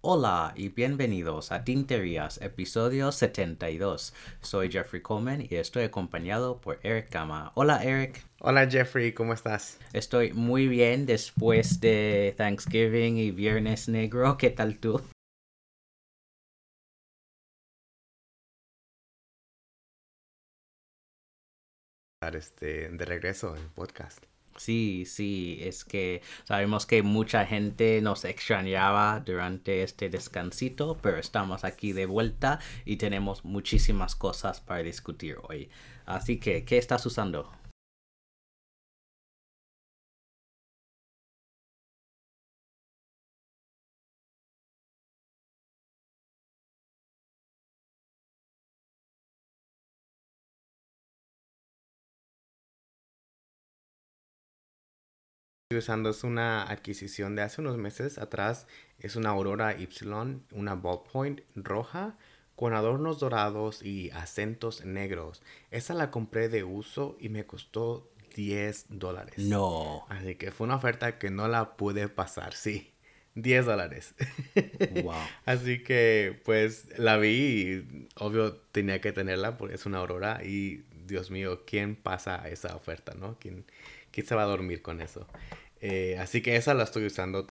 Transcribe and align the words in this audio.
Hola 0.00 0.52
y 0.56 0.68
bienvenidos 0.68 1.52
a 1.52 1.64
Tinterías, 1.64 2.40
episodio 2.40 3.12
72. 3.12 4.14
Soy 4.40 4.70
Jeffrey 4.70 5.02
Coleman 5.02 5.46
y 5.48 5.56
estoy 5.56 5.84
acompañado 5.84 6.60
por 6.60 6.78
Eric 6.82 7.10
Gama. 7.10 7.52
Hola 7.54 7.82
Eric. 7.82 8.24
Hola 8.40 8.66
Jeffrey, 8.70 9.12
¿cómo 9.12 9.34
estás? 9.34 9.78
Estoy 9.92 10.32
muy 10.32 10.68
bien 10.68 11.04
después 11.04 11.80
de 11.80 12.34
Thanksgiving 12.36 13.18
y 13.18 13.30
Viernes 13.30 13.88
Negro. 13.88 14.38
¿Qué 14.38 14.50
tal 14.50 14.78
tú? 14.78 15.02
Este, 22.32 22.88
de 22.88 23.04
regreso 23.04 23.54
en 23.56 23.68
podcast. 23.70 24.24
Sí, 24.56 25.04
sí, 25.04 25.58
es 25.62 25.84
que 25.84 26.22
sabemos 26.44 26.86
que 26.86 27.02
mucha 27.02 27.44
gente 27.44 28.00
nos 28.00 28.24
extrañaba 28.24 29.20
durante 29.20 29.82
este 29.82 30.08
descansito, 30.08 30.96
pero 31.02 31.18
estamos 31.18 31.64
aquí 31.64 31.92
de 31.92 32.06
vuelta 32.06 32.60
y 32.84 32.96
tenemos 32.96 33.44
muchísimas 33.44 34.14
cosas 34.14 34.60
para 34.60 34.82
discutir 34.82 35.36
hoy. 35.48 35.70
Así 36.06 36.38
que, 36.38 36.64
¿qué 36.64 36.78
estás 36.78 37.04
usando? 37.04 37.50
Usando 55.78 56.10
es 56.10 56.24
una 56.24 56.62
adquisición 56.64 57.36
de 57.36 57.42
hace 57.42 57.60
unos 57.60 57.76
meses 57.76 58.18
atrás. 58.18 58.66
Es 58.98 59.16
una 59.16 59.30
Aurora 59.30 59.74
Y, 59.74 59.88
una 60.52 60.74
ballpoint 60.74 61.40
roja 61.54 62.16
con 62.56 62.72
adornos 62.72 63.18
dorados 63.18 63.82
y 63.82 64.10
acentos 64.10 64.84
negros. 64.84 65.42
Esa 65.70 65.94
la 65.94 66.10
compré 66.10 66.48
de 66.48 66.64
uso 66.64 67.16
y 67.18 67.28
me 67.28 67.46
costó 67.46 68.10
10 68.34 68.86
dólares. 68.90 69.38
No. 69.38 70.06
Así 70.08 70.36
que 70.36 70.50
fue 70.50 70.66
una 70.66 70.76
oferta 70.76 71.18
que 71.18 71.30
no 71.30 71.48
la 71.48 71.76
pude 71.76 72.08
pasar, 72.08 72.54
sí. 72.54 72.92
10 73.34 73.66
dólares. 73.66 74.14
Wow. 75.02 75.14
Así 75.44 75.82
que 75.82 76.40
pues 76.44 76.86
la 76.98 77.16
vi 77.16 77.28
y 77.28 78.08
obvio 78.16 78.54
tenía 78.54 79.00
que 79.00 79.12
tenerla 79.12 79.56
porque 79.56 79.74
es 79.74 79.86
una 79.86 79.98
Aurora 79.98 80.44
y 80.44 80.84
Dios 81.06 81.30
mío, 81.30 81.64
¿quién 81.66 81.96
pasa 81.96 82.48
esa 82.48 82.76
oferta, 82.76 83.14
no? 83.14 83.36
¿Quién, 83.38 83.64
quién 84.14 84.26
se 84.26 84.34
va 84.36 84.42
a 84.44 84.46
dormir 84.46 84.80
con 84.80 85.00
eso? 85.00 85.26
Eh, 85.80 86.16
así 86.18 86.40
que 86.42 86.56
esa 86.56 86.72
la 86.74 86.84
estoy 86.84 87.06
usando. 87.06 87.46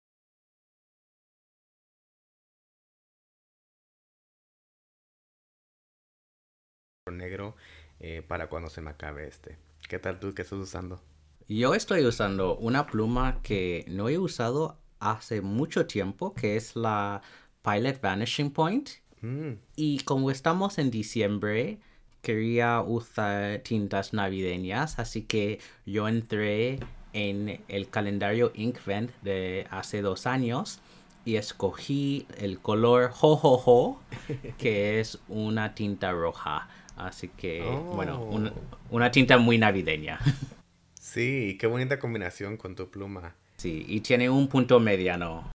negro 7.10 7.56
eh, 8.00 8.22
para 8.26 8.48
cuando 8.48 8.70
se 8.70 8.80
me 8.80 8.90
acabe 8.90 9.26
este. 9.26 9.58
¿Qué 9.88 9.98
tal 9.98 10.20
tú? 10.20 10.34
¿Qué 10.34 10.42
estás 10.42 10.58
usando? 10.58 11.02
Yo 11.48 11.74
estoy 11.74 12.04
usando 12.06 12.56
una 12.56 12.86
pluma 12.86 13.42
que 13.42 13.84
no 13.88 14.08
he 14.08 14.18
usado 14.18 14.78
hace 15.00 15.40
mucho 15.40 15.86
tiempo, 15.86 16.32
que 16.34 16.56
es 16.56 16.76
la 16.76 17.22
Pilot 17.62 18.00
Vanishing 18.00 18.52
Point. 18.52 18.90
Mm, 19.20 19.52
Y 19.76 20.00
como 20.04 20.30
estamos 20.30 20.78
en 20.78 20.90
diciembre, 20.90 21.80
quería 22.22 22.80
usar 22.80 23.58
tintas 23.58 24.12
navideñas, 24.12 24.98
así 24.98 25.22
que 25.22 25.58
yo 25.84 26.08
entré 26.08 26.78
en 27.12 27.60
el 27.68 27.88
calendario 27.90 28.52
Inkvent 28.54 29.10
de 29.22 29.66
hace 29.70 30.00
dos 30.02 30.26
años 30.26 30.80
y 31.24 31.36
escogí 31.36 32.26
el 32.38 32.58
color 32.58 33.10
Jojojo, 33.10 34.00
que 34.58 35.00
es 35.00 35.18
una 35.28 35.74
tinta 35.74 36.12
roja. 36.12 36.68
Así 36.96 37.28
que, 37.28 37.62
bueno, 37.94 38.20
Oh. 38.22 38.34
una, 38.34 38.52
una 38.90 39.10
tinta 39.10 39.38
muy 39.38 39.58
navideña. 39.58 40.18
Sí, 40.94 41.56
qué 41.60 41.66
bonita 41.66 41.98
combinación 41.98 42.56
con 42.56 42.74
tu 42.76 42.88
pluma. 42.90 43.34
Sí, 43.56 43.84
y 43.88 44.00
tiene 44.00 44.28
un 44.30 44.48
punto 44.48 44.78
mediano. 44.80 45.51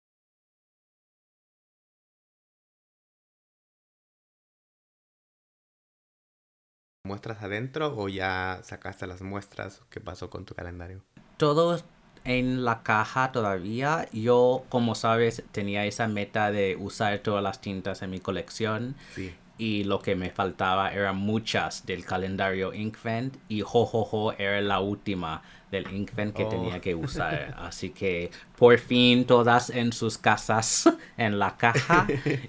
¿Muestras 7.06 7.42
adentro 7.44 7.96
o 7.96 8.10
ya 8.10 8.60
sacaste 8.64 9.08
las 9.08 9.22
muestras? 9.22 9.82
¿Qué 9.90 10.02
pasó 10.02 10.30
con 10.30 10.44
tu 10.44 10.56
calendario? 10.56 11.02
todo 11.38 11.80
en 12.24 12.66
la 12.66 12.82
caja 12.82 13.32
todavía. 13.32 14.08
Yo, 14.12 14.64
como 14.70 14.96
sabes, 14.96 15.44
tenía 15.52 15.86
esa 15.86 16.08
meta 16.08 16.52
de 16.52 16.76
usar 16.76 17.20
todas 17.20 17.44
las 17.44 17.62
tintas 17.62 18.02
en 18.02 18.10
mi 18.10 18.20
colección 18.20 18.96
Sí. 19.14 19.34
Y 19.58 19.84
lo 19.86 20.00
que 20.00 20.16
me 20.16 20.30
faltaba 20.32 20.92
eran 20.94 21.16
muchas 21.18 21.86
del 21.86 22.04
calendario 22.06 22.74
Inkvent 22.74 23.38
y 23.48 23.62
Jojojo 23.62 24.34
era 24.34 24.60
la 24.62 24.80
última 24.82 25.42
del 25.72 25.92
Inkvent 25.94 26.36
que 26.36 26.44
Oh. 26.44 26.50
tenía 26.50 26.80
que 26.82 26.94
usar. 27.06 27.56
Así 27.58 27.90
que 27.92 28.32
por 28.58 28.78
fin 28.80 29.26
todas 29.26 29.70
en 29.70 29.94
sus 29.94 30.18
casas 30.18 30.90
en 31.18 31.40
la 31.40 31.56
caja 31.58 32.06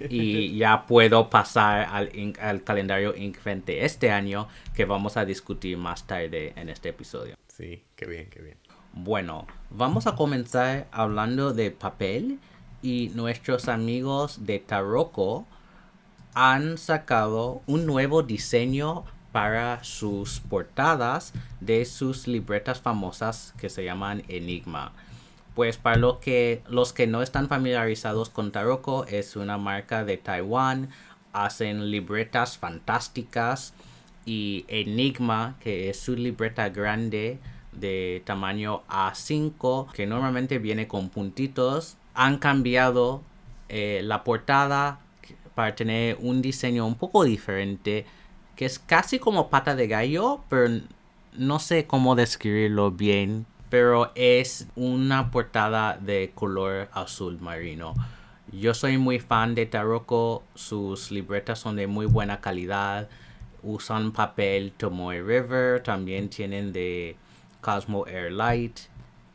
y 0.09 0.57
ya 0.57 0.87
puedo 0.87 1.31
pasar 1.31 1.89
al, 1.91 2.11
al 2.41 2.63
calendario 2.65 3.15
Inkvent 3.17 3.65
de 3.67 3.85
este 3.85 4.11
año 4.11 4.49
que 4.75 4.85
vamos 4.85 5.17
a 5.17 5.25
discutir 5.25 5.77
más 5.79 6.07
tarde 6.07 6.53
en 6.57 6.69
este 6.69 6.89
episodio. 6.91 7.37
Sí, 7.49 7.83
qué 7.95 8.07
bien, 8.07 8.29
qué 8.31 8.43
bien. 8.43 8.57
Bueno, 8.93 9.47
vamos 9.71 10.07
a 10.07 10.15
comenzar 10.17 10.87
hablando 10.91 11.53
de 11.53 11.71
papel 11.71 12.39
y 12.83 13.11
nuestros 13.15 13.69
amigos 13.69 14.45
de 14.47 14.59
Taroko 14.59 15.47
han 16.37 16.77
sacado 16.77 17.63
un 17.67 17.87
nuevo 17.87 18.23
diseño 18.23 19.07
para 19.33 19.83
sus 19.83 20.41
portadas 20.41 21.33
de 21.61 21.87
sus 21.87 22.29
libretas 22.29 22.79
famosas 22.79 23.55
que 23.59 23.71
se 23.71 23.85
llaman 23.85 24.23
Enigma. 24.29 24.93
Pues 25.55 25.79
para 25.79 25.97
lo 25.97 26.21
que, 26.21 26.63
los 26.69 26.93
que 26.93 27.07
no 27.07 27.23
están 27.23 27.49
familiarizados 27.49 28.29
con 28.29 28.53
Taroko, 28.53 29.07
es 29.07 29.35
una 29.35 29.57
marca 29.57 30.05
de 30.05 30.19
Taiwán, 30.19 30.91
hacen 31.33 31.91
libretas 31.91 32.59
fantásticas 32.59 33.73
y 34.27 34.67
Enigma, 34.69 35.57
que 35.61 35.89
es 35.89 35.99
su 35.99 36.17
libreta 36.17 36.69
grande 36.69 37.39
de 37.73 38.23
tamaño 38.27 38.83
A5, 38.91 39.91
que 39.91 40.07
normalmente 40.07 40.59
viene 40.59 40.87
con 40.87 41.09
puntitos, 41.09 41.97
han 42.13 42.37
cambiado 42.37 43.23
eh, 43.71 44.03
la 44.05 44.23
portada 44.23 44.99
para 45.57 45.75
tener 45.75 46.19
un 46.21 46.43
diseño 46.43 46.87
un 46.87 46.97
poco 46.97 47.25
diferente, 47.25 48.05
que 48.57 48.67
es 48.67 48.79
casi 48.79 49.19
como 49.19 49.49
pata 49.49 49.75
de 49.75 49.89
gallo, 49.89 50.45
pero 50.51 50.83
no 51.33 51.59
sé 51.61 51.87
cómo 51.87 52.15
describirlo 52.15 52.91
bien, 52.91 53.47
pero 53.71 54.13
es 54.15 54.69
una 54.77 55.31
portada 55.31 55.97
de 55.97 56.31
color 56.35 56.91
azul 56.93 57.41
marino. 57.41 57.95
Yo 58.53 58.75
soy 58.75 58.99
muy 58.99 59.19
fan 59.19 59.55
de 59.55 59.65
Taroko, 59.65 60.43
sus 60.55 61.11
libretas 61.11 61.59
son 61.59 61.77
de 61.77 61.87
muy 61.87 62.05
buena 62.05 62.43
calidad, 62.43 63.09
usan 63.63 64.13
papel 64.13 64.73
Tomoe 64.77 65.23
River, 65.23 65.83
también 65.83 66.29
tienen 66.29 66.75
de 66.75 67.17
Cosmo 67.63 68.07
Air 68.07 68.31
Light 68.31 68.79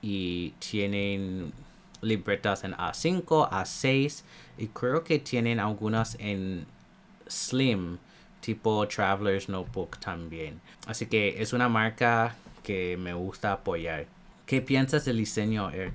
y 0.03 0.51
tienen 0.59 1.51
libretas 2.01 2.63
en 2.63 2.73
A5, 2.73 3.49
A6 3.49 4.21
y 4.57 4.67
creo 4.67 5.03
que 5.03 5.19
tienen 5.19 5.59
algunas 5.59 6.15
en 6.19 6.65
Slim, 7.27 7.97
tipo 8.41 8.87
Traveler's 8.87 9.49
Notebook 9.49 9.99
también. 9.99 10.59
Así 10.87 11.05
que 11.05 11.41
es 11.41 11.53
una 11.53 11.69
marca 11.69 12.35
que 12.63 12.97
me 12.97 13.13
gusta 13.13 13.53
apoyar. 13.53 14.07
¿Qué 14.45 14.61
piensas 14.61 15.05
del 15.05 15.17
diseño, 15.17 15.69
Eric? 15.69 15.93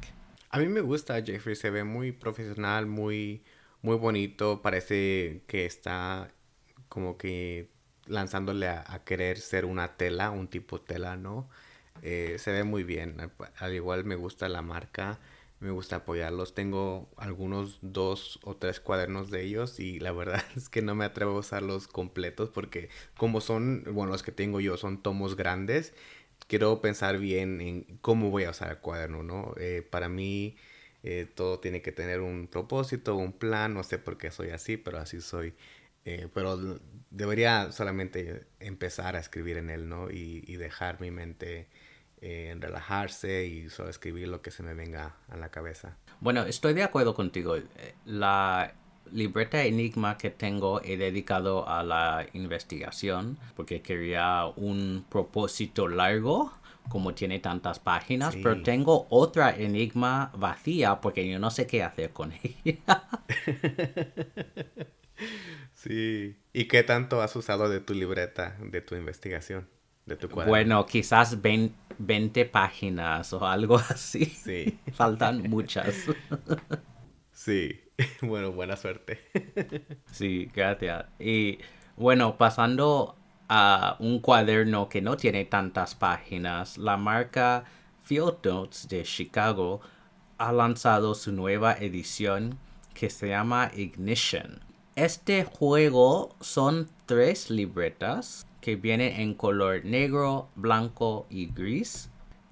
A 0.50 0.58
mí 0.58 0.66
me 0.68 0.80
gusta 0.80 1.22
Jeffrey, 1.22 1.56
se 1.56 1.70
ve 1.70 1.84
muy 1.84 2.12
profesional, 2.12 2.86
muy, 2.86 3.42
muy 3.82 3.96
bonito. 3.96 4.62
Parece 4.62 5.42
que 5.46 5.66
está 5.66 6.30
como 6.88 7.18
que 7.18 7.68
lanzándole 8.06 8.68
a, 8.68 9.02
querer 9.04 9.38
ser 9.38 9.64
una 9.64 9.96
tela, 9.96 10.30
un 10.30 10.48
tipo 10.48 10.80
tela, 10.80 11.16
¿no? 11.16 11.48
Eh, 12.02 12.36
se 12.38 12.52
ve 12.52 12.64
muy 12.64 12.84
bien. 12.84 13.16
Al 13.58 13.74
igual 13.74 14.04
me 14.04 14.14
gusta 14.14 14.48
la 14.48 14.62
marca, 14.62 15.18
me 15.60 15.70
gusta 15.70 15.96
apoyarlos. 15.96 16.54
Tengo 16.54 17.08
algunos 17.16 17.78
dos 17.82 18.38
o 18.44 18.56
tres 18.56 18.80
cuadernos 18.80 19.30
de 19.30 19.42
ellos 19.44 19.80
y 19.80 19.98
la 20.00 20.12
verdad 20.12 20.42
es 20.56 20.68
que 20.68 20.82
no 20.82 20.94
me 20.94 21.04
atrevo 21.04 21.36
a 21.36 21.40
usarlos 21.40 21.88
completos 21.88 22.50
porque 22.50 22.88
como 23.16 23.40
son, 23.40 23.84
bueno, 23.92 24.12
los 24.12 24.22
que 24.22 24.32
tengo 24.32 24.60
yo 24.60 24.76
son 24.76 25.02
tomos 25.02 25.36
grandes 25.36 25.94
quiero 26.48 26.80
pensar 26.80 27.18
bien 27.18 27.60
en 27.60 27.98
cómo 28.00 28.30
voy 28.30 28.44
a 28.44 28.50
usar 28.50 28.70
el 28.70 28.78
cuaderno, 28.78 29.22
¿no? 29.22 29.54
Eh, 29.58 29.86
para 29.88 30.08
mí 30.08 30.56
eh, 31.02 31.26
todo 31.34 31.60
tiene 31.60 31.82
que 31.82 31.92
tener 31.92 32.20
un 32.20 32.48
propósito, 32.48 33.16
un 33.16 33.32
plan, 33.32 33.74
no 33.74 33.82
sé 33.82 33.98
por 33.98 34.18
qué 34.18 34.30
soy 34.30 34.50
así, 34.50 34.76
pero 34.76 34.98
así 34.98 35.20
soy. 35.20 35.54
Eh, 36.04 36.28
pero 36.34 36.80
debería 37.10 37.72
solamente 37.72 38.46
empezar 38.60 39.16
a 39.16 39.20
escribir 39.20 39.56
en 39.58 39.70
él, 39.70 39.88
¿no? 39.88 40.10
Y, 40.10 40.44
y 40.46 40.56
dejar 40.56 41.00
mi 41.00 41.10
mente 41.10 41.68
eh, 42.28 42.56
relajarse 42.58 43.46
y 43.46 43.70
solo 43.70 43.88
escribir 43.88 44.26
lo 44.26 44.42
que 44.42 44.50
se 44.50 44.64
me 44.64 44.74
venga 44.74 45.14
a 45.28 45.36
la 45.36 45.50
cabeza. 45.50 45.96
Bueno, 46.18 46.42
estoy 46.42 46.74
de 46.74 46.82
acuerdo 46.82 47.14
contigo. 47.14 47.54
La 48.04 48.74
libreta 49.12 49.62
Enigma 49.62 50.18
que 50.18 50.30
tengo 50.30 50.82
he 50.82 50.96
dedicado 50.96 51.68
a 51.68 51.84
la 51.84 52.26
investigación 52.32 53.38
porque 53.54 53.80
quería 53.80 54.46
un 54.56 55.06
propósito 55.08 55.86
largo 55.86 56.52
como 56.88 57.14
tiene 57.14 57.38
tantas 57.38 57.78
páginas, 57.78 58.34
pero 58.34 58.60
tengo 58.62 59.06
otra 59.08 59.56
enigma 59.56 60.32
vacía 60.36 61.00
porque 61.00 61.28
yo 61.28 61.38
no 61.38 61.52
sé 61.52 61.68
qué 61.68 61.84
hacer 61.84 62.10
con 62.10 62.32
ella. 62.42 63.04
sí. 65.74 66.36
¿Y 66.52 66.64
qué 66.64 66.82
tanto 66.82 67.22
has 67.22 67.36
usado 67.36 67.68
de 67.68 67.78
tu 67.78 67.94
libreta, 67.94 68.56
de 68.60 68.80
tu 68.80 68.96
investigación, 68.96 69.68
de 70.06 70.16
tu 70.16 70.28
cuaderno? 70.28 70.50
Bueno, 70.50 70.86
quizás 70.86 71.42
20, 71.42 72.44
páginas 72.46 73.32
o 73.32 73.46
algo 73.46 73.76
así. 73.90 74.24
Sí. 74.24 74.78
Faltan 74.92 75.42
muchas. 75.50 75.94
sí. 77.32 77.80
Bueno, 78.20 78.52
buena 78.52 78.76
suerte. 78.76 79.20
sí, 80.12 80.50
gracias. 80.54 81.06
Y 81.18 81.58
bueno, 81.96 82.36
pasando 82.36 83.16
a 83.48 83.96
un 84.00 84.20
cuaderno 84.20 84.90
que 84.90 85.00
no 85.00 85.16
tiene 85.16 85.46
tantas 85.46 85.94
páginas, 85.94 86.76
la 86.76 86.98
marca 86.98 87.64
Field 88.02 88.44
Notes 88.44 88.86
de 88.88 89.02
Chicago 89.02 89.80
ha 90.36 90.52
lanzado 90.52 91.14
su 91.14 91.32
nueva 91.32 91.72
edición 91.72 92.58
que 92.92 93.08
se 93.08 93.28
llama 93.28 93.70
Ignition. 93.74 94.60
Este 94.94 95.44
juego 95.44 96.36
son 96.40 96.88
tres 97.06 97.50
libretas 97.50 98.46
que 98.66 98.74
vienen 98.74 99.20
en 99.20 99.34
color 99.34 99.84
negro, 99.84 100.48
blanco 100.56 101.28
y 101.30 101.46
gris. 101.46 102.10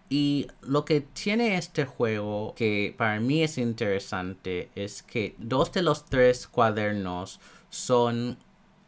Y 0.09 0.47
lo 0.63 0.85
que 0.85 1.01
tiene 1.01 1.57
este 1.57 1.87
juego 1.87 2.55
que 2.57 2.95
para 2.97 3.19
mí 3.19 3.43
es 3.43 3.59
interesante 3.59 4.71
es 4.77 5.03
que 5.03 5.35
dos 5.39 5.73
de 5.73 5.83
los 5.83 6.05
tres 6.05 6.47
cuadernos 6.47 7.41
son 7.69 8.39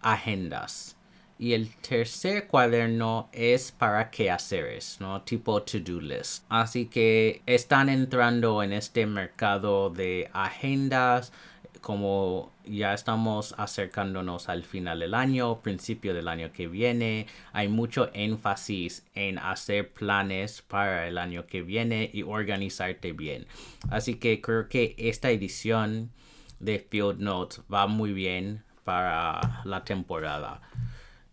agendas 0.00 0.96
y 1.36 1.54
el 1.54 1.74
tercer 1.76 2.46
cuaderno 2.46 3.28
es 3.32 3.72
para 3.72 4.08
quehaceres, 4.08 4.98
¿no? 5.00 5.22
Tipo 5.22 5.62
to-do 5.62 6.00
list. 6.00 6.44
Así 6.48 6.86
que 6.86 7.42
están 7.44 7.88
entrando 7.88 8.62
en 8.62 8.72
este 8.72 9.04
mercado 9.04 9.90
de 9.90 10.30
agendas 10.32 11.32
como 11.80 12.52
ya 12.64 12.94
estamos 12.94 13.54
acercándonos 13.58 14.48
al 14.48 14.64
final 14.64 15.00
del 15.00 15.14
año, 15.14 15.60
principio 15.60 16.14
del 16.14 16.28
año 16.28 16.52
que 16.52 16.66
viene, 16.66 17.26
hay 17.52 17.68
mucho 17.68 18.10
énfasis 18.12 19.04
en 19.14 19.38
hacer 19.38 19.92
planes 19.92 20.62
para 20.62 21.08
el 21.08 21.18
año 21.18 21.46
que 21.46 21.62
viene 21.62 22.10
y 22.12 22.22
organizarte 22.22 23.12
bien. 23.12 23.46
Así 23.90 24.16
que 24.16 24.40
creo 24.40 24.68
que 24.68 24.94
esta 24.98 25.30
edición 25.30 26.10
de 26.58 26.78
Field 26.78 27.20
Notes 27.20 27.62
va 27.72 27.86
muy 27.86 28.12
bien 28.12 28.64
para 28.84 29.62
la 29.64 29.84
temporada. 29.84 30.62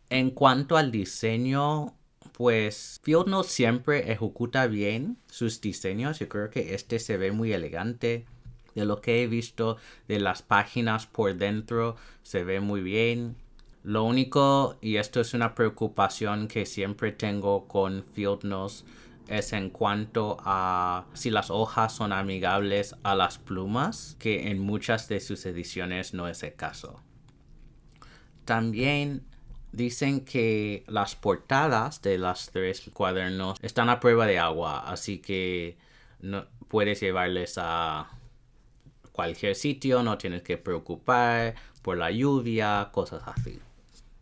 En 0.10 0.31
cuanto 0.31 0.78
al 0.78 0.92
diseño, 0.92 1.96
pues 2.34 3.00
Field 3.04 3.28
no 3.28 3.44
siempre 3.44 4.12
ejecuta 4.12 4.68
bien 4.68 5.18
sus 5.28 5.62
diseños. 5.62 6.19
Yo 6.19 6.28
creo 6.28 6.50
que 6.50 6.74
este 6.74 7.00
se 7.00 7.18
ve 7.18 7.31
muy 7.31 7.54
elegante. 7.54 8.25
De 8.75 8.86
lo 8.86 9.02
que 9.02 9.24
he 9.24 9.28
visto 9.28 9.78
de 10.08 10.20
las 10.20 10.42
páginas 10.42 11.08
por 11.08 11.36
dentro, 11.36 11.96
se 12.22 12.44
ve 12.44 12.60
muy 12.60 12.81
bien. 12.81 13.36
Lo 13.84 14.04
único, 14.04 14.78
y 14.81 14.98
esto 14.98 15.20
es 15.20 15.34
una 15.34 15.56
preocupación 15.56 16.48
que 16.48 16.66
siempre 16.66 17.12
tengo 17.12 17.68
con 17.68 18.04
Field 18.04 18.44
Notes, 18.44 18.86
es 19.28 19.54
en 19.54 19.70
cuanto 19.70 20.38
a 20.42 21.06
si 21.14 21.30
las 21.30 21.50
hojas 21.50 21.94
son 21.94 22.12
amigables 22.12 22.96
a 23.04 23.16
las 23.16 23.38
plumas, 23.38 24.16
que 24.20 24.50
en 24.50 24.60
muchas 24.60 25.08
de 25.08 25.20
sus 25.20 25.46
ediciones 25.46 26.14
no 26.14 26.28
es 26.28 26.44
el 26.44 26.56
caso. 26.56 27.00
También 28.46 29.24
Dicen 29.74 30.24
que 30.24 30.84
las 30.86 31.16
portadas 31.16 32.04
de 32.04 32.20
las 32.20 32.52
tres 32.52 32.92
cuadernos 32.94 33.58
están 33.64 33.90
a 33.90 34.00
prueba 34.00 34.28
de 34.28 34.38
agua, 34.38 34.84
así 34.88 35.18
que 35.18 35.78
no 36.22 36.46
puedes 36.68 37.00
llevarles 37.00 37.56
a 37.58 38.08
cualquier 39.13 39.56
sitio, 39.56 40.04
no 40.04 40.18
tienes 40.18 40.42
que 40.42 40.57
preocupar 40.57 41.56
por 41.81 41.98
la 41.98 42.12
lluvia, 42.12 42.89
cosas 42.92 43.24
así. 43.25 43.60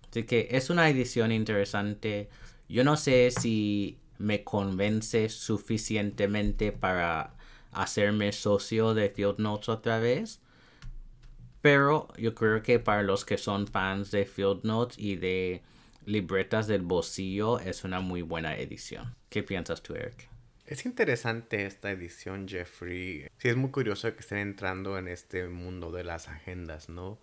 Así 0.09 0.23
que 0.23 0.49
es 0.51 0.69
una 0.69 0.88
edición 0.89 1.31
interesante. 1.31 2.29
Yo 2.69 2.83
no 2.83 2.97
sé 2.97 3.31
si 3.31 3.97
me 4.19 4.43
convence 4.43 5.29
suficientemente 5.29 6.71
para 6.71 7.33
hacerme 7.71 8.31
socio 8.33 8.93
de 8.93 9.09
Field 9.09 9.39
Notes 9.39 9.69
otra 9.69 9.99
vez. 9.99 10.41
Pero 11.61 12.07
yo 12.17 12.33
creo 12.35 12.61
que 12.61 12.79
para 12.79 13.03
los 13.03 13.23
que 13.23 13.38
son 13.38 13.67
fans 13.67 14.11
de 14.11 14.25
Field 14.25 14.63
Notes 14.63 14.97
y 14.97 15.15
de 15.15 15.61
libretas 16.05 16.67
del 16.67 16.81
bolsillo 16.81 17.59
es 17.59 17.83
una 17.83 17.99
muy 17.99 18.21
buena 18.23 18.57
edición. 18.57 19.15
¿Qué 19.29 19.43
piensas 19.43 19.81
tú, 19.81 19.93
Eric? 19.93 20.30
Es 20.71 20.85
interesante 20.85 21.65
esta 21.65 21.91
edición, 21.91 22.47
Jeffrey. 22.47 23.27
Sí, 23.39 23.50
es 23.50 23.57
muy 23.57 23.71
curioso 23.71 24.13
que 24.13 24.21
estén 24.21 24.38
entrando 24.38 24.97
en 24.97 25.09
este 25.09 25.50
mundo 25.50 25.91
de 25.91 26.06
las 26.06 26.29
agendas, 26.29 26.88
¿no? 26.88 27.19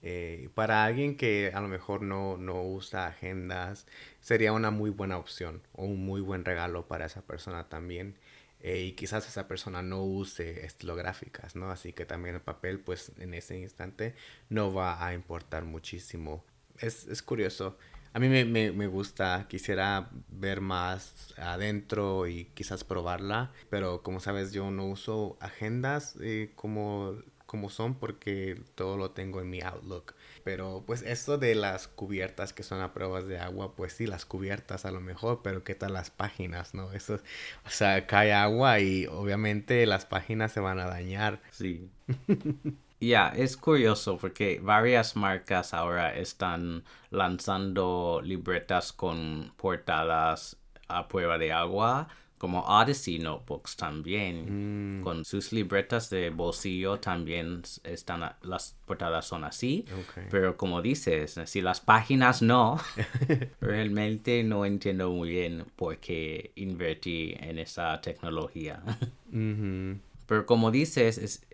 Eh, 0.00 0.48
para 0.54 0.82
alguien 0.82 1.18
que 1.18 1.52
a 1.52 1.60
lo 1.60 1.68
mejor 1.68 2.00
no, 2.00 2.38
no 2.38 2.62
usa 2.62 3.06
agendas, 3.06 3.86
sería 4.20 4.54
una 4.54 4.70
muy 4.70 4.88
buena 4.88 5.18
opción 5.18 5.60
o 5.74 5.84
un 5.84 6.06
muy 6.06 6.22
buen 6.22 6.46
regalo 6.46 6.88
para 6.88 7.04
esa 7.04 7.20
persona 7.20 7.68
también. 7.68 8.16
Eh, 8.60 8.84
y 8.84 8.92
quizás 8.92 9.28
esa 9.28 9.46
persona 9.46 9.82
no 9.82 10.02
use 10.02 10.64
estilográficas, 10.64 11.54
¿no? 11.54 11.70
Así 11.70 11.92
que 11.92 12.06
también 12.06 12.36
el 12.36 12.40
papel, 12.40 12.80
pues 12.80 13.12
en 13.18 13.34
ese 13.34 13.58
instante 13.58 14.14
no 14.48 14.72
va 14.72 15.06
a 15.06 15.12
importar 15.12 15.66
muchísimo. 15.66 16.46
Es, 16.78 17.06
es 17.08 17.22
curioso. 17.22 17.76
A 18.16 18.18
mí 18.18 18.30
me, 18.30 18.46
me, 18.46 18.72
me, 18.72 18.86
gusta, 18.86 19.44
quisiera 19.46 20.08
ver 20.30 20.62
más 20.62 21.34
adentro 21.36 22.26
y 22.26 22.46
quizás 22.54 22.82
probarla, 22.82 23.52
pero 23.68 24.02
como 24.02 24.20
sabes 24.20 24.54
yo 24.54 24.70
no 24.70 24.86
uso 24.86 25.36
agendas 25.38 26.16
eh, 26.22 26.50
como 26.54 27.14
como 27.44 27.68
son 27.68 27.94
porque 27.94 28.58
todo 28.74 28.96
lo 28.96 29.10
tengo 29.10 29.42
en 29.42 29.50
mi 29.50 29.60
Outlook. 29.60 30.14
Pero 30.44 30.82
pues 30.86 31.02
esto 31.02 31.36
de 31.36 31.54
las 31.54 31.88
cubiertas 31.88 32.54
que 32.54 32.62
son 32.62 32.80
a 32.80 32.94
pruebas 32.94 33.26
de 33.26 33.38
agua, 33.38 33.76
pues 33.76 33.92
sí, 33.92 34.06
las 34.06 34.24
cubiertas 34.24 34.86
a 34.86 34.90
lo 34.92 35.02
mejor, 35.02 35.42
pero 35.44 35.62
¿qué 35.62 35.74
tal 35.74 35.92
las 35.92 36.08
páginas, 36.10 36.72
no? 36.72 36.94
Eso, 36.94 37.20
o 37.66 37.70
sea, 37.70 38.06
cae 38.06 38.32
agua 38.32 38.80
y 38.80 39.04
obviamente 39.08 39.84
las 39.84 40.06
páginas 40.06 40.52
se 40.52 40.60
van 40.60 40.78
a 40.78 40.86
dañar. 40.86 41.42
Sí. 41.50 41.90
Ya, 43.00 43.28
es 43.28 43.56
curioso 43.56 44.16
porque 44.16 44.58
varias 44.62 45.16
marcas 45.16 45.74
ahora 45.74 46.16
están 46.16 46.84
lanzando 47.10 48.20
libretas 48.24 48.92
con 48.92 49.52
portadas 49.56 50.56
a 50.88 51.08
prueba 51.08 51.36
de 51.36 51.52
agua 51.52 52.08
como 52.38 52.60
Odyssey 52.60 53.18
Notebooks 53.18 53.76
también, 53.76 54.98
mm. 55.00 55.02
con 55.02 55.24
sus 55.24 55.52
libretas 55.52 56.10
de 56.10 56.30
bolsillo 56.30 57.00
también 57.00 57.62
están, 57.82 58.30
las 58.42 58.76
portadas 58.84 59.26
son 59.26 59.44
así, 59.44 59.86
pero 60.30 60.56
como 60.56 60.82
dices, 60.82 61.40
si 61.46 61.62
las 61.62 61.80
páginas 61.80 62.42
no, 62.42 62.78
realmente 63.60 64.42
no 64.44 64.66
entiendo 64.66 65.10
muy 65.10 65.30
bien 65.30 65.64
por 65.76 65.98
qué 65.98 66.52
invertí 66.56 67.34
en 67.38 67.58
esa 67.58 68.00
tecnología. 68.00 68.82
Pero 70.26 70.46
como 70.46 70.70
dices, 70.70 71.46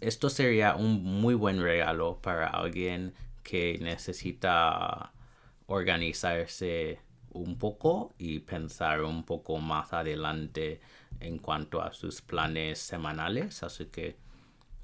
esto 0.00 0.30
sería 0.30 0.76
un 0.76 1.02
muy 1.02 1.34
buen 1.34 1.62
regalo 1.62 2.20
para 2.20 2.46
alguien 2.48 3.14
que 3.42 3.78
necesita 3.80 5.12
organizarse 5.66 7.00
un 7.30 7.58
poco 7.58 8.14
y 8.18 8.40
pensar 8.40 9.02
un 9.02 9.24
poco 9.24 9.58
más 9.58 9.92
adelante 9.92 10.80
en 11.20 11.38
cuanto 11.38 11.82
a 11.82 11.92
sus 11.92 12.20
planes 12.22 12.78
semanales. 12.78 13.62
Así 13.62 13.86
que 13.86 14.16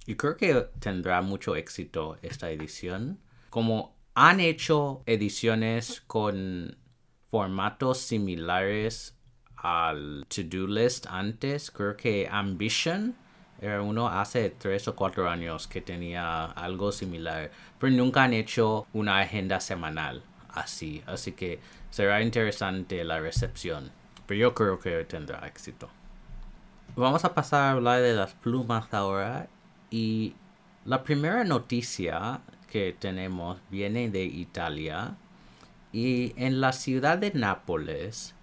yo 0.07 0.17
creo 0.17 0.37
que 0.37 0.55
tendrá 0.81 1.23
mucho 1.23 1.57
éxito 1.57 2.17
esta 2.23 2.51
edición. 2.51 3.19
Como 3.51 3.95
han 4.15 4.41
hecho 4.41 5.03
ediciones 5.07 6.03
con 6.07 6.77
formatos 7.29 7.99
similares 7.99 9.17
al 9.57 10.27
to-do 10.29 10.67
list 10.67 11.07
antes, 11.09 11.71
creo 11.71 11.97
que 11.97 12.29
Ambition 12.31 13.17
era 13.61 13.83
uno 13.83 14.09
hace 14.09 14.51
tres 14.51 14.89
o 14.89 14.95
cuatro 14.95 15.29
años 15.29 15.67
que 15.67 15.81
tenía 15.81 16.45
algo 16.45 16.93
similar, 16.93 17.51
pero 17.79 17.93
nunca 17.93 18.25
han 18.25 18.33
hecho 18.33 18.87
una 18.93 19.21
agenda 19.21 19.61
semanal 19.61 20.23
así. 20.49 21.03
Así 21.07 21.33
que 21.33 21.61
será 21.91 22.23
interesante 22.23 23.05
la 23.05 23.21
recepción. 23.21 23.91
Pero 24.27 24.41
yo 24.41 24.55
creo 24.55 24.79
que 24.79 25.05
tendrá 25.05 25.47
éxito. 25.47 25.89
Vamos 26.97 27.25
a 27.25 27.35
pasar 27.35 27.63
a 27.63 27.71
hablar 27.73 28.01
de 28.01 28.15
las 28.15 28.33
plumas 28.35 28.93
ahora. 28.93 29.49
Y 29.91 30.35
la 30.85 31.03
primera 31.03 31.45
noticia 31.45 32.41
que 32.71 32.97
tenemos 32.99 33.59
viene 33.71 34.11
de 34.11 34.25
Italia 34.25 35.17
y 35.93 36.35
en 36.37 36.61
la 36.61 36.73
ciudad 36.73 37.19
de 37.19 37.33
Nápoles 37.33 38.35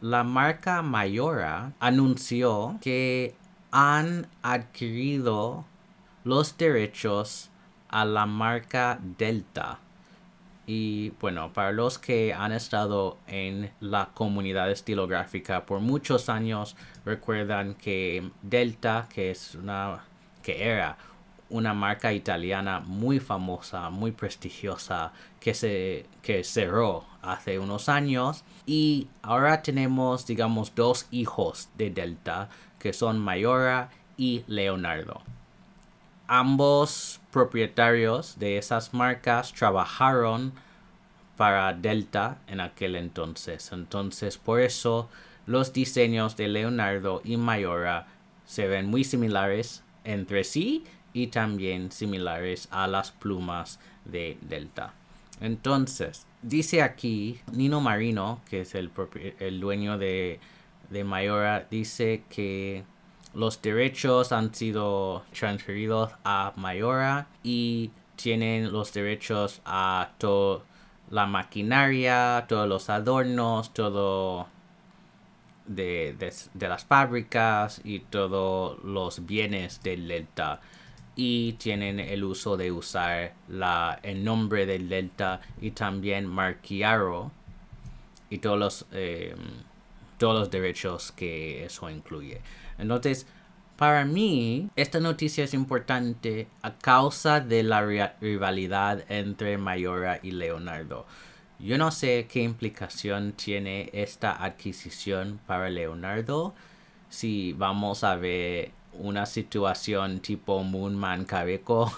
la 0.00 0.24
marca 0.24 0.82
Mayora 0.82 1.72
anunció 1.80 2.78
que 2.80 3.34
han 3.70 4.26
adquirido 4.42 5.64
los 6.24 6.56
derechos 6.56 7.50
a 7.88 8.04
la 8.04 8.26
marca 8.26 8.98
Delta. 9.18 9.78
Y 10.66 11.10
bueno, 11.20 11.52
para 11.52 11.72
los 11.72 11.98
que 11.98 12.32
han 12.32 12.52
estado 12.52 13.18
en 13.26 13.72
la 13.80 14.10
comunidad 14.14 14.70
estilográfica 14.70 15.66
por 15.66 15.80
muchos 15.80 16.28
años, 16.28 16.76
recuerdan 17.04 17.74
que 17.74 18.30
Delta, 18.42 19.08
que 19.12 19.30
es 19.30 19.54
una 19.56 20.04
que 20.42 20.64
era 20.68 20.96
una 21.48 21.74
marca 21.74 22.12
italiana 22.12 22.80
muy 22.80 23.18
famosa, 23.18 23.90
muy 23.90 24.12
prestigiosa, 24.12 25.12
que 25.40 25.54
se 25.54 26.06
que 26.22 26.44
cerró 26.44 27.04
hace 27.22 27.58
unos 27.58 27.88
años 27.88 28.44
y 28.64 29.08
ahora 29.22 29.62
tenemos, 29.62 30.26
digamos, 30.26 30.74
dos 30.74 31.06
hijos 31.10 31.68
de 31.76 31.90
Delta, 31.90 32.48
que 32.80 32.92
son 32.92 33.20
Mayora 33.20 33.90
y 34.16 34.42
Leonardo. 34.48 35.22
Ambos 36.26 37.20
propietarios 37.30 38.38
de 38.38 38.58
esas 38.58 38.92
marcas 38.92 39.52
trabajaron 39.52 40.52
para 41.36 41.72
Delta 41.72 42.38
en 42.48 42.60
aquel 42.60 42.96
entonces. 42.96 43.70
Entonces, 43.72 44.36
por 44.36 44.60
eso 44.60 45.08
los 45.46 45.72
diseños 45.72 46.36
de 46.36 46.48
Leonardo 46.48 47.22
y 47.24 47.36
Mayora 47.36 48.06
se 48.44 48.66
ven 48.66 48.86
muy 48.86 49.04
similares 49.04 49.82
entre 50.04 50.44
sí 50.44 50.84
y 51.12 51.28
también 51.28 51.92
similares 51.92 52.68
a 52.70 52.86
las 52.86 53.10
plumas 53.10 53.78
de 54.04 54.38
Delta. 54.42 54.92
Entonces, 55.40 56.26
dice 56.42 56.82
aquí 56.82 57.40
Nino 57.52 57.80
Marino, 57.80 58.40
que 58.48 58.60
es 58.62 58.74
el, 58.74 58.90
el 59.38 59.60
dueño 59.60 59.98
de, 59.98 60.40
de 60.90 61.04
Mayora, 61.04 61.66
dice 61.70 62.24
que 62.28 62.84
los 63.32 63.62
derechos 63.62 64.32
han 64.32 64.54
sido 64.54 65.24
transferidos 65.32 66.12
a 66.24 66.52
Mayora 66.56 67.28
y 67.42 67.92
tienen 68.16 68.72
los 68.72 68.92
derechos 68.92 69.62
a 69.64 70.10
toda 70.18 70.62
la 71.10 71.26
maquinaria, 71.26 72.44
todos 72.48 72.68
los 72.68 72.90
adornos, 72.90 73.72
todo 73.72 74.48
de, 75.66 76.16
de, 76.54 76.68
las 76.68 76.84
fábricas 76.84 77.80
y 77.84 78.00
todos 78.00 78.82
los 78.84 79.26
bienes 79.26 79.82
del 79.82 80.08
Delta. 80.08 80.60
Y 81.16 81.54
tienen 81.54 82.00
el 82.00 82.24
uso 82.24 82.56
de 82.56 82.72
usar 82.72 83.34
la, 83.48 83.98
el 84.02 84.24
nombre 84.24 84.66
del 84.66 84.88
Delta 84.88 85.40
y 85.60 85.72
también 85.72 86.26
Marquiaro 86.26 87.32
y 88.30 88.38
todos 88.38 88.58
los, 88.58 88.86
em, 88.92 89.36
todos 90.20 90.38
los 90.38 90.50
derechos 90.50 91.12
que 91.12 91.64
eso 91.64 91.88
incluye. 91.88 92.42
Entonces, 92.78 93.26
para 93.76 94.04
mí, 94.04 94.68
esta 94.76 95.00
noticia 95.00 95.44
es 95.44 95.54
importante 95.54 96.46
a 96.60 96.76
causa 96.76 97.40
de 97.40 97.62
la 97.62 97.80
rivalidad 98.20 99.02
entre 99.08 99.56
Mayora 99.56 100.20
y 100.22 100.32
Leonardo. 100.32 101.06
Yo 101.58 101.78
no 101.78 101.90
sé 101.90 102.28
qué 102.30 102.42
implicación 102.42 103.32
tiene 103.32 103.88
esta 103.94 104.44
adquisición 104.44 105.40
para 105.46 105.70
Leonardo. 105.70 106.54
Si 107.08 107.54
vamos 107.54 108.04
a 108.04 108.16
ver 108.16 108.72
una 108.92 109.24
situación 109.24 110.20
tipo 110.20 110.62
Moonman 110.62 111.24
Cabeco 111.24 111.90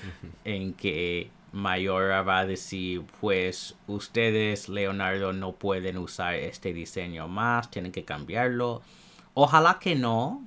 en 0.44 0.74
que 0.74 1.30
Mayora 1.52 2.22
va 2.22 2.40
a 2.40 2.46
decir 2.46 3.02
pues 3.20 3.76
ustedes 3.86 4.68
Leonardo 4.68 5.32
no 5.32 5.52
pueden 5.52 5.98
usar 5.98 6.34
este 6.34 6.72
diseño 6.72 7.28
más, 7.28 7.70
tienen 7.70 7.92
que 7.92 8.04
cambiarlo. 8.04 8.82
Ojalá 9.34 9.78
que 9.80 9.94
no. 9.94 10.44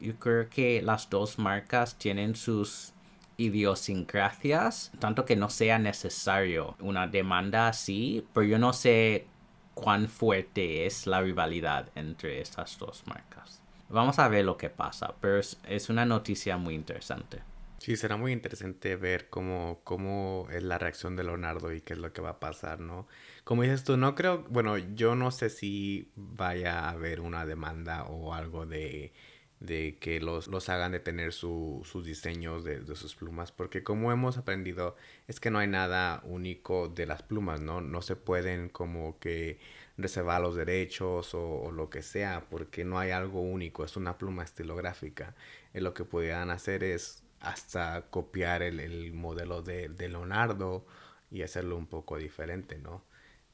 Yo 0.00 0.18
creo 0.18 0.50
que 0.50 0.82
las 0.82 1.08
dos 1.08 1.38
marcas 1.38 1.96
tienen 1.96 2.34
sus 2.36 2.92
idiosincrasias, 3.36 4.92
tanto 4.98 5.24
que 5.24 5.36
no 5.36 5.48
sea 5.48 5.78
necesario 5.78 6.76
una 6.80 7.06
demanda 7.06 7.68
así, 7.68 8.26
pero 8.32 8.46
yo 8.46 8.58
no 8.58 8.72
sé 8.72 9.26
cuán 9.74 10.08
fuerte 10.08 10.86
es 10.86 11.06
la 11.06 11.20
rivalidad 11.20 11.88
entre 11.94 12.40
estas 12.40 12.78
dos 12.78 13.04
marcas. 13.06 13.60
Vamos 13.88 14.18
a 14.18 14.28
ver 14.28 14.44
lo 14.44 14.56
que 14.56 14.70
pasa, 14.70 15.14
pero 15.20 15.38
es, 15.38 15.88
una 15.88 16.04
noticia 16.04 16.56
muy 16.56 16.74
interesante. 16.74 17.42
Sí, 17.84 17.96
será 17.96 18.16
muy 18.16 18.32
interesante 18.32 18.96
ver 18.96 19.28
cómo, 19.28 19.82
cómo 19.84 20.48
es 20.50 20.62
la 20.62 20.78
reacción 20.78 21.16
de 21.16 21.24
Leonardo 21.24 21.70
y 21.70 21.82
qué 21.82 21.92
es 21.92 21.98
lo 21.98 22.14
que 22.14 22.22
va 22.22 22.30
a 22.30 22.40
pasar, 22.40 22.80
¿no? 22.80 23.06
Como 23.44 23.62
dices 23.62 23.84
tú, 23.84 23.98
no 23.98 24.14
creo, 24.14 24.42
bueno, 24.48 24.78
yo 24.78 25.14
no 25.14 25.30
sé 25.30 25.50
si 25.50 26.10
vaya 26.16 26.80
a 26.80 26.92
haber 26.92 27.20
una 27.20 27.44
demanda 27.44 28.04
o 28.04 28.32
algo 28.32 28.64
de, 28.64 29.12
de 29.60 29.98
que 30.00 30.18
los, 30.18 30.48
los 30.48 30.70
hagan 30.70 30.92
detener 30.92 31.34
su, 31.34 31.82
sus 31.84 32.06
diseños 32.06 32.64
de, 32.64 32.80
de, 32.80 32.96
sus 32.96 33.14
plumas, 33.14 33.52
porque 33.52 33.82
como 33.84 34.10
hemos 34.12 34.38
aprendido, 34.38 34.96
es 35.28 35.38
que 35.38 35.50
no 35.50 35.58
hay 35.58 35.68
nada 35.68 36.22
único 36.24 36.88
de 36.88 37.04
las 37.04 37.22
plumas, 37.22 37.60
¿no? 37.60 37.82
No 37.82 38.00
se 38.00 38.16
pueden 38.16 38.70
como 38.70 39.18
que 39.18 39.58
reservar 39.96 40.40
los 40.40 40.56
derechos 40.56 41.34
o, 41.34 41.70
lo 41.70 41.90
que 41.90 42.02
sea, 42.02 42.46
porque 42.50 42.84
no 42.84 42.98
hay 42.98 43.10
algo 43.10 43.40
único, 43.42 43.84
es 43.84 43.96
una 43.96 44.18
pluma 44.18 44.42
estilográfica. 44.42 45.34
Y 45.74 45.80
lo 45.80 45.94
que 45.94 46.04
podrían 46.04 46.50
hacer 46.50 46.82
es 46.84 47.23
hasta 47.44 48.02
copiar 48.10 48.62
el, 48.62 49.12
modelo 49.12 49.62
de, 49.62 49.88
Leonardo 49.88 50.86
y 51.30 51.42
hacerlo 51.42 51.76
un 51.76 51.86
poco 51.86 52.16
diferente, 52.16 52.78
¿no? 52.78 53.02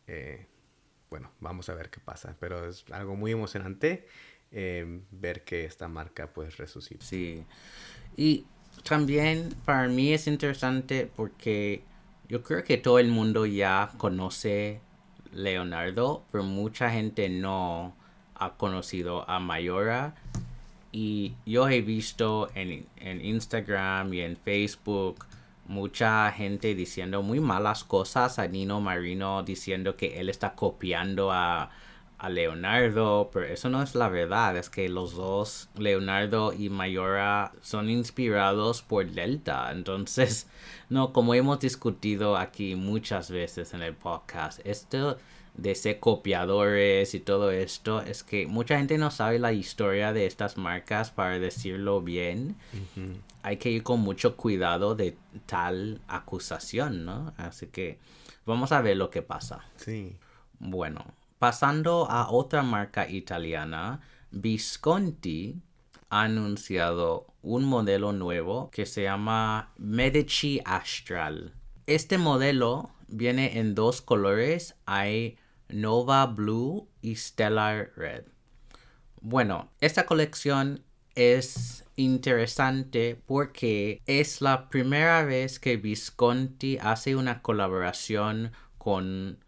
Eh, 0.07 0.47
bueno, 1.11 1.33
vamos 1.41 1.69
a 1.69 1.75
ver 1.75 1.91
qué 1.91 2.01
pasa, 2.01 2.37
pero 2.39 2.69
es 2.69 2.85
algo 2.93 3.17
muy 3.17 3.33
emocionante 3.33 4.07
eh, 4.53 5.01
ver 5.11 5.45
que 5.45 5.65
esta 5.65 5.89
marca 5.89 6.33
pues 6.33 6.57
resucita. 6.57 7.05
Sí, 7.05 7.45
y 8.17 8.47
también 8.89 9.55
para 9.65 9.89
mí 9.89 10.13
es 10.13 10.27
interesante 10.27 11.11
porque 11.15 11.83
yo 12.29 12.43
creo 12.43 12.63
que 12.65 12.79
todo 12.79 12.99
el 12.99 13.09
mundo 13.09 13.47
ya 13.47 13.91
conoce 13.99 14.81
Leonardo, 15.33 16.25
pero 16.31 16.45
mucha 16.45 16.91
gente 16.91 17.29
no 17.29 17.97
ha 18.35 18.57
conocido 18.57 19.29
a 19.29 19.39
Mayora. 19.39 20.15
Y 20.93 21.35
yo 21.47 21.69
he 21.69 21.83
visto 21.83 22.51
en, 22.55 22.87
Instagram 23.25 24.13
y 24.15 24.21
en 24.21 24.37
Facebook 24.37 25.25
mucha 25.67 26.31
gente 26.33 26.75
diciendo 26.75 27.23
muy 27.23 27.39
malas 27.39 27.85
cosas 27.85 28.39
a 28.39 28.49
Nino 28.49 28.81
Marino, 28.81 29.43
diciendo 29.45 29.97
que 29.97 30.19
él 30.19 30.29
está 30.29 30.55
copiando 30.55 31.31
a, 31.31 31.71
a 32.21 32.29
Leonardo, 32.29 33.31
pero 33.33 33.47
eso 33.47 33.71
no 33.71 33.83
es 33.83 33.95
la 33.95 34.11
verdad, 34.11 34.55
es 34.57 34.69
que 34.69 34.91
los 34.91 35.15
dos, 35.15 35.71
Leonardo 35.79 36.53
y 36.53 36.69
Mayora, 36.69 37.53
son 37.63 37.89
inspirados 37.89 38.83
por 38.83 39.07
Delta. 39.11 39.71
Entonces, 39.73 40.47
no, 40.91 41.15
como 41.15 41.35
hemos 41.35 41.61
discutido 41.61 42.37
aquí 42.37 42.75
muchas 42.75 43.31
veces 43.31 43.73
en 43.73 43.83
el 43.83 43.95
podcast, 43.95 44.61
esto 44.65 45.17
de 45.61 45.75
ser 45.75 46.01
copiadores 46.01 47.15
y 47.15 47.21
todo 47.21 47.51
esto 47.51 48.01
es 48.03 48.23
que 48.23 48.47
mucha 48.47 48.79
gente 48.79 48.99
no 48.99 49.11
sabe 49.11 49.39
la 49.39 49.53
historia 49.53 50.13
de 50.13 50.27
estas 50.27 50.57
marcas 50.57 51.11
para 51.11 51.39
decirlo 51.39 52.01
bien. 52.01 52.57
Hay 53.43 53.57
que 53.57 53.71
ir 53.71 53.83
con 53.83 54.01
mucho 54.01 54.37
cuidado 54.37 54.95
de 54.95 55.17
tal 55.47 56.01
acusación, 56.09 57.05
¿no? 57.05 57.33
Así 57.37 57.67
que 57.67 57.99
vamos 58.47 58.73
a 58.73 58.81
ver 58.81 58.97
lo 58.97 59.11
que 59.11 59.23
pasa. 59.23 59.65
Sí. 59.77 60.17
Bueno, 60.59 61.05
Pasando 61.41 62.07
a 62.11 62.31
otra 62.31 62.63
marca 62.63 63.09
italiana, 63.09 64.03
Visconti 64.31 65.57
ha 66.11 66.25
anunciado 66.25 67.29
un 67.41 67.65
modelo 67.65 68.13
nuevo 68.13 68.71
que 68.71 68.85
se 68.85 69.05
llama 69.05 69.73
Medici 69.79 70.61
Astral. 70.67 71.55
Este 71.87 72.19
modelo 72.19 72.91
viene 73.09 73.59
en 73.59 73.75
dos 73.75 74.03
colores, 74.03 74.77
hay 74.85 75.39
Nova 75.73 76.27
Blue 76.27 76.89
y 77.03 77.17
Stellar 77.17 77.93
Red. 77.97 78.25
Bueno, 79.21 79.71
esta 79.81 80.07
colección 80.07 80.83
es 81.15 81.85
interesante 81.97 83.21
porque 83.27 84.01
es 84.07 84.41
la 84.41 84.69
primera 84.71 85.25
vez 85.25 85.59
que 85.59 85.77
Visconti 85.77 86.79
hace 86.81 87.17
una 87.17 87.43
colaboración 87.43 88.53
con 88.79 89.39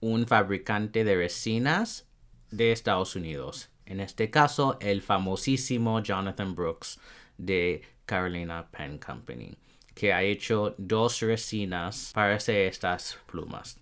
un 0.00 0.26
fabricante 0.26 1.04
de 1.04 1.16
resinas 1.16 2.06
de 2.50 2.72
Estados 2.72 3.16
Unidos. 3.16 3.70
En 3.86 4.00
este 4.00 4.30
caso, 4.30 4.78
el 4.80 5.02
famosísimo 5.02 6.00
Jonathan 6.00 6.54
Brooks 6.54 7.00
de 7.36 7.82
Carolina 8.06 8.68
Pen 8.70 8.98
Company, 8.98 9.56
que 9.94 10.12
ha 10.12 10.22
hecho 10.22 10.74
dos 10.78 11.20
resinas 11.20 12.12
para 12.14 12.36
hacer 12.36 12.68
estas 12.68 13.18
plumas. 13.26 13.78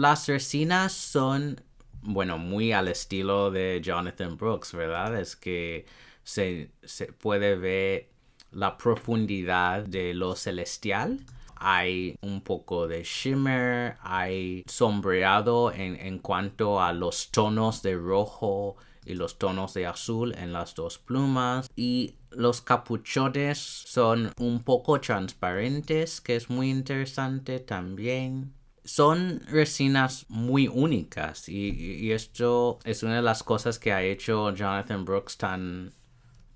Las 0.00 0.28
resinas 0.28 0.92
son, 0.92 1.60
bueno, 2.00 2.38
muy 2.38 2.72
al 2.72 2.88
estilo 2.88 3.50
de 3.50 3.82
Jonathan 3.84 4.38
Brooks, 4.38 4.72
¿verdad? 4.72 5.20
Es 5.20 5.36
que 5.36 5.84
se, 6.22 6.70
se 6.82 7.12
puede 7.12 7.54
ver 7.54 8.08
la 8.50 8.78
profundidad 8.78 9.82
de 9.82 10.14
lo 10.14 10.36
celestial. 10.36 11.20
Hay 11.54 12.16
un 12.22 12.40
poco 12.40 12.88
de 12.88 13.02
shimmer, 13.04 13.98
hay 14.00 14.64
sombreado 14.66 15.70
en, 15.70 15.96
en 15.96 16.18
cuanto 16.18 16.80
a 16.80 16.94
los 16.94 17.30
tonos 17.30 17.82
de 17.82 17.94
rojo 17.94 18.76
y 19.04 19.16
los 19.16 19.38
tonos 19.38 19.74
de 19.74 19.84
azul 19.84 20.34
en 20.38 20.54
las 20.54 20.74
dos 20.74 20.96
plumas. 20.96 21.68
Y 21.76 22.14
los 22.30 22.62
capuchones 22.62 23.58
son 23.58 24.32
un 24.38 24.62
poco 24.62 24.98
transparentes 24.98 26.22
que 26.22 26.36
es 26.36 26.48
muy 26.48 26.70
interesante 26.70 27.60
también 27.60 28.54
son 28.84 29.40
resinas 29.46 30.26
muy 30.28 30.68
únicas 30.68 31.48
y, 31.48 32.12
esto 32.12 32.78
es 32.84 33.02
una 33.02 33.16
de 33.16 33.22
las 33.22 33.42
cosas 33.42 33.78
que 33.78 33.92
ha 33.92 34.02
hecho 34.02 34.54
Jonathan 34.54 35.04
Brooks 35.04 35.36
tan, 35.36 35.92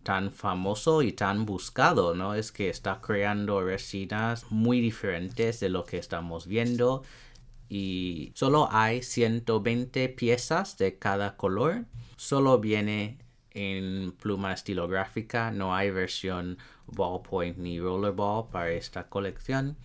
tan 0.02 0.30
famoso 0.30 1.02
y 1.02 1.12
tan 1.12 1.44
buscado, 1.46 2.14
¿no? 2.14 2.34
Es 2.34 2.52
que 2.52 2.68
está 2.70 3.00
creando 3.00 3.62
resinas 3.62 4.50
muy 4.50 4.80
diferentes 4.80 5.60
de 5.60 5.68
lo 5.68 5.84
que 5.84 5.98
estamos 5.98 6.46
viendo 6.46 7.02
y 7.68 8.32
solo 8.34 8.68
hay 8.70 9.02
120 9.02 10.08
piezas 10.10 10.78
de 10.78 10.98
cada 10.98 11.36
color. 11.36 11.86
Solo 12.16 12.58
viene 12.58 13.18
en 13.50 14.12
pluma 14.12 14.52
estilográfica, 14.52 15.50
no 15.50 15.74
hay 15.74 15.90
versión 15.90 16.58
ballpoint 16.86 17.58
ni 17.58 17.80
rollerball 17.80 18.48
para 18.50 18.70
esta 18.70 19.08
colección. 19.08 19.76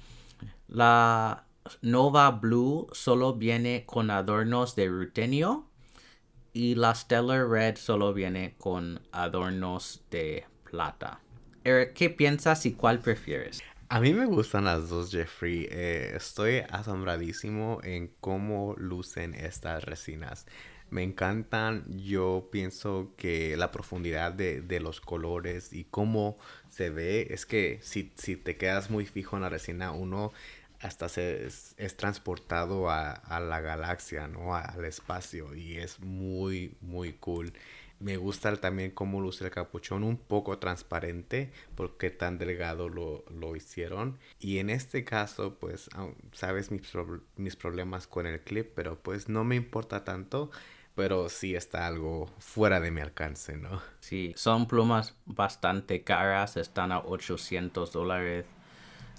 La 0.67 1.45
Nova 1.81 2.31
Blue 2.31 2.87
solo 2.91 3.35
viene 3.35 3.85
con 3.85 4.11
adornos 4.11 4.75
de 4.75 4.87
rutenio 4.87 5.69
y 6.53 6.75
la 6.75 6.95
Stellar 6.95 7.47
Red 7.47 7.77
solo 7.77 8.13
viene 8.13 8.55
con 8.57 9.01
adornos 9.11 10.03
de 10.09 10.45
plata. 10.69 11.21
Eric, 11.63 11.93
¿qué 11.93 12.09
piensas 12.09 12.65
y 12.65 12.73
cuál 12.73 12.99
prefieres? 12.99 13.61
A 13.89 13.99
mí 13.99 14.13
me 14.13 14.25
gustan 14.25 14.65
las 14.65 14.89
dos, 14.89 15.11
Jeffrey. 15.11 15.67
Eh, 15.71 16.13
estoy 16.15 16.63
asombradísimo 16.69 17.79
en 17.83 18.13
cómo 18.19 18.75
lucen 18.77 19.33
estas 19.33 19.83
resinas. 19.83 20.45
Me 20.91 21.03
encantan. 21.03 21.85
Yo 21.87 22.49
pienso 22.51 23.13
que 23.17 23.57
la 23.57 23.71
profundidad 23.71 24.31
de, 24.31 24.79
los 24.79 25.01
colores 25.01 25.73
y 25.73 25.85
cómo 25.85 26.37
se 26.69 26.91
ve 26.91 27.27
es 27.31 27.45
que 27.45 27.79
si, 27.81 28.11
si 28.15 28.35
te 28.35 28.57
quedas 28.57 28.91
muy 28.91 29.05
fijo 29.05 29.35
en 29.35 29.41
la 29.41 29.49
resina, 29.49 29.91
uno 29.91 30.33
hasta 30.81 31.09
se 31.09 31.45
es, 31.45 31.97
transportado 31.97 32.89
a, 32.89 33.39
la 33.39 33.61
galaxia, 33.61 34.27
¿no? 34.27 34.55
al 34.55 34.85
espacio 34.85 35.55
y 35.55 35.77
es 35.77 35.99
muy, 35.99 36.75
muy 36.81 37.13
cool. 37.13 37.53
Me 37.99 38.15
gusta 38.15 38.55
también 38.55 38.91
cómo 38.91 39.19
luce 39.19 39.43
el 39.43 39.51
capuchón, 39.51 40.05
un 40.05 40.17
poco 40.17 40.57
transparente, 40.57 41.51
porque 41.75 42.09
tan 42.09 42.37
delgado 42.37 42.87
lo, 42.87 43.55
hicieron. 43.57 44.17
Y 44.39 44.59
en 44.59 44.69
este 44.69 45.03
caso, 45.03 45.57
pues, 45.59 45.89
sabes 46.31 46.71
mis, 46.71 46.89
mis 47.35 47.57
problemas 47.57 48.07
con 48.07 48.25
el 48.25 48.39
clip, 48.39 48.71
pero 48.73 48.97
pues 49.01 49.27
no 49.27 49.43
me 49.43 49.55
importa 49.55 50.03
tanto 50.03 50.49
pero 50.95 51.29
sí 51.29 51.55
está 51.55 51.87
algo 51.87 52.29
fuera 52.39 52.81
de 52.81 52.91
mi 52.91 52.99
alcance, 52.99 53.55
¿no? 53.55 53.81
Sí, 54.01 54.33
son 54.35 54.67
plumas 54.67 55.15
bastante 55.25 56.03
caras, 56.03 56.57
están 56.57 56.91
a 56.91 56.99
800 56.99 57.93
dólares 57.93 58.45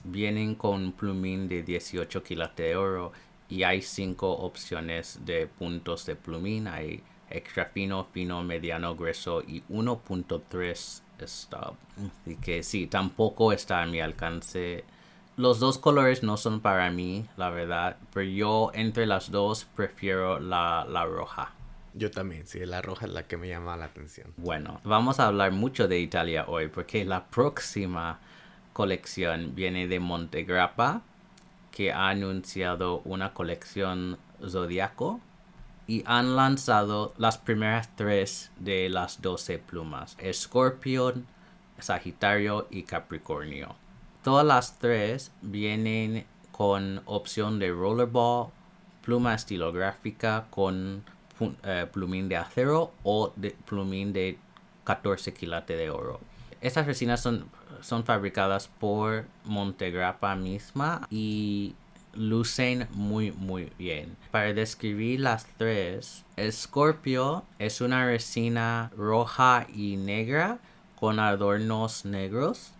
vienen 0.04 0.54
con 0.54 0.92
plumín 0.92 1.49
de 1.49 1.62
18 1.62 2.23
kilos 2.23 2.50
de 2.57 2.76
oro 2.76 3.12
y 3.49 3.64
hay 3.64 3.83
cinco 3.83 4.30
opciones 4.30 5.21
de 5.25 5.47
puntos 5.47 6.07
de 6.07 6.16
plumín. 6.16 6.69
Hay 6.69 7.02
extra 7.28 7.66
fino, 7.66 8.04
fino, 8.12 8.42
mediano, 8.42 8.95
grueso 8.95 9.42
y 9.42 9.62
1.3 9.69 11.02
stop. 11.25 11.75
Así 12.23 12.37
que 12.37 12.62
sí, 12.62 12.87
tampoco 12.87 13.52
está 13.52 13.83
a 13.83 13.87
mi 13.87 14.00
alcance. 14.00 14.85
Los 15.37 15.59
dos 15.59 15.78
colores 15.78 16.23
no 16.23 16.37
son 16.37 16.61
para 16.61 16.90
mí, 16.90 17.26
la 17.37 17.50
verdad, 17.50 17.97
pero 18.12 18.28
yo 18.28 18.71
entre 18.75 19.07
las 19.07 19.30
dos 19.30 19.66
prefiero 19.75 20.38
la, 20.38 20.87
la 20.88 21.04
roja. 21.04 21.52
Yo 21.95 22.11
también, 22.11 22.47
sí, 22.47 22.64
la 22.66 22.83
roja 22.83 23.07
es 23.07 23.12
la 23.12 23.25
que 23.25 23.37
me 23.37 23.49
llama 23.49 23.76
la 23.76 23.87
atención. 23.87 24.33
Bueno, 24.37 24.80
vamos 24.85 25.19
a 25.19 25.26
hablar 25.26 25.52
mucho 25.52 25.89
de 25.89 25.99
Italia 25.99 26.45
hoy 26.47 26.69
porque 26.69 27.04
la 27.04 27.26
próxima 27.26 28.21
colección 28.80 29.54
viene 29.54 29.88
de 29.88 30.00
Montegrappa, 30.00 31.02
que 31.71 31.93
ha 31.93 32.08
anunciado 32.08 33.02
una 33.04 33.34
colección 33.34 34.16
zodiaco 34.43 35.21
y 35.86 36.02
han 36.06 36.34
lanzado 36.34 37.12
las 37.19 37.36
primeras 37.36 37.95
tres 37.95 38.50
de 38.58 38.88
las 38.88 39.21
12 39.21 39.58
plumas, 39.58 40.16
Escorpión, 40.19 41.26
Sagitario 41.78 42.69
y 42.71 42.84
Capricornio. 42.84 43.76
Todas 44.25 44.47
las 44.47 44.78
tres 44.78 45.30
vienen 45.43 46.25
con 46.50 47.02
opción 47.04 47.58
de 47.58 47.73
rollerball, 47.73 48.49
pluma 49.02 49.34
estilográfica 49.34 50.47
con 50.49 51.04
eh, 51.64 51.86
plumín 51.93 52.30
de 52.30 52.38
acero 52.38 52.95
o 53.02 53.30
de 53.36 53.50
plumín 53.66 54.14
de 54.14 54.38
14 54.84 55.34
quilates 55.34 55.76
de 55.76 55.90
oro. 55.90 56.21
Estas 56.62 56.86
resinas 56.86 57.21
son 57.21 57.45
son 57.80 58.04
fabricadas 58.04 58.69
por 58.69 59.25
Montegrappa 59.45 60.35
misma 60.37 61.06
y 61.11 61.75
lucen 62.15 62.89
muy 62.93 63.33
muy 63.33 63.73
bien. 63.78 64.17
Para 64.30 64.52
describir 64.52 65.21
las 65.21 65.47
tres, 65.56 66.25
Scorpio 66.50 67.45
es 67.59 67.80
una 67.80 68.06
resina 68.06 68.91
roja 68.97 69.67
y 69.75 69.97
negra 69.97 70.59
con 70.99 71.19
adornos 71.19 72.04
negros. 72.04 72.73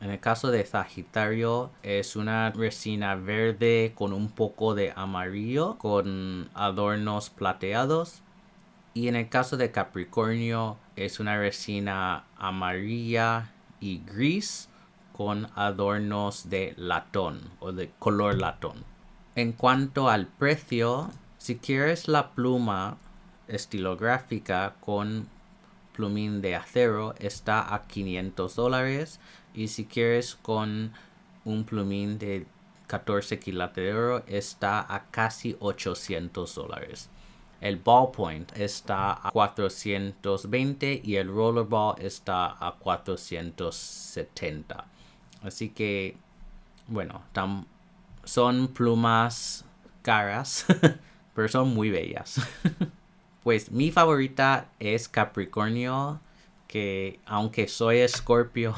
En 0.00 0.10
el 0.10 0.18
caso 0.18 0.50
de 0.50 0.64
Sagitario 0.66 1.70
es 1.82 2.16
una 2.16 2.50
resina 2.50 3.14
verde 3.14 3.92
con 3.94 4.12
un 4.12 4.30
poco 4.30 4.74
de 4.74 4.92
amarillo 4.96 5.78
con 5.78 6.50
adornos 6.54 7.30
plateados. 7.30 8.20
Y 8.94 9.08
en 9.08 9.16
el 9.16 9.28
caso 9.28 9.56
de 9.56 9.70
Capricornio 9.70 10.76
es 10.96 11.20
una 11.20 11.38
resina 11.38 12.24
amarilla 12.36 13.52
y 13.82 13.98
gris 14.06 14.70
con 15.12 15.48
adornos 15.54 16.48
de 16.48 16.72
latón 16.78 17.40
o 17.60 17.72
de 17.72 17.90
color 17.98 18.38
latón. 18.38 18.84
En 19.34 19.52
cuanto 19.52 20.08
al 20.08 20.26
precio, 20.26 21.10
si 21.36 21.56
quieres 21.56 22.08
la 22.08 22.30
pluma 22.30 22.96
estilográfica 23.48 24.76
con 24.80 25.28
plumín 25.94 26.40
de 26.40 26.54
acero 26.54 27.14
está 27.18 27.74
a 27.74 27.82
500 27.82 28.54
dólares 28.56 29.20
y 29.52 29.68
si 29.68 29.84
quieres 29.84 30.36
con 30.36 30.92
un 31.44 31.64
plumín 31.64 32.18
de 32.18 32.46
14 32.86 33.38
quilates 33.38 33.84
de 33.84 33.94
oro 33.94 34.24
está 34.26 34.80
a 34.80 35.04
casi 35.10 35.56
800 35.60 36.54
dólares. 36.54 37.08
El 37.62 37.76
ballpoint 37.76 38.52
está 38.58 39.12
a 39.12 39.30
420 39.30 41.00
y 41.04 41.14
el 41.14 41.28
rollerball 41.28 41.94
está 42.00 42.56
a 42.58 42.74
470. 42.74 44.84
Así 45.44 45.68
que, 45.68 46.16
bueno, 46.88 47.22
son 48.24 48.66
plumas 48.66 49.64
caras, 50.02 50.66
pero 51.34 51.48
son 51.48 51.72
muy 51.72 51.90
bellas. 51.90 52.40
pues 53.44 53.70
mi 53.70 53.92
favorita 53.92 54.66
es 54.80 55.08
Capricornio, 55.08 56.20
que 56.66 57.20
aunque 57.26 57.68
soy 57.68 57.98
Escorpio, 57.98 58.74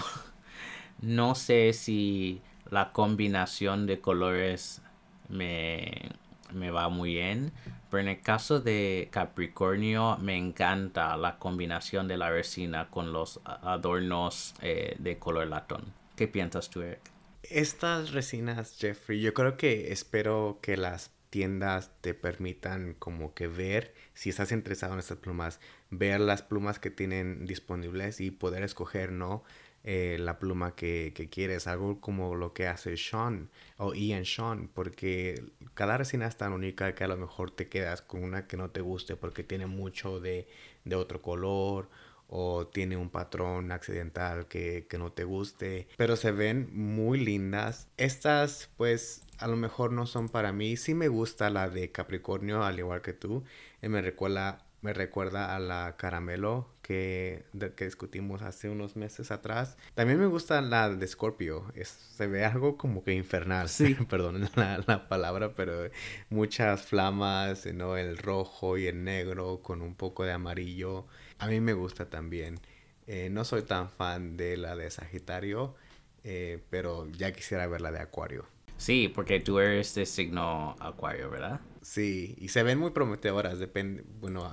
no 1.00 1.34
sé 1.34 1.72
si 1.72 2.42
la 2.70 2.92
combinación 2.92 3.86
de 3.86 4.02
colores 4.02 4.82
me, 5.30 6.10
me 6.52 6.70
va 6.70 6.90
muy 6.90 7.14
bien. 7.14 7.50
Pero 7.94 8.09
en 8.09 8.09
el 8.09 8.22
caso 8.22 8.59
de 8.59 9.07
Capricornio 9.12 10.18
me 10.18 10.37
encanta 10.37 11.16
la 11.16 11.38
combinación 11.38 12.09
de 12.09 12.16
la 12.16 12.28
resina 12.28 12.90
con 12.90 13.12
los 13.12 13.40
adornos 13.44 14.57
eh, 14.62 14.96
de 14.98 15.16
color 15.20 15.46
latón. 15.46 15.85
¿Qué 16.16 16.26
piensas 16.26 16.70
tú, 16.70 16.83
Eric? 16.83 16.98
Estas 17.44 18.11
resinas, 18.11 18.76
Jeffrey, 18.80 19.20
yo 19.20 19.33
creo 19.33 19.57
que 19.57 19.92
espero 19.92 20.59
que 20.61 20.76
las 20.76 21.12
tiendas 21.30 21.92
te 22.00 22.14
permitan 22.14 22.94
como 22.94 23.33
que 23.33 23.46
ver 23.46 23.94
si 24.12 24.30
estás 24.30 24.50
interesado 24.50 24.94
en 24.94 24.98
estas 24.98 25.18
plumas, 25.18 25.61
ver 25.90 26.18
las 26.18 26.42
plumas 26.42 26.80
que 26.80 26.90
tienen 26.90 27.46
disponibles 27.46 28.20
y 28.20 28.33
poder 28.33 28.64
escoger, 28.64 29.12
¿no? 29.12 29.44
Eh, 29.86 30.16
la 30.18 30.38
pluma 30.38 30.74
que, 30.74 31.12
que, 31.14 31.28
quieres, 31.28 31.66
algo 31.66 32.00
como 32.00 32.36
lo 32.36 32.54
que 32.54 32.66
hace 32.66 32.96
Sean 32.96 33.50
o 33.76 33.92
Ian 33.92 34.24
Sean, 34.24 34.68
porque 34.72 35.44
cada 35.74 35.98
resina 35.98 36.26
es 36.26 36.38
tan 36.38 36.54
única 36.54 36.94
que 36.94 37.04
a 37.04 37.08
lo 37.08 37.18
mejor 37.18 37.50
te 37.50 37.68
quedas 37.68 38.00
con 38.00 38.24
una 38.24 38.46
que 38.46 38.56
no 38.56 38.70
te 38.70 38.80
guste 38.80 39.14
porque 39.14 39.44
tiene 39.44 39.66
mucho 39.66 40.20
de, 40.20 40.48
de 40.86 40.96
otro 40.96 41.20
color 41.20 41.90
o 42.28 42.66
tiene 42.66 42.96
un 42.96 43.10
patrón 43.10 43.72
accidental 43.72 44.46
que, 44.46 44.86
que, 44.88 44.96
no 44.96 45.12
te 45.12 45.24
guste, 45.24 45.86
pero 45.98 46.16
se 46.16 46.32
ven 46.32 46.70
muy 46.72 47.20
lindas. 47.20 47.88
Estas 47.98 48.70
pues 48.78 49.22
a 49.38 49.48
lo 49.48 49.56
mejor 49.56 49.92
no 49.92 50.06
son 50.06 50.30
para 50.30 50.52
mí, 50.52 50.78
sí 50.78 50.94
me 50.94 51.08
gusta 51.08 51.50
la 51.50 51.68
de 51.68 51.92
Capricornio 51.92 52.64
al 52.64 52.78
igual 52.78 53.02
que 53.02 53.12
tú, 53.12 53.44
me 53.82 54.00
recuerda 54.00 54.63
me 54.84 54.92
recuerda 54.92 55.56
a 55.56 55.58
la 55.60 55.96
caramelo 55.96 56.68
que, 56.82 57.46
que 57.74 57.86
discutimos 57.86 58.42
hace 58.42 58.68
unos 58.68 58.96
meses 58.96 59.30
atrás. 59.30 59.78
También 59.94 60.20
me 60.20 60.26
gusta 60.26 60.60
la 60.60 60.90
de 60.90 61.08
Scorpio. 61.08 61.72
Es, 61.74 61.88
se 61.88 62.26
ve 62.26 62.44
algo 62.44 62.76
como 62.76 63.02
que 63.02 63.14
infernal. 63.14 63.70
Sí. 63.70 63.94
Perdón 64.10 64.46
la, 64.56 64.84
la, 64.86 65.08
palabra, 65.08 65.54
pero 65.54 65.88
muchas 66.28 66.82
flamas, 66.82 67.64
¿no? 67.64 67.96
El 67.96 68.18
rojo 68.18 68.76
y 68.76 68.86
el 68.86 69.04
negro 69.04 69.62
con 69.62 69.80
un 69.80 69.94
poco 69.94 70.24
de 70.24 70.32
amarillo. 70.32 71.06
A 71.38 71.46
mí 71.46 71.60
me 71.60 71.72
gusta 71.72 72.10
también. 72.10 72.60
Eh, 73.06 73.30
no 73.30 73.46
soy 73.46 73.62
tan 73.62 73.88
fan 73.88 74.36
de 74.36 74.58
la 74.58 74.76
de 74.76 74.90
Sagitario, 74.90 75.76
eh, 76.24 76.62
pero 76.68 77.08
ya 77.08 77.32
quisiera 77.32 77.66
ver 77.66 77.80
la 77.80 77.90
de 77.90 78.00
Acuario. 78.00 78.44
Sí, 78.76 79.08
porque 79.08 79.40
tú 79.40 79.60
eres 79.60 79.94
de 79.94 80.04
signo 80.04 80.76
Acuario, 80.78 81.30
¿verdad? 81.30 81.62
Sí, 81.84 82.34
y 82.38 82.48
se 82.48 82.62
ven 82.62 82.78
muy 82.78 82.92
prometedoras, 82.92 83.58
depende, 83.58 84.04
bueno, 84.20 84.46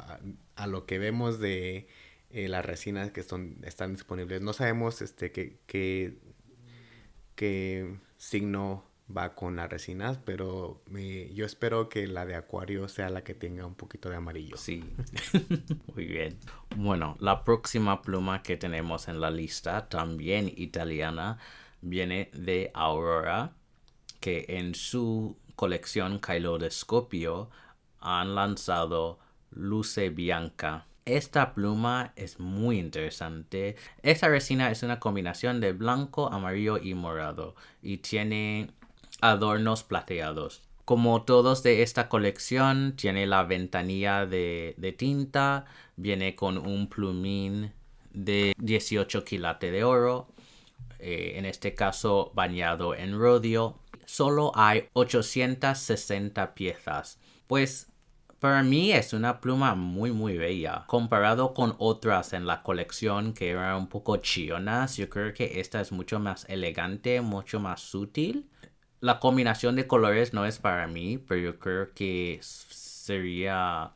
a, 0.55 0.67
lo 0.67 0.85
que 0.85 0.99
vemos 0.99 1.39
de 1.39 1.87
eh, 2.29 2.49
las 2.49 2.65
resinas 2.65 3.11
que 3.11 3.23
son, 3.23 3.57
están 3.63 3.93
disponibles. 3.93 4.41
No 4.41 4.51
sabemos 4.51 5.01
este 5.01 5.31
qué, 5.31 5.57
qué, 5.65 6.17
qué 7.35 7.97
signo 8.17 8.83
va 9.15 9.33
con 9.33 9.55
las 9.55 9.69
resinas, 9.69 10.19
pero 10.25 10.81
yo 11.33 11.45
espero 11.45 11.87
que 11.87 12.05
la 12.05 12.25
de 12.25 12.35
acuario 12.35 12.89
sea 12.89 13.09
la 13.09 13.23
que 13.23 13.33
tenga 13.33 13.65
un 13.65 13.75
poquito 13.75 14.09
de 14.09 14.17
amarillo. 14.17 14.57
Sí, 14.57 14.83
muy 15.95 16.05
bien. 16.05 16.37
Bueno, 16.75 17.15
la 17.19 17.45
próxima 17.45 18.01
pluma 18.01 18.43
que 18.43 18.57
tenemos 18.57 19.07
en 19.07 19.21
la 19.21 19.31
lista, 19.31 19.87
también 19.87 20.51
italiana, 20.55 21.39
viene 21.81 22.29
de 22.33 22.71
Aurora, 22.73 23.53
que 24.19 24.45
en 24.49 24.75
su 24.75 25.37
colección 25.61 26.17
Kailodescopio 26.17 27.51
han 27.99 28.33
lanzado 28.33 29.19
Luce 29.51 30.09
Bianca. 30.09 30.87
Esta 31.05 31.53
pluma 31.53 32.13
es 32.15 32.39
muy 32.39 32.79
interesante. 32.79 33.75
Esta 34.01 34.27
resina 34.27 34.71
es 34.71 34.81
una 34.81 34.99
combinación 34.99 35.59
de 35.59 35.73
blanco, 35.73 36.33
amarillo 36.33 36.79
y 36.79 36.95
morado 36.95 37.53
y 37.83 37.97
tiene 37.97 38.71
adornos 39.21 39.83
plateados. 39.83 40.63
Como 40.83 41.21
todos 41.25 41.61
de 41.61 41.83
esta 41.83 42.09
colección, 42.09 42.95
tiene 42.95 43.27
la 43.27 43.43
ventanilla 43.43 44.25
de, 44.25 44.95
tinta, 44.97 45.65
viene 45.95 46.33
con 46.33 46.57
un 46.57 46.87
plumín 46.87 47.71
de 48.13 48.55
18 48.57 49.23
quilates 49.23 49.71
de 49.71 49.83
oro, 49.83 50.27
eh, 50.97 51.33
en 51.35 51.45
este 51.45 51.75
caso 51.75 52.31
bañado 52.33 52.95
en 52.95 53.19
rodio. 53.19 53.77
Solo 54.05 54.51
hay 54.55 54.89
860 54.93 56.53
piezas. 56.53 57.19
Pues 57.47 57.87
para 58.39 58.63
mí 58.63 58.91
es 58.91 59.13
una 59.13 59.39
pluma 59.41 59.75
muy 59.75 60.11
muy 60.11 60.37
bella. 60.37 60.85
Comparado 60.87 61.53
con 61.53 61.75
otras 61.79 62.33
en 62.33 62.47
la 62.47 62.63
colección 62.63 63.33
que 63.33 63.49
eran 63.51 63.75
un 63.75 63.87
poco 63.87 64.17
chillonas, 64.17 64.97
yo 64.97 65.09
creo 65.09 65.33
que 65.33 65.59
esta 65.59 65.81
es 65.81 65.91
mucho 65.91 66.19
más 66.19 66.45
elegante, 66.49 67.21
mucho 67.21 67.59
más 67.59 67.81
sutil 67.81 68.49
la 69.01 69.19
combinación 69.19 69.75
de 69.75 69.87
colores 69.87 70.31
no 70.33 70.45
es 70.45 70.59
para 70.59 70.87
mí, 70.87 71.17
pero 71.17 71.41
yo 71.41 71.59
creo 71.59 71.91
que 71.93 72.39
sería 72.41 73.91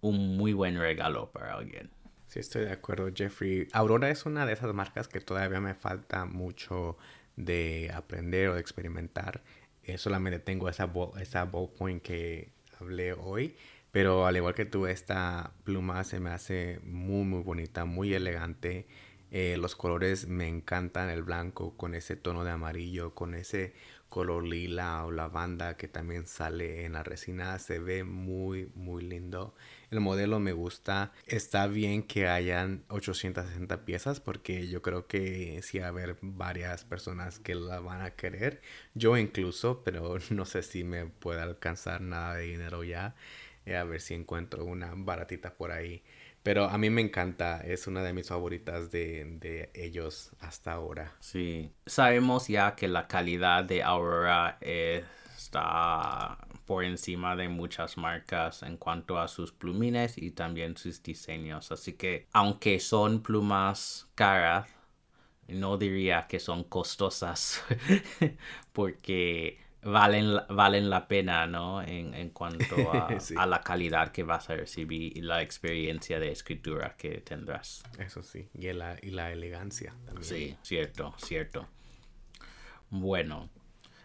un 0.00 0.36
muy 0.36 0.52
buen 0.52 0.78
regalo 0.78 1.30
para 1.32 1.54
alguien. 1.54 1.90
Sí, 2.28 2.40
estoy 2.40 2.64
de 2.64 2.72
acuerdo, 2.72 3.10
Jeffrey. 3.12 3.66
Aurora 3.72 4.08
es 4.08 4.24
una 4.24 4.46
de 4.46 4.52
esas 4.52 4.72
marcas 4.72 5.08
que 5.08 5.20
todavía 5.20 5.60
me 5.60 5.74
falta 5.74 6.24
mucho 6.26 6.96
de 7.36 7.90
aprender 7.94 8.48
o 8.48 8.54
de 8.54 8.60
experimentar. 8.60 9.42
Eh, 9.82 9.98
solamente 9.98 10.38
tengo 10.38 10.68
esa, 10.68 10.90
esa 11.20 11.44
ballpoint 11.44 12.02
que 12.02 12.52
hablé 12.80 13.12
hoy. 13.12 13.56
Pero 13.92 14.26
al 14.26 14.36
igual 14.36 14.54
que 14.54 14.66
tú, 14.66 14.86
esta 14.86 15.54
pluma 15.64 16.04
se 16.04 16.20
me 16.20 16.30
hace 16.30 16.80
muy, 16.82 17.24
muy 17.24 17.42
bonita, 17.42 17.84
muy 17.86 18.12
elegante. 18.12 18.86
Eh, 19.30 19.56
los 19.58 19.74
colores 19.74 20.28
me 20.28 20.48
encantan, 20.48 21.08
el 21.08 21.22
blanco 21.22 21.76
con 21.76 21.94
ese 21.94 22.14
tono 22.16 22.44
de 22.44 22.50
amarillo, 22.50 23.14
con 23.14 23.34
ese 23.34 23.72
color 24.16 24.44
lila 24.44 25.04
o 25.04 25.10
lavanda 25.12 25.76
que 25.76 25.88
también 25.88 26.26
sale 26.26 26.86
en 26.86 26.94
la 26.94 27.02
resina. 27.02 27.58
Se 27.58 27.78
ve 27.78 28.02
muy, 28.02 28.70
muy 28.74 29.02
lindo. 29.04 29.54
El 29.90 30.00
modelo 30.00 30.40
me 30.40 30.54
gusta. 30.54 31.12
Está 31.26 31.66
bien 31.66 32.02
que 32.02 32.26
hayan 32.26 32.82
860 32.88 33.84
piezas 33.84 34.20
porque 34.20 34.68
yo 34.68 34.80
creo 34.80 35.06
que 35.06 35.60
sí 35.62 35.80
va 35.80 35.86
a 35.86 35.88
haber 35.88 36.16
varias 36.22 36.82
personas 36.82 37.40
que 37.40 37.54
la 37.54 37.80
van 37.80 38.00
a 38.00 38.12
querer. 38.12 38.62
Yo 38.94 39.18
incluso, 39.18 39.82
pero 39.84 40.16
no 40.30 40.46
sé 40.46 40.62
si 40.62 40.82
me 40.82 41.04
puede 41.04 41.42
alcanzar 41.42 42.00
nada 42.00 42.36
de 42.36 42.44
dinero 42.44 42.84
ya. 42.84 43.16
Eh, 43.66 43.76
a 43.76 43.84
ver 43.84 44.00
si 44.00 44.14
encuentro 44.14 44.64
una 44.64 44.94
baratita 44.96 45.52
por 45.56 45.72
ahí. 45.72 46.02
Pero 46.46 46.70
a 46.70 46.78
mí 46.78 46.90
me 46.90 47.00
encanta, 47.00 47.60
es 47.62 47.88
una 47.88 48.04
de 48.04 48.12
mis 48.12 48.28
favoritas 48.28 48.92
de, 48.92 49.68
ellos 49.74 50.30
hasta 50.38 50.74
ahora. 50.74 51.12
Sí, 51.18 51.72
sabemos 51.86 52.46
ya 52.46 52.76
que 52.76 52.86
la 52.86 53.08
calidad 53.08 53.64
de 53.64 53.82
Aurora 53.82 54.56
está 54.60 56.38
por 56.64 56.84
encima 56.84 57.34
de 57.34 57.48
muchas 57.48 57.96
marcas 57.96 58.62
en 58.62 58.76
cuanto 58.76 59.18
a 59.18 59.26
sus 59.26 59.50
plumines 59.50 60.18
y 60.18 60.30
también 60.30 60.76
sus 60.76 61.02
diseños. 61.02 61.72
Así 61.72 61.94
que 61.94 62.28
aunque 62.32 62.78
son 62.78 63.24
plumas 63.24 64.08
caras, 64.14 64.68
no 65.48 65.76
diría 65.78 66.28
que 66.28 66.38
son 66.38 66.62
costosas 66.62 67.60
porque 68.72 69.65
valen, 69.86 70.40
valen 70.48 70.90
la 70.90 71.06
pena, 71.08 71.46
¿no? 71.46 71.80
En, 71.82 72.12
en 72.14 72.30
cuanto 72.30 72.76
a, 73.36 73.46
la 73.46 73.60
calidad 73.60 74.12
que 74.12 74.22
vas 74.22 74.50
a 74.50 74.56
recibir 74.56 75.16
y 75.16 75.22
la 75.22 75.42
experiencia 75.42 76.18
de 76.18 76.32
escritura 76.32 76.94
que 76.96 77.20
tendrás. 77.20 77.84
Eso 77.98 78.22
sí, 78.22 78.48
y 78.54 78.72
la, 78.72 78.96
y 79.00 79.10
la 79.10 79.32
elegancia 79.32 79.94
también. 80.04 80.24
Sí, 80.24 80.56
cierto, 80.62 81.14
cierto. 81.18 81.66
Bueno, 82.90 83.48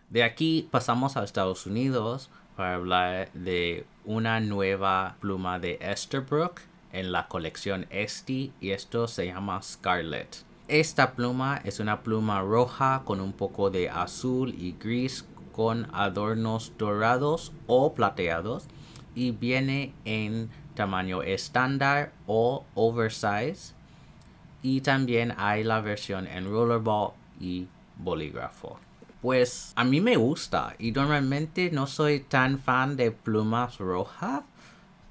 de 0.09 0.23
aquí 0.23 0.67
pasamos 0.71 1.17
a 1.17 1.23
Estados 1.23 1.65
Unidos 1.65 2.29
para 2.55 2.75
hablar 2.75 3.31
de 3.33 3.85
una 4.05 4.39
nueva 4.39 5.17
pluma 5.19 5.59
de 5.59 5.77
Esterbrook 5.81 6.61
en 6.91 7.11
la 7.11 7.27
colección 7.27 7.87
Esti 7.89 8.53
y 8.59 8.71
esto 8.71 9.07
se 9.07 9.27
llama 9.27 9.61
Scarlet. 9.61 10.43
Esta 10.67 11.13
pluma 11.15 11.59
es 11.65 11.79
una 11.79 12.01
pluma 12.01 12.41
roja 12.41 13.01
con 13.03 13.19
un 13.19 13.33
poco 13.33 13.69
de 13.69 13.89
azul 13.89 14.55
y 14.57 14.73
gris 14.79 15.25
con 15.51 15.87
adornos 15.93 16.73
dorados 16.77 17.51
o 17.67 17.93
plateados 17.93 18.65
y 19.15 19.31
viene 19.31 19.93
en 20.05 20.49
tamaño 20.75 21.21
estándar 21.21 22.13
o 22.27 22.65
oversize 22.75 23.73
y 24.61 24.81
también 24.81 25.33
hay 25.37 25.63
la 25.63 25.81
versión 25.81 26.27
en 26.27 26.45
rollerball 26.45 27.13
y 27.39 27.67
bolígrafo. 27.97 28.79
Pues 29.21 29.73
a 29.75 29.83
mí 29.83 30.01
me 30.01 30.15
gusta 30.17 30.75
y 30.79 30.91
normalmente 30.91 31.69
no 31.71 31.87
soy 31.87 32.21
tan 32.21 32.57
fan 32.59 32.95
de 32.95 33.11
plumas 33.11 33.77
rojas, 33.77 34.41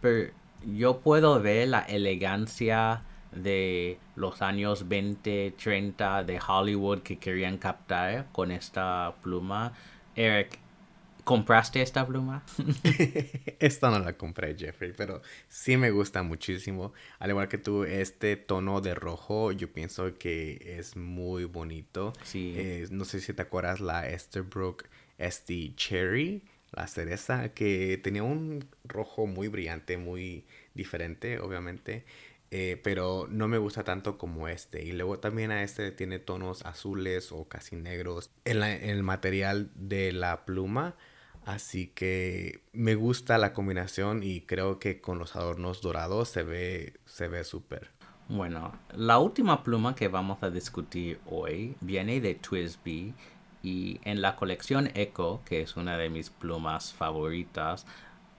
pero 0.00 0.32
yo 0.64 0.98
puedo 0.98 1.40
ver 1.40 1.68
la 1.68 1.80
elegancia 1.80 3.02
de 3.32 3.98
los 4.16 4.42
años 4.42 4.88
20, 4.88 5.54
30 5.62 6.24
de 6.24 6.40
Hollywood 6.46 7.00
que 7.00 7.18
querían 7.18 7.58
captar 7.58 8.26
con 8.32 8.50
esta 8.50 9.14
pluma 9.22 9.72
Eric, 10.16 10.58
¿compraste 11.24 11.82
esta 11.82 12.06
pluma? 12.06 12.42
esta 13.60 13.90
no 13.90 13.98
la 13.98 14.12
compré, 14.14 14.56
Jeffrey, 14.56 14.92
pero 14.96 15.22
sí 15.48 15.76
me 15.76 15.90
gusta 15.90 16.22
muchísimo. 16.22 16.92
Al 17.18 17.30
igual 17.30 17.48
que 17.48 17.58
tú, 17.58 17.84
este 17.84 18.36
tono 18.36 18.80
de 18.80 18.94
rojo 18.94 19.52
yo 19.52 19.72
pienso 19.72 20.14
que 20.18 20.76
es 20.78 20.96
muy 20.96 21.44
bonito. 21.44 22.12
Sí. 22.24 22.52
Eh, 22.56 22.88
no 22.90 23.04
sé 23.04 23.20
si 23.20 23.32
te 23.32 23.42
acuerdas 23.42 23.80
la 23.80 24.08
Esterbrook 24.08 24.84
este 25.18 25.74
Cherry, 25.76 26.42
la 26.72 26.86
cereza, 26.86 27.50
que 27.50 28.00
tenía 28.02 28.22
un 28.22 28.64
rojo 28.84 29.26
muy 29.26 29.48
brillante, 29.48 29.98
muy 29.98 30.44
diferente, 30.74 31.38
obviamente. 31.38 32.04
Eh, 32.52 32.80
pero 32.82 33.28
no 33.30 33.46
me 33.46 33.58
gusta 33.58 33.84
tanto 33.84 34.18
como 34.18 34.48
este. 34.48 34.84
Y 34.84 34.92
luego 34.92 35.18
también 35.18 35.52
a 35.52 35.62
este 35.62 35.92
tiene 35.92 36.18
tonos 36.18 36.64
azules 36.66 37.30
o 37.30 37.48
casi 37.48 37.76
negros 37.76 38.30
en, 38.44 38.62
el 38.62 39.02
material 39.02 39.70
de 39.74 40.12
la 40.12 40.44
pluma. 40.44 40.96
Así 41.44 41.86
que 41.86 42.60
me 42.72 42.96
gusta 42.96 43.38
la 43.38 43.52
combinación 43.52 44.22
y 44.22 44.42
creo 44.42 44.78
que 44.78 45.00
con 45.00 45.18
los 45.18 45.36
adornos 45.36 45.80
dorados 45.80 46.28
se 46.28 46.42
ve 46.42 46.94
se 47.06 47.28
ve 47.28 47.44
súper. 47.44 47.90
Bueno, 48.28 48.72
la 48.94 49.18
última 49.18 49.64
pluma 49.64 49.94
que 49.94 50.08
vamos 50.08 50.42
a 50.42 50.50
discutir 50.50 51.18
hoy 51.26 51.76
viene 51.80 52.20
de 52.20 52.34
Twisby 52.34 53.14
y 53.62 54.00
en 54.04 54.22
la 54.22 54.36
colección 54.36 54.90
Echo, 54.94 55.40
que 55.44 55.62
es 55.62 55.76
una 55.76 55.96
de 55.96 56.10
mis 56.10 56.30
plumas 56.30 56.92
favoritas, 56.92 57.86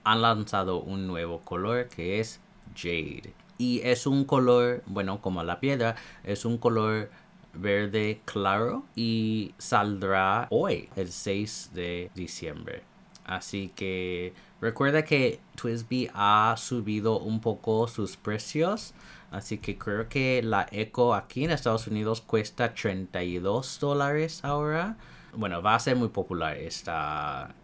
han 0.04 0.22
lanzado 0.22 0.80
un 0.80 1.06
nuevo 1.06 1.40
color 1.40 1.88
que 1.88 2.20
es 2.20 2.40
Jade. 2.74 3.34
Y 3.58 3.80
es 3.84 4.06
un 4.06 4.24
color, 4.24 4.82
bueno, 4.86 5.20
como 5.20 5.42
la 5.42 5.60
piedra, 5.60 5.96
es 6.24 6.44
un 6.44 6.58
color 6.58 7.10
verde 7.54 8.20
claro 8.24 8.84
y 8.96 9.54
saldrá 9.58 10.46
hoy, 10.50 10.88
el 10.96 11.08
6 11.10 11.70
de 11.74 12.10
diciembre. 12.14 12.82
Así 13.24 13.70
que 13.74 14.32
Recuerda 14.62 15.02
que 15.02 15.40
Twisby 15.56 16.08
ha 16.14 16.54
subido 16.56 17.18
un 17.18 17.40
poco 17.40 17.88
sus 17.88 18.16
precios. 18.16 18.94
Así 19.32 19.58
que 19.58 19.76
creo 19.76 20.08
que 20.08 20.40
la 20.40 20.68
Echo 20.70 21.14
aquí 21.14 21.44
en 21.44 21.50
Estados 21.50 21.88
Unidos 21.88 22.20
cuesta 22.20 22.72
32 22.72 23.80
dólares 23.80 24.44
ahora. 24.44 24.96
Bueno, 25.34 25.62
va 25.62 25.74
a 25.74 25.80
ser 25.80 25.96
muy 25.96 26.10
popular 26.10 26.56
esta, 26.56 27.56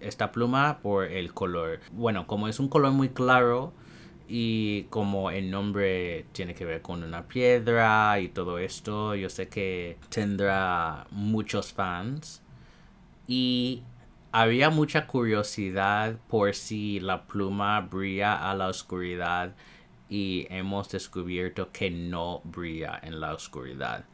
esta 0.00 0.32
pluma 0.32 0.78
por 0.78 1.04
el 1.04 1.34
color. 1.34 1.80
Bueno, 1.92 2.26
como 2.26 2.48
es 2.48 2.58
un 2.58 2.68
color 2.68 2.92
muy 2.92 3.10
claro 3.10 3.74
y 4.28 4.84
como 4.84 5.30
el 5.30 5.50
nombre 5.50 6.26
tiene 6.32 6.54
que 6.54 6.64
ver 6.64 6.82
con 6.82 7.02
una 7.02 7.28
piedra 7.28 8.18
y 8.20 8.28
todo 8.28 8.58
esto, 8.58 9.14
yo 9.14 9.28
sé 9.28 9.48
que 9.48 9.98
tendrá 10.08 11.06
muchos 11.10 11.72
fans. 11.72 12.42
Y 13.26 13.82
había 14.32 14.70
mucha 14.70 15.06
curiosidad 15.06 16.16
por 16.28 16.54
si 16.54 17.00
la 17.00 17.26
pluma 17.26 17.80
brilla 17.80 18.50
a 18.50 18.54
la 18.54 18.68
oscuridad 18.68 19.54
y 20.08 20.46
hemos 20.50 20.90
descubierto 20.90 21.70
que 21.72 21.90
no 21.90 22.40
brilla 22.44 23.00
en 23.02 23.20
la 23.20 23.34
oscuridad. 23.34 24.04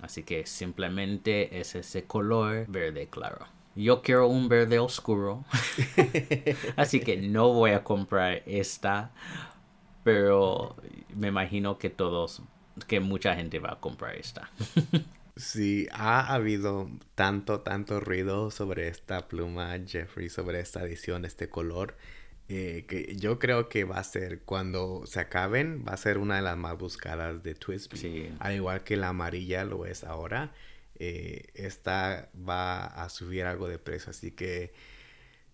Así 0.00 0.22
que 0.22 0.46
simplemente 0.46 1.58
es 1.60 1.74
ese 1.74 2.04
color 2.04 2.66
verde 2.68 3.08
claro. 3.08 3.46
Yo 3.74 4.02
quiero 4.02 4.26
un 4.26 4.48
verde 4.48 4.80
oscuro. 4.80 5.44
Así 6.76 6.98
que 7.00 7.16
no 7.16 7.52
voy 7.52 7.70
a 7.70 7.84
comprar 7.84 8.42
esta. 8.46 9.12
Pero 10.08 10.74
me 11.14 11.28
imagino 11.28 11.76
que 11.76 11.90
todos, 11.90 12.40
que 12.86 12.98
mucha 12.98 13.34
gente 13.36 13.58
va 13.58 13.72
a 13.72 13.80
comprar 13.80 14.16
esta. 14.16 14.50
Sí, 15.36 15.86
ha 15.92 16.34
habido 16.34 16.90
tanto, 17.14 17.60
tanto 17.60 18.00
ruido 18.00 18.50
sobre 18.50 18.88
esta 18.88 19.28
pluma, 19.28 19.78
Jeffrey, 19.86 20.28
sobre 20.28 20.58
esta 20.58 20.82
edición, 20.82 21.24
este 21.24 21.48
color, 21.48 21.96
eh, 22.48 22.86
que 22.88 23.14
yo 23.14 23.38
creo 23.38 23.68
que 23.68 23.84
va 23.84 23.98
a 23.98 24.02
ser, 24.02 24.40
cuando 24.40 25.06
se 25.06 25.20
acaben, 25.20 25.84
va 25.86 25.92
a 25.92 25.96
ser 25.96 26.18
una 26.18 26.34
de 26.34 26.42
las 26.42 26.56
más 26.56 26.76
buscadas 26.76 27.40
de 27.44 27.54
Twisby. 27.54 28.32
Al 28.40 28.56
igual 28.56 28.82
que 28.82 28.96
la 28.96 29.10
amarilla 29.10 29.62
lo 29.62 29.86
es 29.86 30.02
ahora, 30.02 30.52
eh, 30.98 31.44
esta 31.54 32.30
va 32.36 32.86
a 32.86 33.08
subir 33.08 33.44
algo 33.44 33.68
de 33.68 33.78
precio, 33.78 34.10
así 34.10 34.32
que 34.32 34.72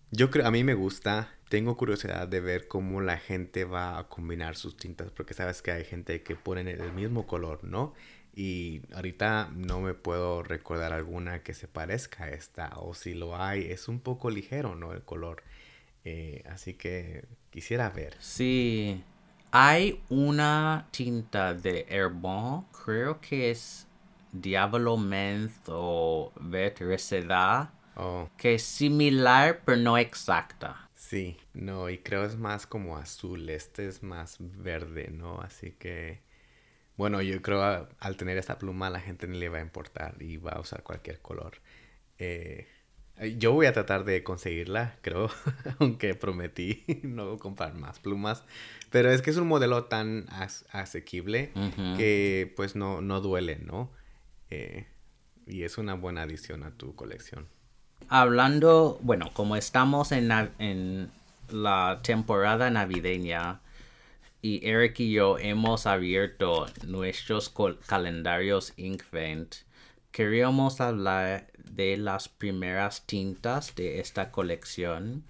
yo 0.09 0.31
creo, 0.31 0.47
a 0.47 0.51
mí 0.51 0.63
me 0.63 0.73
gusta, 0.73 1.29
tengo 1.49 1.77
curiosidad 1.77 2.27
de 2.27 2.39
ver 2.39 2.67
cómo 2.67 3.01
la 3.01 3.17
gente 3.17 3.65
va 3.65 3.97
a 3.99 4.07
combinar 4.07 4.55
sus 4.55 4.77
tintas, 4.77 5.11
porque 5.11 5.33
sabes 5.33 5.61
que 5.61 5.71
hay 5.71 5.85
gente 5.85 6.23
que 6.23 6.35
ponen 6.35 6.67
el 6.67 6.91
mismo 6.91 7.27
color, 7.27 7.63
¿no? 7.63 7.93
Y 8.35 8.81
ahorita 8.93 9.49
no 9.55 9.79
me 9.79 9.93
puedo 9.93 10.43
recordar 10.43 10.91
alguna 10.91 11.41
que 11.41 11.53
se 11.53 11.67
parezca 11.67 12.25
a 12.25 12.29
esta. 12.29 12.71
O 12.75 12.93
si 12.93 13.13
lo 13.13 13.41
hay, 13.41 13.71
es 13.71 13.87
un 13.87 14.01
poco 14.01 14.29
ligero, 14.29 14.75
¿no? 14.75 14.91
El 14.91 15.03
color. 15.03 15.41
Eh, 16.03 16.43
así 16.49 16.73
que 16.73 17.25
quisiera 17.49 17.89
ver. 17.89 18.15
Sí. 18.19 19.01
Hay 19.51 20.01
una 20.09 20.87
tinta 20.91 21.53
de 21.53 21.85
Herbon, 21.87 22.65
creo 22.71 23.21
que 23.21 23.51
es 23.51 23.87
Diablo 24.33 24.97
Menth 24.97 25.69
o 25.69 26.33
Vet 26.41 26.81
Reseda, 26.81 27.71
oh. 27.95 28.27
que 28.35 28.55
es 28.55 28.63
similar 28.63 29.61
pero 29.63 29.77
no 29.77 29.97
exacta. 29.97 30.84
Sí, 31.07 31.37
no, 31.53 31.89
y 31.89 31.99
creo 31.99 32.25
es 32.25 32.35
más 32.35 32.65
como 32.65 32.97
azul, 32.97 33.49
este 33.49 33.87
es 33.87 34.01
más 34.01 34.37
verde, 34.39 35.09
¿no? 35.11 35.39
Así 35.39 35.71
que 35.71 36.25
bueno, 36.97 37.21
yo 37.21 37.41
creo 37.41 37.87
al 37.99 38.17
tener 38.17 38.37
esta 38.37 38.57
pluma 38.57 38.89
la 38.89 39.01
gente 39.01 39.27
no 39.27 39.35
le 39.35 39.49
va 39.49 39.57
a 39.57 39.61
importar 39.61 40.15
y 40.21 40.37
va 40.37 40.51
a 40.51 40.61
usar 40.61 40.81
cualquier 40.83 41.19
color. 41.19 41.57
Eh, 42.19 42.67
yo 43.37 43.53
voy 43.53 43.65
a 43.65 43.73
tratar 43.73 44.03
de 44.03 44.23
conseguirla, 44.23 44.97
creo, 45.01 45.29
aunque 45.79 46.15
prometí 46.15 46.83
no 47.03 47.37
comprar 47.37 47.75
más 47.75 47.99
plumas. 47.99 48.43
Pero 48.91 49.11
es 49.11 49.21
que 49.21 49.29
es 49.29 49.37
un 49.37 49.47
modelo 49.47 49.85
tan 49.85 50.25
asequible 50.71 51.51
que 51.97 52.53
pues 52.55 52.75
no, 52.75 53.01
no 53.01 53.19
duele, 53.19 53.57
¿no? 53.57 53.91
Eh, 54.49 54.87
y 55.45 55.63
es 55.63 55.77
una 55.77 55.95
buena 55.95 56.23
adición 56.23 56.63
a 56.63 56.71
tu 56.71 56.95
colección. 56.95 57.47
Hablando, 58.09 58.99
bueno, 59.01 59.31
como 59.33 59.55
estamos 59.55 60.11
en, 60.11 61.11
la 61.49 61.99
temporada 62.03 62.69
navideña, 62.69 63.61
y 64.41 64.67
Eric 64.67 64.99
y 64.99 65.11
yo 65.13 65.39
hemos 65.39 65.87
abierto 65.87 66.67
nuestros 66.85 67.51
calendarios 67.87 68.73
Inkvent, 68.77 69.55
queríamos 70.11 70.81
hablar 70.81 71.47
de 71.57 71.97
las 71.97 72.29
primeras 72.29 73.05
tintas 73.05 73.75
de 73.75 73.99
esta 73.99 74.31
colección. 74.31 75.23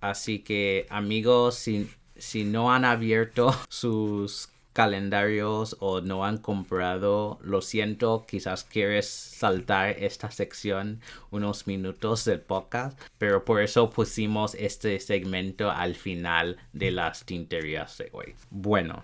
Así 0.00 0.38
que 0.38 0.86
amigos, 0.90 1.56
si, 1.56 1.90
si 2.16 2.44
no 2.44 2.72
han 2.72 2.84
abierto 2.84 3.52
sus 3.68 4.50
calendarios 4.78 5.76
o 5.80 6.00
no 6.02 6.24
han 6.24 6.38
comprado, 6.38 7.40
lo 7.42 7.62
siento, 7.62 8.24
quizás 8.28 8.62
quieres 8.62 9.08
saltar 9.08 9.96
esta 9.98 10.30
sección 10.30 11.00
unos 11.32 11.66
minutos 11.66 12.24
del 12.24 12.40
podcast, 12.42 12.96
pero 13.18 13.44
por 13.44 13.60
eso 13.60 13.90
pusimos 13.90 14.54
este 14.54 15.00
segmento 15.00 15.72
al 15.72 15.96
final 15.96 16.58
de 16.72 16.92
las 16.92 17.24
tinterías 17.24 17.98
de 17.98 18.08
hoy. 18.12 18.36
Bueno, 18.50 19.02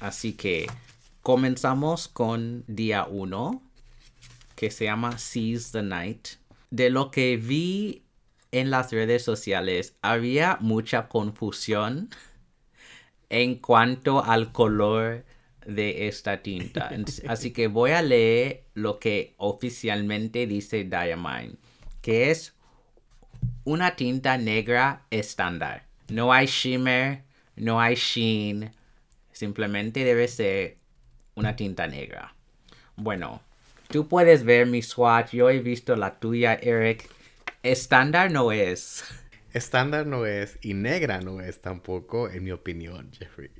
así 0.00 0.32
que 0.32 0.66
comenzamos 1.22 2.08
con 2.08 2.64
día 2.66 3.06
1, 3.08 3.62
que 4.56 4.72
se 4.72 4.86
llama 4.86 5.16
Seize 5.18 5.70
the 5.70 5.84
Night. 5.84 6.26
De 6.70 6.90
lo 6.90 7.12
que 7.12 7.36
vi 7.36 8.02
en 8.50 8.68
las 8.70 8.90
redes 8.90 9.22
sociales, 9.22 9.94
había 10.02 10.58
mucha 10.60 11.06
confusión 11.06 12.10
en 13.30 13.56
cuanto 13.56 14.24
al 14.24 14.52
color 14.52 15.24
de 15.66 16.08
esta 16.08 16.42
tinta. 16.42 16.90
Así 17.28 17.52
que 17.52 17.68
voy 17.68 17.92
a 17.92 18.02
leer 18.02 18.64
lo 18.74 18.98
que 18.98 19.34
oficialmente 19.38 20.46
dice 20.46 20.84
Diamine, 20.84 21.56
que 22.00 22.30
es 22.30 22.54
una 23.64 23.96
tinta 23.96 24.36
negra 24.36 25.06
estándar. 25.10 25.84
No 26.08 26.32
hay 26.32 26.46
shimmer, 26.46 27.22
no 27.56 27.80
hay 27.80 27.94
sheen, 27.94 28.70
simplemente 29.32 30.04
debe 30.04 30.28
ser 30.28 30.76
una 31.34 31.56
tinta 31.56 31.86
negra. 31.86 32.34
Bueno, 32.96 33.40
tú 33.88 34.06
puedes 34.06 34.44
ver 34.44 34.66
mi 34.66 34.82
swatch, 34.82 35.32
yo 35.32 35.50
he 35.50 35.60
visto 35.60 35.96
la 35.96 36.18
tuya, 36.18 36.54
Eric. 36.54 37.08
Estándar 37.62 38.30
no 38.30 38.52
es. 38.52 39.04
Estándar 39.54 40.04
no 40.04 40.26
es 40.26 40.58
y 40.62 40.74
negra 40.74 41.20
no 41.20 41.40
es 41.40 41.60
tampoco, 41.60 42.28
en 42.28 42.42
mi 42.42 42.50
opinión, 42.50 43.10
Jeffrey. 43.12 43.50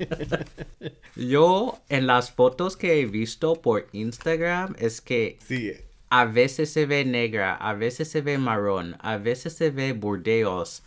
Yo, 1.16 1.78
en 1.90 2.06
las 2.06 2.32
fotos 2.32 2.78
que 2.78 3.00
he 3.00 3.04
visto 3.04 3.60
por 3.60 3.86
Instagram, 3.92 4.74
es 4.78 5.02
que 5.02 5.36
sí. 5.46 5.72
a 6.08 6.24
veces 6.24 6.72
se 6.72 6.86
ve 6.86 7.04
negra, 7.04 7.54
a 7.54 7.74
veces 7.74 8.08
se 8.08 8.22
ve 8.22 8.38
marrón, 8.38 8.96
a 9.00 9.18
veces 9.18 9.52
se 9.52 9.70
ve 9.70 9.92
burdeos. 9.92 10.82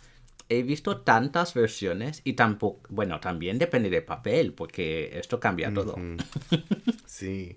He 0.48 0.64
visto 0.64 1.02
tantas 1.02 1.54
versiones 1.54 2.20
y 2.24 2.32
tampoco, 2.32 2.80
bueno, 2.88 3.20
también 3.20 3.58
depende 3.58 3.88
del 3.88 4.02
papel, 4.02 4.52
porque 4.52 5.16
esto 5.16 5.38
cambia 5.38 5.72
todo. 5.72 5.94
sí. 7.06 7.56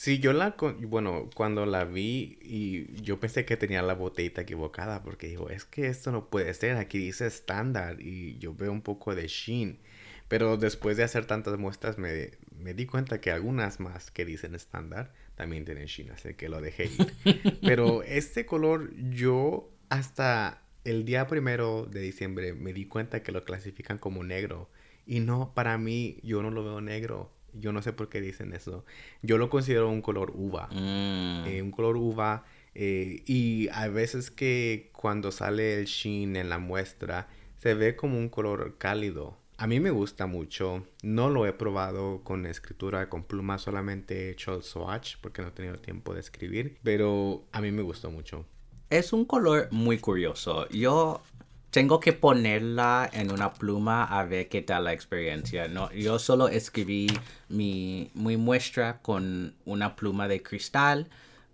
Sí, 0.00 0.18
yo 0.18 0.32
la, 0.32 0.56
bueno, 0.88 1.28
cuando 1.34 1.66
la 1.66 1.84
vi 1.84 2.38
y 2.40 3.02
yo 3.02 3.20
pensé 3.20 3.44
que 3.44 3.58
tenía 3.58 3.82
la 3.82 3.92
botellita 3.92 4.40
equivocada 4.40 5.02
porque 5.02 5.28
digo, 5.28 5.50
es 5.50 5.66
que 5.66 5.88
esto 5.88 6.10
no 6.10 6.30
puede 6.30 6.54
ser, 6.54 6.78
aquí 6.78 6.96
dice 6.96 7.26
estándar 7.26 8.00
y 8.00 8.38
yo 8.38 8.54
veo 8.54 8.72
un 8.72 8.80
poco 8.80 9.14
de 9.14 9.28
sheen. 9.28 9.78
Pero 10.26 10.56
después 10.56 10.96
de 10.96 11.02
hacer 11.02 11.26
tantas 11.26 11.58
muestras 11.58 11.98
me, 11.98 12.30
me 12.58 12.72
di 12.72 12.86
cuenta 12.86 13.20
que 13.20 13.30
algunas 13.30 13.78
más 13.78 14.10
que 14.10 14.24
dicen 14.24 14.54
estándar 14.54 15.12
también 15.34 15.66
tienen 15.66 15.84
sheen, 15.84 16.12
así 16.12 16.32
que 16.32 16.48
lo 16.48 16.62
dejé 16.62 16.86
ir. 16.86 17.58
Pero 17.60 18.02
este 18.02 18.46
color 18.46 18.94
yo 18.96 19.70
hasta 19.90 20.62
el 20.84 21.04
día 21.04 21.26
primero 21.26 21.84
de 21.84 22.00
diciembre 22.00 22.54
me 22.54 22.72
di 22.72 22.86
cuenta 22.86 23.22
que 23.22 23.32
lo 23.32 23.44
clasifican 23.44 23.98
como 23.98 24.24
negro. 24.24 24.70
Y 25.04 25.20
no, 25.20 25.52
para 25.52 25.76
mí 25.76 26.20
yo 26.22 26.40
no 26.40 26.50
lo 26.50 26.64
veo 26.64 26.80
negro. 26.80 27.30
Yo 27.54 27.72
no 27.72 27.82
sé 27.82 27.92
por 27.92 28.08
qué 28.08 28.20
dicen 28.20 28.52
eso. 28.52 28.84
Yo 29.22 29.38
lo 29.38 29.50
considero 29.50 29.88
un 29.88 30.02
color 30.02 30.32
uva. 30.34 30.68
Mm. 30.72 31.46
Eh, 31.46 31.62
un 31.62 31.70
color 31.70 31.96
uva. 31.96 32.44
Eh, 32.74 33.22
y 33.26 33.68
a 33.72 33.88
veces 33.88 34.30
que 34.30 34.90
cuando 34.92 35.32
sale 35.32 35.78
el 35.78 35.86
sheen 35.86 36.36
en 36.36 36.48
la 36.48 36.58
muestra, 36.58 37.28
se 37.58 37.74
ve 37.74 37.96
como 37.96 38.18
un 38.18 38.28
color 38.28 38.76
cálido. 38.78 39.36
A 39.58 39.66
mí 39.66 39.78
me 39.78 39.90
gusta 39.90 40.26
mucho. 40.26 40.86
No 41.02 41.28
lo 41.28 41.46
he 41.46 41.52
probado 41.52 42.22
con 42.24 42.46
escritura, 42.46 43.10
con 43.10 43.24
pluma. 43.24 43.58
Solamente 43.58 44.28
he 44.28 44.30
hecho 44.30 44.54
el 44.54 44.62
swatch 44.62 45.16
porque 45.20 45.42
no 45.42 45.48
he 45.48 45.50
tenido 45.50 45.76
tiempo 45.76 46.14
de 46.14 46.20
escribir. 46.20 46.78
Pero 46.82 47.44
a 47.52 47.60
mí 47.60 47.70
me 47.70 47.82
gustó 47.82 48.10
mucho. 48.10 48.46
Es 48.88 49.12
un 49.12 49.26
color 49.26 49.68
muy 49.70 49.98
curioso. 49.98 50.66
Yo 50.70 51.22
tengo 51.70 52.00
que 52.00 52.12
ponerla 52.12 53.08
en 53.12 53.32
una 53.32 53.52
pluma 53.52 54.04
a 54.04 54.24
ver 54.24 54.48
qué 54.48 54.62
tal 54.62 54.84
la 54.84 54.92
experiencia. 54.92 55.68
No, 55.68 55.92
yo 55.92 56.18
solo 56.18 56.48
escribí 56.48 57.08
mi, 57.48 58.10
mi 58.14 58.36
muestra 58.36 58.98
con 59.02 59.54
una 59.64 59.96
pluma 59.96 60.28
de 60.28 60.42
cristal, 60.42 61.08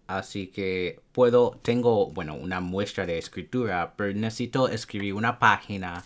Así 0.06 0.46
que 0.46 1.00
puedo, 1.12 1.58
tengo, 1.62 2.10
bueno, 2.12 2.34
una 2.36 2.60
muestra 2.60 3.06
de 3.06 3.18
escritura, 3.18 3.94
pero 3.96 4.12
necesito 4.12 4.68
escribir 4.68 5.14
una 5.14 5.38
página 5.38 6.04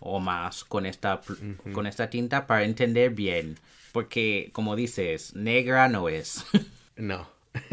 o 0.00 0.20
más 0.20 0.64
con 0.64 0.84
esta, 0.84 1.20
con 1.72 1.86
esta 1.86 2.10
tinta 2.10 2.46
para 2.46 2.64
entender 2.64 3.10
bien. 3.10 3.58
Porque, 3.92 4.50
como 4.52 4.76
dices, 4.76 5.34
negra 5.34 5.88
no 5.88 6.08
es. 6.10 6.44
no. 6.96 7.26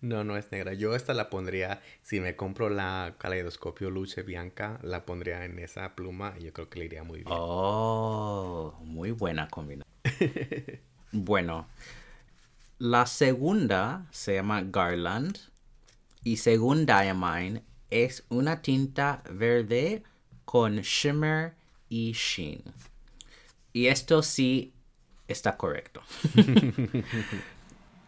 no, 0.00 0.24
no 0.24 0.36
es 0.36 0.50
negra. 0.50 0.72
Yo 0.74 0.94
esta 0.94 1.12
la 1.12 1.28
pondría, 1.28 1.82
si 2.02 2.20
me 2.20 2.36
compro 2.36 2.70
la 2.70 3.16
caleidoscopio 3.18 3.90
Luce 3.90 4.22
Bianca, 4.22 4.78
la 4.82 5.04
pondría 5.04 5.44
en 5.44 5.58
esa 5.58 5.94
pluma 5.94 6.34
y 6.38 6.44
yo 6.44 6.52
creo 6.52 6.70
que 6.70 6.78
le 6.78 6.84
iría 6.86 7.04
muy 7.04 7.18
bien. 7.18 7.28
Oh, 7.30 8.74
muy 8.82 9.10
buena 9.10 9.48
combinación. 9.48 9.90
bueno, 11.12 11.66
la 12.78 13.04
segunda 13.06 14.06
se 14.10 14.36
llama 14.36 14.62
Garland 14.62 15.38
y 16.24 16.38
según 16.38 16.86
Diamine 16.86 17.62
es 17.90 18.24
una 18.30 18.62
tinta 18.62 19.22
verde 19.30 20.02
con 20.46 20.76
shimmer 20.76 21.54
y 21.90 22.12
sheen. 22.12 22.62
Y 23.74 23.88
esto 23.88 24.22
sí 24.22 24.72
está 25.28 25.56
correcto. 25.56 26.02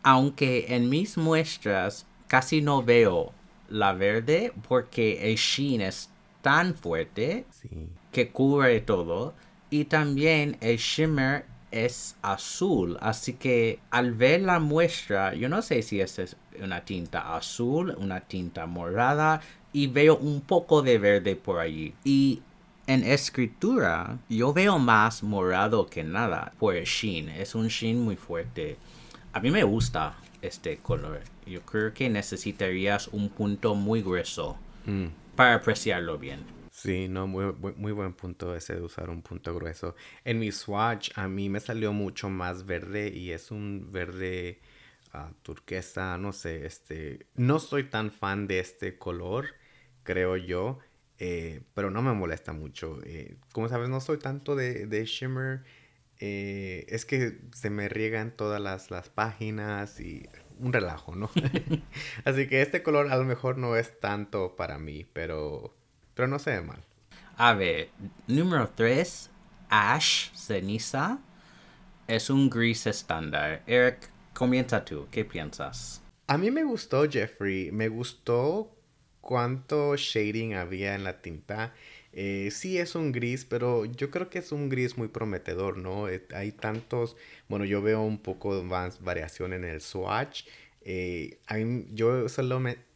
Aunque 0.03 0.75
en 0.75 0.89
mis 0.89 1.17
muestras 1.17 2.07
casi 2.27 2.63
no 2.63 2.83
veo 2.83 3.33
la 3.69 3.93
verde 3.93 4.53
porque 4.69 5.31
el 5.31 5.37
sheen 5.37 5.81
es 5.81 6.11
tan 6.43 6.75
fuerte 6.75 7.47
que 8.11 8.31
cubre 8.31 8.81
todo 8.81 9.35
y 9.71 9.87
también 9.87 10.59
el 10.61 10.77
shimmer 10.77 11.47
es 11.71 12.17
azul. 12.23 12.99
Así 13.01 13.33
que 13.35 13.81
al 13.91 14.13
ver 14.13 14.43
la 14.43 14.61
muestra, 14.61 15.35
yo 15.35 15.49
no 15.49 15.63
sé 15.63 15.83
si 15.83 16.01
es 16.01 16.37
una 16.63 16.85
tinta 16.85 17.35
azul, 17.35 17.95
una 17.99 18.21
tinta 18.21 18.67
morada 18.67 19.41
y 19.73 19.87
veo 19.87 20.17
un 20.19 20.43
poco 20.43 20.83
de 20.83 20.99
verde 20.99 21.35
por 21.35 21.59
allí. 21.59 21.95
Y 22.05 22.43
en 22.87 23.05
escritura 23.05 24.19
yo 24.29 24.53
veo 24.53 24.79
más 24.79 25.23
morado 25.23 25.87
que 25.87 26.05
nada 26.05 26.53
por 26.59 26.77
el 26.77 26.85
sheen. 26.85 27.31
Es 27.31 27.55
un 27.55 27.69
sheen 27.69 28.01
muy 28.01 28.17
fuerte. 28.17 28.77
A 29.35 29.41
mí 29.41 29.51
me 29.51 29.65
gusta 29.65 30.15
este 30.43 30.77
color. 30.77 31.21
Yo 31.47 31.63
creo 31.63 31.95
que 31.95 32.11
necesitarías 32.11 33.09
un 33.09 33.31
punto 33.31 33.75
muy 33.75 34.03
grueso 34.03 34.59
mm. 34.85 35.07
para 35.35 35.55
apreciarlo 35.55 36.19
bien. 36.19 36.41
Sí, 36.71 37.09
no, 37.09 37.27
muy, 37.27 37.53
muy, 37.77 37.93
buen 37.93 38.13
punto 38.13 38.55
ese 38.55 38.75
de 38.75 38.83
usar 38.83 39.09
un 39.09 39.23
punto 39.23 39.55
grueso. 39.55 39.95
En 40.25 40.39
mi 40.39 40.53
swatch 40.53 41.11
a 41.17 41.29
mí 41.29 41.49
me 41.49 41.61
salió 41.61 41.95
mucho 41.95 42.29
más 42.29 42.67
verde 42.67 43.09
y 43.09 43.31
es 43.31 43.51
un 43.51 43.91
verde 43.91 44.61
ah, 45.13 45.31
turquesa, 45.43 46.19
no 46.19 46.33
sé, 46.33 46.67
este, 46.67 47.27
no 47.35 47.59
soy 47.59 47.85
tan 47.85 48.11
fan 48.11 48.47
de 48.47 48.61
este 48.61 48.99
color, 48.99 49.55
creo 50.03 50.37
yo, 50.37 50.79
eh, 51.19 51.63
pero 51.73 51.91
no 51.91 52.03
me 52.03 52.13
molesta 52.13 52.53
mucho. 52.53 52.99
Eh, 53.05 53.37
como 53.53 53.69
sabes, 53.69 53.89
no 53.89 54.01
soy 54.01 54.19
tanto 54.19 54.57
de, 54.57 54.87
de 54.87 55.05
shimmer, 55.05 55.63
eh, 56.25 56.87
es 56.89 57.05
que 57.05 57.41
se 57.53 57.69
me 57.69 57.89
riegan 57.89 58.31
todas 58.31 58.61
las, 58.61 58.93
las 58.93 59.09
páginas 59.09 59.99
y 59.99 60.29
un 60.61 60.73
relajo, 60.73 61.17
¿no? 61.17 61.29
Así 62.25 62.47
que 62.47 62.63
este 62.63 62.85
color 62.85 63.11
a 63.11 63.17
lo 63.17 63.25
mejor 63.25 63.59
no 63.59 63.75
es 63.75 63.99
tanto 63.99 64.55
para 64.55 64.79
mí, 64.79 65.05
pero 65.13 65.75
pero 66.15 66.29
no 66.29 66.39
se 66.39 66.51
ve 66.51 66.63
mal. 66.63 66.85
A 67.37 67.55
ver, 67.55 67.91
número 68.29 68.69
3, 68.69 69.31
Ash 69.69 70.31
Ceniza. 70.33 71.19
Es 72.07 72.31
un 72.31 72.49
gris 72.49 72.87
estándar. 72.87 73.65
Eric, 73.67 74.09
comienza 74.33 74.85
tú. 74.85 75.09
¿Qué 75.11 75.25
piensas? 75.25 76.03
A 76.29 76.39
mí 76.39 76.53
me 76.53 76.63
gustó, 76.63 77.11
Jeffrey. 77.11 77.73
Me 77.73 77.89
gustó 77.89 78.71
cuánto 79.21 79.97
shading 79.97 80.55
había 80.55 80.95
en 80.95 81.03
la 81.03 81.21
tinta. 81.21 81.75
Eh, 82.13 82.51
sí 82.53 82.79
es 82.79 82.95
un 82.95 83.13
gris, 83.13 83.45
pero 83.45 83.85
yo 83.87 84.11
creo 84.11 84.29
que 84.29 84.39
es 84.39 84.53
un 84.53 84.69
gris 84.69 84.99
muy 84.99 85.09
prometedor, 85.09 85.79
¿no? 85.79 86.09
Eh, 86.09 86.27
hay 86.35 86.53
tantos, 86.53 87.17
bueno, 87.49 87.65
yo 87.65 87.81
veo 87.83 88.03
un 88.03 88.19
poco 88.19 88.63
más 88.63 89.03
variación 89.03 89.53
en 89.53 89.65
el 89.65 89.81
swatch 89.81 90.45
eh, 90.85 91.39
yo, 91.93 92.27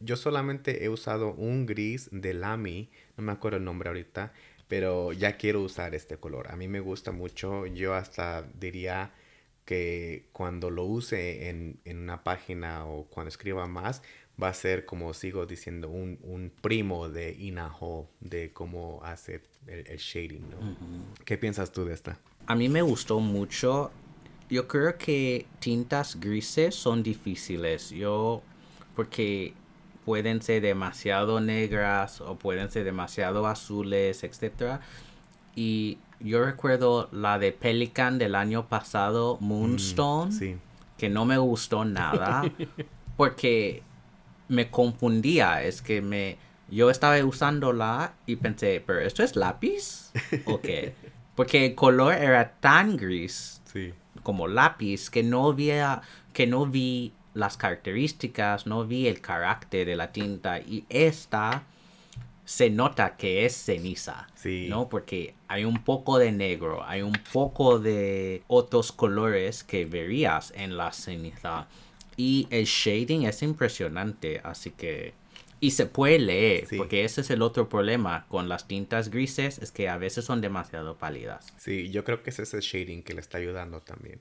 yo 0.00 0.16
solamente 0.16 0.84
he 0.84 0.88
usado 0.88 1.32
un 1.34 1.66
gris 1.66 2.08
de 2.10 2.34
Lamy, 2.34 2.90
no 3.16 3.24
me 3.24 3.32
acuerdo 3.32 3.58
el 3.58 3.64
nombre 3.64 3.88
ahorita, 3.88 4.32
pero 4.68 5.12
ya 5.12 5.36
quiero 5.36 5.62
usar 5.62 5.94
este 5.94 6.16
color. 6.16 6.50
A 6.50 6.56
mí 6.56 6.68
me 6.68 6.80
gusta 6.80 7.12
mucho, 7.12 7.66
yo 7.66 7.94
hasta 7.94 8.42
diría 8.58 9.12
que 9.64 10.28
cuando 10.32 10.70
lo 10.70 10.84
use 10.84 11.48
en, 11.48 11.80
una 11.86 12.24
página 12.24 12.86
o 12.86 13.04
cuando 13.06 13.28
escriba 13.28 13.66
más, 13.66 14.02
va 14.42 14.48
a 14.48 14.54
ser 14.54 14.84
como 14.84 15.14
sigo 15.14 15.46
diciendo, 15.46 15.88
un, 15.88 16.52
primo 16.60 17.08
de 17.08 17.32
Inaho, 17.32 18.08
de 18.20 18.52
cómo 18.52 19.00
hacer 19.02 19.42
el, 19.66 19.96
shading. 19.98 20.44
¿Qué 21.24 21.38
piensas 21.38 21.72
tú 21.72 21.84
de 21.84 21.94
esta? 21.94 22.18
A 22.46 22.54
mí 22.54 22.68
me 22.68 22.82
gustó 22.82 23.18
mucho 23.20 23.90
yo 24.48 24.68
creo 24.68 24.96
que 24.96 25.46
tintas 25.58 26.18
grises 26.20 26.74
son 26.74 27.02
difíciles. 27.02 27.90
Yo, 27.90 28.42
porque 28.94 29.54
pueden 30.04 30.40
ser 30.42 30.62
demasiado 30.62 31.40
negras 31.40 32.20
o 32.20 32.36
pueden 32.36 32.70
ser 32.70 32.84
demasiado 32.84 33.46
azules, 33.46 34.22
etc. 34.22 34.80
Y 35.54 35.98
yo 36.20 36.44
recuerdo 36.44 37.08
la 37.12 37.38
de 37.38 37.52
Pelican 37.52 38.18
del 38.18 38.34
año 38.34 38.68
pasado, 38.68 39.38
Moonstone, 39.40 40.58
que 40.96 41.08
no 41.08 41.24
me 41.24 41.38
gustó 41.38 41.84
nada 41.84 42.44
porque 43.16 43.82
me 44.48 44.70
confundía. 44.70 45.62
Es 45.62 45.82
que 45.82 46.00
me, 46.02 46.38
yo 46.70 46.90
estaba 46.90 47.22
usándola 47.24 48.14
y 48.26 48.36
pensé, 48.36 48.82
pero 48.86 49.00
esto 49.00 49.22
es 49.22 49.36
lápiz, 49.36 50.12
¿o 50.46 50.60
qué? 50.60 50.94
Porque 51.34 51.66
el 51.66 51.74
color 51.74 52.14
era 52.14 52.52
tan 52.60 52.96
gris. 52.96 53.60
Sí 53.64 53.92
como 54.26 54.48
lápiz 54.48 55.08
que 55.08 55.22
no 55.22 55.46
había, 55.46 56.02
que 56.32 56.48
no 56.48 56.66
vi 56.66 57.12
las 57.34 57.56
características, 57.56 58.66
no 58.66 58.84
vi 58.84 59.06
el 59.06 59.20
carácter 59.20 59.86
de 59.86 59.94
la 59.94 60.10
tinta 60.10 60.58
y 60.58 60.84
esta 60.88 61.62
se 62.44 62.68
nota 62.68 63.16
que 63.16 63.46
es 63.46 63.54
ceniza, 63.54 64.26
sí. 64.34 64.66
¿no? 64.68 64.88
Porque 64.88 65.34
hay 65.46 65.64
un 65.64 65.84
poco 65.84 66.18
de 66.18 66.32
negro, 66.32 66.84
hay 66.84 67.02
un 67.02 67.16
poco 67.32 67.78
de 67.78 68.42
otros 68.48 68.90
colores 68.90 69.62
que 69.62 69.84
verías 69.84 70.52
en 70.56 70.76
la 70.76 70.92
ceniza 70.92 71.68
y 72.16 72.46
el 72.50 72.64
shading 72.64 73.24
es 73.24 73.42
impresionante, 73.42 74.40
así 74.42 74.70
que 74.70 75.14
y 75.58 75.70
se 75.70 75.86
puede 75.86 76.18
leer, 76.18 76.68
porque 76.76 77.04
ese 77.04 77.22
es 77.22 77.30
el 77.30 77.40
otro 77.40 77.68
problema 77.68 78.26
con 78.28 78.48
las 78.48 78.68
tintas 78.68 79.08
grises, 79.08 79.58
es 79.58 79.72
que 79.72 79.88
a 79.88 79.96
veces 79.96 80.24
son 80.24 80.40
demasiado 80.40 80.96
pálidas. 80.96 81.52
Sí, 81.56 81.90
yo 81.90 82.04
creo 82.04 82.22
que 82.22 82.30
es 82.30 82.38
ese 82.38 82.60
shading 82.60 83.02
que 83.02 83.14
le 83.14 83.20
está 83.20 83.38
ayudando 83.38 83.80
también. 83.80 84.20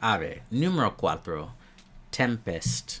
A 0.00 0.18
ver, 0.18 0.42
número 0.50 0.94
4, 0.96 1.54
Tempest. 2.10 2.98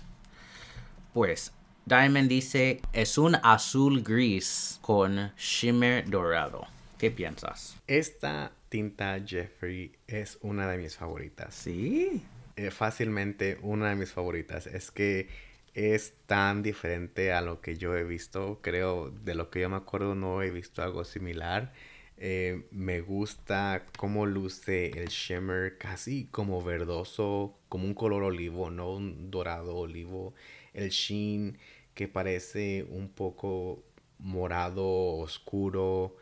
Pues, 1.12 1.52
Diamond 1.84 2.28
dice, 2.28 2.80
es 2.94 3.18
un 3.18 3.36
azul 3.42 4.02
gris 4.02 4.78
con 4.80 5.32
shimmer 5.36 6.08
dorado. 6.08 6.66
¿Qué 6.98 7.10
piensas? 7.10 7.76
Esta 7.86 8.52
tinta 8.70 9.20
Jeffrey 9.24 9.92
es 10.06 10.38
una 10.40 10.66
de 10.70 10.78
mis 10.78 10.96
favoritas. 10.96 11.54
Sí. 11.54 12.24
Eh, 12.56 12.70
fácilmente 12.70 13.58
una 13.62 13.88
de 13.90 13.96
mis 13.96 14.12
favoritas. 14.12 14.66
Es 14.66 14.90
que 14.90 15.28
es 15.74 16.14
tan 16.26 16.62
diferente 16.62 17.32
a 17.32 17.40
lo 17.40 17.60
que 17.60 17.76
yo 17.76 17.96
he 17.96 18.04
visto. 18.04 18.60
Creo, 18.62 19.10
de 19.10 19.34
lo 19.34 19.50
que 19.50 19.60
yo 19.60 19.68
me 19.68 19.76
acuerdo, 19.76 20.14
no 20.14 20.42
he 20.42 20.50
visto 20.50 20.82
algo 20.82 21.04
similar. 21.04 21.72
Eh, 22.16 22.66
me 22.70 23.00
gusta 23.00 23.86
cómo 23.98 24.24
luce 24.26 24.90
el 25.00 25.08
shimmer, 25.08 25.78
casi 25.78 26.26
como 26.26 26.62
verdoso, 26.62 27.58
como 27.68 27.86
un 27.86 27.94
color 27.94 28.22
olivo, 28.22 28.70
no 28.70 28.92
un 28.94 29.30
dorado 29.32 29.76
olivo. 29.76 30.34
El 30.74 30.90
sheen 30.90 31.58
que 31.94 32.06
parece 32.08 32.84
un 32.88 33.08
poco 33.08 33.82
morado 34.18 34.84
oscuro, 35.18 36.16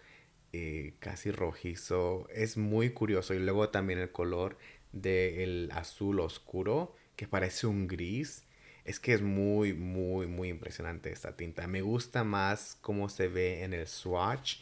eh, 0.53 0.95
casi 0.99 1.31
rojizo. 1.31 2.27
Es 2.31 2.57
muy 2.57 2.91
curioso. 2.91 3.35
Y 3.35 3.39
luego 3.41 3.69
también 3.71 3.99
el 3.99 4.13
color 4.13 4.57
del 4.93 5.71
azul 5.73 6.21
oscuro, 6.21 6.95
que 7.17 7.27
parece 7.27 7.67
un 7.67 7.87
gris 7.87 8.45
es 8.85 8.99
que 8.99 9.13
es 9.13 9.23
muy, 9.23 9.75
muy, 9.75 10.27
muy 10.27 10.49
impresionante 10.49 11.13
esta 11.13 11.37
tinta. 11.37 11.67
Me 11.67 11.83
gusta 11.83 12.25
más 12.25 12.77
cómo 12.81 13.09
se 13.09 13.29
ve 13.29 13.63
en 13.63 13.75
el 13.75 13.87
swatch 13.87 14.57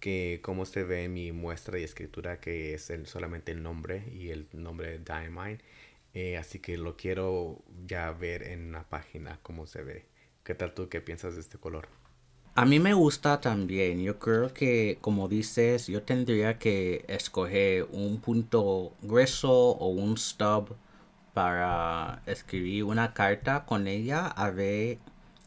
que 0.00 0.40
cómo 0.42 0.66
se 0.66 0.84
ve 0.84 1.04
en 1.04 1.14
mi 1.14 1.32
muestra 1.32 1.78
y 1.78 1.82
escritura, 1.82 2.40
que 2.40 2.74
es 2.74 2.90
el, 2.90 3.06
solamente 3.06 3.52
el 3.52 3.62
nombre 3.62 4.04
y 4.12 4.30
el 4.30 4.48
nombre 4.52 4.90
de 4.90 4.98
Diamine. 4.98 5.58
Eh, 6.12 6.36
así 6.36 6.60
que 6.60 6.76
lo 6.76 6.96
quiero 6.96 7.62
ya 7.86 8.12
ver 8.12 8.44
en 8.44 8.72
la 8.72 8.88
página 8.88 9.40
cómo 9.42 9.66
se 9.66 9.82
ve. 9.82 10.04
¿Qué 10.44 10.54
tal 10.54 10.74
tú? 10.74 10.88
¿Qué 10.88 11.00
piensas 11.00 11.34
de 11.34 11.40
este 11.40 11.58
color? 11.58 11.88
A 12.56 12.64
mí 12.64 12.78
me 12.78 12.94
gusta 12.94 13.40
también. 13.40 14.00
Yo 14.00 14.18
creo 14.18 14.54
que, 14.54 14.98
como 15.00 15.28
dices, 15.28 15.88
yo 15.88 16.02
tendría 16.02 16.58
que 16.58 17.04
escoger 17.08 17.88
un 17.90 18.20
punto 18.20 18.92
grueso 19.02 19.50
o 19.52 19.88
un 19.88 20.16
stub 20.16 20.76
para 21.32 22.22
escribir 22.26 22.84
una 22.84 23.12
carta 23.12 23.64
con 23.66 23.88
ella 23.88 24.28
a 24.28 24.50
ver 24.50 24.98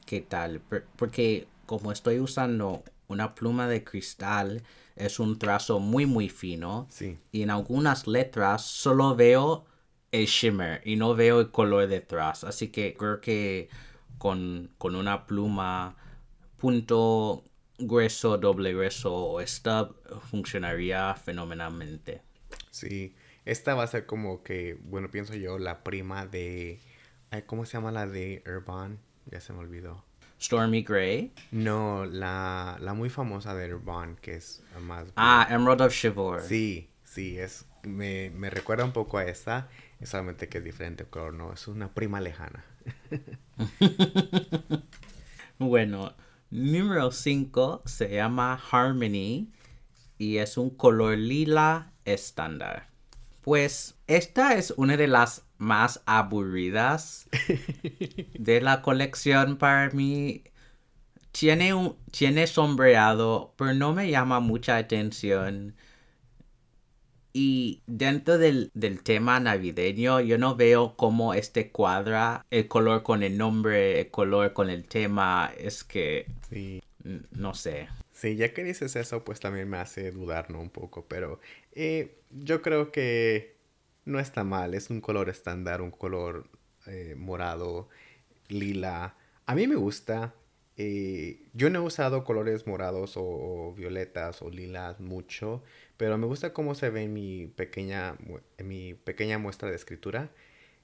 qué 0.05 0.19
tal. 0.19 0.61
Porque 0.97 1.47
como 1.65 1.93
estoy 1.93 2.19
usando 2.19 2.83
una 3.07 3.35
pluma 3.35 3.67
de 3.69 3.85
cristal, 3.85 4.63
es 4.97 5.19
un 5.19 5.39
trazo 5.39 5.79
muy 5.79 6.05
muy 6.05 6.27
fino. 6.27 6.87
Sí. 6.89 7.17
Y 7.31 7.41
en 7.43 7.51
algunas 7.51 8.05
letras 8.07 8.63
solo 8.63 9.15
veo 9.15 9.65
el 10.11 10.25
shimmer 10.25 10.81
y 10.83 10.97
no 10.97 11.15
veo 11.15 11.39
el 11.39 11.51
color 11.51 11.87
detrás. 11.87 12.43
Así 12.43 12.67
que 12.67 12.95
creo 12.95 13.21
que 13.21 13.69
con, 14.17 14.71
con 14.77 14.95
una 14.95 15.25
pluma 15.25 15.95
punto 16.57 17.43
grueso, 17.77 18.37
doble 18.37 18.73
grueso 18.73 19.13
o 19.13 19.45
stub 19.45 19.95
funcionaría 20.29 21.13
fenomenalmente. 21.15 22.21
Sí, 22.71 23.15
esta 23.45 23.75
va 23.75 23.83
a 23.83 23.87
ser 23.87 24.05
como 24.05 24.43
que, 24.43 24.77
bueno, 24.83 25.09
pienso 25.09 25.35
yo, 25.35 25.57
la 25.57 25.83
prima 25.83 26.25
de... 26.25 26.79
¿Cómo 27.45 27.65
se 27.65 27.73
llama 27.73 27.91
la 27.91 28.07
de 28.07 28.43
Urban? 28.45 28.99
Ya 29.25 29.41
se 29.41 29.53
me 29.53 29.59
olvidó. 29.59 30.03
Stormy 30.39 30.83
Gray. 30.83 31.33
No, 31.51 32.05
la, 32.05 32.77
la 32.79 32.93
muy 32.93 33.09
famosa 33.09 33.53
de 33.53 33.73
Urban, 33.73 34.15
que 34.17 34.35
es 34.35 34.63
más... 34.81 35.07
Ah, 35.15 35.47
Emerald 35.49 35.81
of 35.81 35.93
Chivalry. 35.93 36.43
Sí, 36.47 36.89
sí, 37.03 37.37
es, 37.37 37.65
me, 37.83 38.29
me 38.31 38.49
recuerda 38.49 38.85
un 38.85 38.93
poco 38.93 39.17
a 39.17 39.25
esa, 39.25 39.67
solamente 40.03 40.47
que 40.47 40.59
es 40.59 40.63
diferente 40.63 41.05
color, 41.05 41.33
no, 41.33 41.53
es 41.53 41.67
una 41.67 41.93
prima 41.93 42.21
lejana. 42.21 42.63
bueno, 45.57 46.13
número 46.49 47.11
5 47.11 47.83
se 47.85 48.09
llama 48.09 48.59
Harmony 48.71 49.51
y 50.17 50.37
es 50.37 50.57
un 50.57 50.69
color 50.69 51.17
lila 51.17 51.91
estándar. 52.05 52.87
Pues 53.41 53.95
esta 54.07 54.55
es 54.55 54.73
una 54.75 54.97
de 54.97 55.07
las 55.07 55.43
más 55.57 56.01
aburridas 56.05 57.27
de 58.37 58.61
la 58.61 58.81
colección 58.81 59.57
para 59.57 59.89
mí. 59.91 60.43
Tiene, 61.31 61.73
un, 61.73 61.95
tiene 62.11 62.47
sombreado, 62.47 63.53
pero 63.57 63.73
no 63.73 63.93
me 63.93 64.09
llama 64.09 64.39
mucha 64.39 64.77
atención. 64.77 65.75
Y 67.39 67.83
dentro 67.85 68.39
del, 68.39 68.71
tema 69.03 69.39
navideño, 69.39 70.21
yo 70.21 70.39
no 70.39 70.55
veo 70.55 70.95
cómo 70.95 71.35
este 71.35 71.69
cuadra 71.69 72.43
el 72.49 72.67
color 72.67 73.03
con 73.03 73.21
el 73.21 73.37
nombre, 73.37 73.99
el 73.99 74.09
color 74.09 74.53
con 74.53 74.71
el 74.71 74.87
tema. 74.87 75.51
Es 75.55 75.83
que. 75.83 76.25
No 77.29 77.53
sé. 77.53 77.89
Sí, 78.11 78.37
ya 78.37 78.55
que 78.55 78.63
dices 78.63 78.95
eso, 78.95 79.23
pues 79.23 79.39
también 79.39 79.69
me 79.69 79.77
hace 79.77 80.09
dudar, 80.09 80.51
Un 80.51 80.71
poco, 80.71 81.05
pero 81.07 81.39
eh, 81.73 82.17
yo 82.31 82.63
creo 82.63 82.91
que 82.91 83.55
no 84.05 84.19
está 84.19 84.43
mal. 84.43 84.73
Es 84.73 84.89
un 84.89 84.99
color 84.99 85.29
estándar, 85.29 85.83
un 85.83 85.91
color 85.91 86.49
eh, 86.87 87.13
morado, 87.15 87.87
lila. 88.47 89.15
A 89.45 89.53
mí 89.53 89.67
me 89.67 89.75
gusta. 89.75 90.33
Eh, 90.79 91.49
yo 91.53 91.71
no 91.71 91.79
he 91.79 91.81
usado 91.81 92.23
colores 92.23 92.67
morados 92.67 93.13
o, 93.15 93.73
violetas 93.75 94.43
o 94.43 94.49
lilas 94.51 94.99
mucho, 94.99 95.63
pero 95.97 96.17
me 96.17 96.27
gusta 96.27 96.53
cómo 96.53 96.75
se 96.75 96.89
ve 96.89 97.07
mi 97.07 97.47
pequeña, 97.47 98.17
mi 98.63 98.93
pequeña 98.93 99.37
muestra 99.39 99.69
de 99.69 99.75
escritura. 99.75 100.31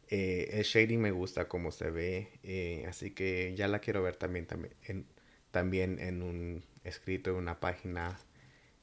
el 0.09 0.63
shading 0.63 1.01
me 1.01 1.11
gusta 1.11 1.47
cómo 1.47 1.71
se 1.71 1.89
ve, 1.91 2.85
así 2.87 3.11
que 3.11 3.53
ya 3.55 3.67
la 3.67 3.79
quiero 3.79 4.03
ver 4.03 4.15
también, 4.15 4.45
también 4.45 4.75
en, 4.83 5.07
también 5.53 5.99
en 5.99 6.23
un 6.23 6.65
escrito 6.83 7.29
en 7.29 7.37
una 7.37 7.59
página. 7.59 8.19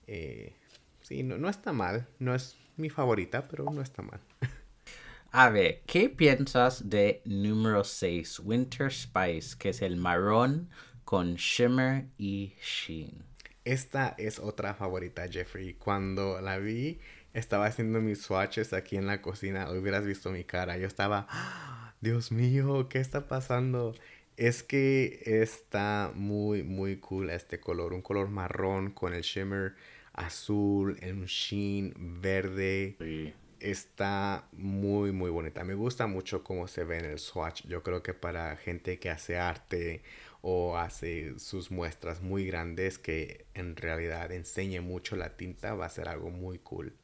Eh, 0.07 0.55
sí, 1.03 1.23
no, 1.23 1.37
no 1.37 1.49
está 1.49 1.73
mal. 1.73 2.07
No 2.19 2.35
es 2.35 2.57
mi 2.77 2.91
favorita, 2.91 3.49
pero 3.49 3.65
no 3.65 3.83
está 3.83 4.03
mal. 4.03 4.21
A 5.33 5.51
ver, 5.51 5.83
¿qué 5.87 6.09
piensas 6.09 6.89
de 6.89 7.23
número 7.25 7.85
6, 7.85 8.41
Winter 8.41 8.93
Spice, 8.93 9.57
que 9.59 9.69
es 9.69 9.83
el 9.83 9.97
marrón 9.97 10.71
con 11.05 11.35
shimmer 11.35 12.07
y 12.19 12.55
sheen? 12.61 13.30
Esta 13.65 14.15
es 14.17 14.39
otra 14.39 14.75
favorita, 14.75 15.29
Jeffrey. 15.29 15.75
Cuando 15.75 16.41
la 16.41 16.59
vi, 16.59 16.99
estaba 17.35 17.67
haciendo 17.67 18.01
mis 18.01 18.23
swatches 18.23 18.73
aquí 18.73 18.97
en 18.97 19.07
la 19.07 19.21
cocina. 19.21 19.71
Hubieras 19.71 20.05
visto 20.05 20.31
mi 20.31 20.45
cara. 20.45 20.79
Yo 20.79 20.87
estaba, 20.87 21.27
¡Ah! 21.29 21.95
Dios 22.01 22.33
mío, 22.33 22.89
¿qué 22.89 22.99
está 22.99 23.29
pasando? 23.29 23.95
Es 24.39 24.63
que 24.63 25.21
está 25.43 26.11
muy, 26.15 26.63
muy 26.63 26.97
cool 26.97 27.29
este 27.29 27.61
color. 27.61 27.93
Un 27.93 28.01
color 28.01 28.31
marrón 28.31 28.91
con 28.91 29.13
el 29.13 29.23
shimmer 29.23 29.75
azul, 30.15 30.97
en 31.03 31.19
un 31.19 31.27
sheen 31.27 31.93
verde. 32.23 33.35
Está 33.61 34.49
muy, 34.53 35.13
muy 35.13 35.29
bonita. 35.29 35.63
Me 35.65 35.75
gusta 35.75 36.07
mucho 36.07 36.43
cómo 36.43 36.67
se 36.67 36.85
ve 36.85 36.99
en 36.99 37.05
el 37.05 37.19
swatch. 37.19 37.67
Yo 37.67 37.83
creo 37.83 38.03
que 38.03 38.15
para 38.15 38.57
gente 38.57 38.99
que 38.99 39.11
hace 39.11 39.39
arte 39.39 40.03
o 40.43 40.77
hace 40.77 41.39
sus 41.39 41.71
muestras 41.71 42.23
muy 42.23 42.47
grandes 42.47 42.99
que 42.99 43.47
en 43.55 43.77
realidad 43.77 44.33
enseñe 44.33 44.81
mucho 44.81 45.17
la 45.17 45.37
tinta 45.37 45.75
va 45.75 45.87
a 45.87 45.91
ser 45.91 46.09
algo 46.09 46.31
muy 46.31 46.59
cool. 46.59 46.95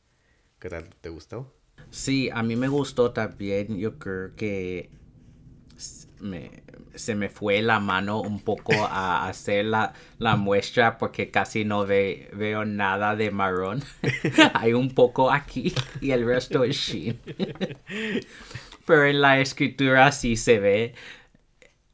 ¿Qué 0.59 0.71
tal? 0.71 0.89
¿Te 1.01 1.11
gustó? 1.11 1.55
Sí, 1.91 2.31
a 2.33 2.43
mí 2.43 2.57
me 2.57 2.69
gustó 2.69 3.13
también. 3.13 3.79
Yo 3.79 3.99
creo 3.99 4.35
que 4.35 4.91
se 6.95 7.15
me 7.15 7.29
fue 7.29 7.61
la 7.61 7.79
mano 7.79 8.23
un 8.23 8.41
poco 8.41 8.73
a 8.73 9.29
hacer 9.29 9.67
la, 9.67 9.93
muestra 10.37 10.97
porque 10.97 11.31
casi 11.31 11.65
no 11.65 11.85
veo 11.87 12.65
nada 12.65 13.17
de 13.17 13.31
marrón. 13.31 13.83
Hay 14.55 14.73
un 14.73 14.95
poco 14.95 15.31
aquí 15.31 15.75
y 16.01 16.13
el 16.13 16.25
resto 16.25 16.65
es 16.65 16.77
sheen. 16.77 17.21
Pero 18.87 19.05
en 19.05 19.21
la 19.21 19.41
escritura 19.41 20.13
sí 20.13 20.37
se 20.37 20.59
ve 20.59 20.95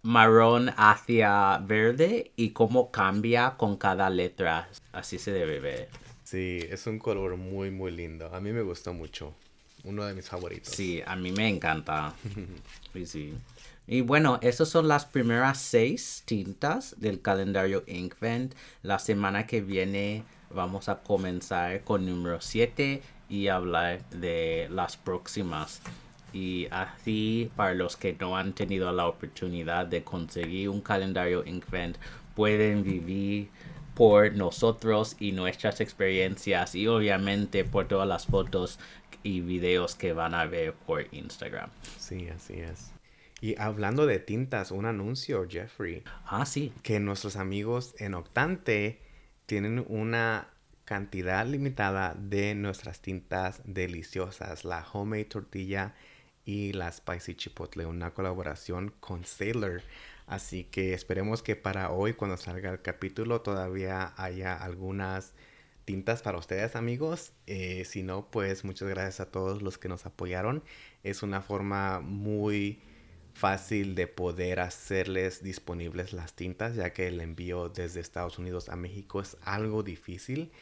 marrón 0.03 0.70
hacia 0.76 1.59
verde 1.59 2.32
y 2.36 2.50
cómo 2.50 2.90
cambia 2.90 3.55
con 3.57 3.76
cada 3.76 4.11
letra. 4.11 4.68
Así 4.92 5.18
se 5.18 5.32
debe 5.32 5.61
ver. 5.61 5.88
Sí, 6.24 6.61
es 6.70 6.86
un 6.86 6.98
color 6.98 7.36
muy, 7.36 7.70
muy 7.70 7.92
lindo. 7.92 8.34
A 8.34 8.40
mí 8.40 8.53
me 8.53 8.62
gustó 8.62 8.92
mucho. 8.92 9.34
Uno 9.84 10.05
de 10.05 10.14
mis 10.14 10.28
favoritos. 10.28 10.74
Sí, 10.74 11.03
a 11.05 11.16
mí 11.16 11.32
me 11.32 11.48
encanta. 11.48 12.14
sí, 12.92 13.07
sí. 13.07 13.34
Y 13.86 14.00
bueno, 14.00 14.38
esas 14.42 14.68
son 14.68 14.86
las 14.86 15.05
primeras 15.05 15.61
seis 15.61 16.22
tintas 16.24 16.94
del 16.98 17.20
calendario 17.20 17.82
Inkvent. 17.86 18.55
La 18.82 18.98
semana 18.98 19.46
que 19.46 19.61
viene 19.61 20.24
vamos 20.50 20.88
a 20.88 21.03
comenzar 21.03 21.82
con 21.82 22.07
número 22.07 22.40
7 22.40 23.03
y 23.28 23.48
hablar 23.48 24.09
de 24.11 24.68
las 24.70 24.96
próximas. 24.96 25.80
Y 26.33 26.68
así, 26.70 27.51
para 27.57 27.74
los 27.74 27.97
que 27.97 28.16
no 28.18 28.37
han 28.37 28.55
tenido 28.55 28.91
la 28.93 29.07
oportunidad 29.07 29.87
de 29.87 30.03
conseguir 30.03 30.68
un 30.68 30.80
calendario 30.80 31.45
Inkvent, 31.45 31.99
pueden 32.35 32.83
vivir 32.83 33.49
por 33.95 34.35
nosotros 34.35 35.16
y 35.18 35.33
nuestras 35.33 35.80
experiencias 35.80 36.74
y 36.74 36.87
obviamente 36.87 37.64
por 37.64 37.89
todas 37.89 38.09
las 38.09 38.26
fotos 38.26 38.78
y 39.22 39.41
videos 39.41 39.95
que 39.95 40.12
van 40.12 40.35
a 40.35 40.47
ver 40.47 40.72
por 40.72 41.07
Instagram. 41.14 41.70
Sí, 41.99 42.28
así 42.28 42.55
es. 42.55 42.93
Y 43.41 43.61
hablando 43.61 44.07
de 44.07 44.18
tintas, 44.18 44.70
un 44.70 44.87
anuncio, 44.87 45.47
Jeffrey. 45.49 46.03
Ah, 46.24 46.47
sí. 46.47 46.72
Que 46.83 47.01
nuestros 47.01 47.37
amigos 47.37 47.95
en 47.99 48.14
Octante 48.14 49.01
tienen 49.47 49.85
una 49.89 50.49
cantidad 50.85 51.45
limitada 51.47 52.14
de 52.18 52.55
nuestras 52.55 53.01
tintas 53.01 53.61
deliciosas, 53.64 54.64
la 54.64 54.87
homemade 54.93 55.24
tortilla 55.24 55.95
y 56.45 56.72
la 56.72 56.90
spicy 56.90 57.34
chipotle, 57.34 57.86
una 57.86 58.12
colaboración 58.12 58.93
con 59.01 59.24
Sailor. 59.24 59.82
Así 60.26 60.64
que 60.64 60.95
esperemos 60.95 61.43
que 61.43 61.57
para 61.57 61.90
hoy, 61.90 62.14
cuando 62.14 62.36
salga 62.36 62.70
el 62.70 62.82
capítulo, 62.82 63.43
todavía 63.43 64.14
haya 64.16 64.55
algunas 64.55 65.34
tintas 65.84 66.22
para 66.22 66.38
ustedes, 66.38 66.76
amigos. 66.76 67.32
Eh, 67.47 67.84
si 67.84 68.03
no, 68.03 68.30
pues 68.30 68.64
muchas 68.64 68.88
gracias 68.88 69.20
a 69.20 69.30
todos 69.30 69.62
los 69.62 69.78
que 69.78 69.88
nos 69.88 70.07
apoyaron. 70.07 70.62
Es 71.03 71.22
una 71.22 71.43
forma 71.43 72.01
muy 72.01 72.80
fácil 73.34 73.95
de 73.95 74.07
poder 74.07 74.61
hacerles 74.61 75.43
disponibles 75.43 76.12
las 76.12 76.34
tintas, 76.34 76.76
ya 76.76 76.93
que 76.93 77.09
el 77.09 77.20
envío 77.20 77.68
desde 77.68 78.01
Estados 78.01 78.38
Unidos 78.38 78.68
a 78.68 78.76
México 78.76 79.20
es 79.20 79.36
algo 79.43 79.82
difícil. 79.82 80.53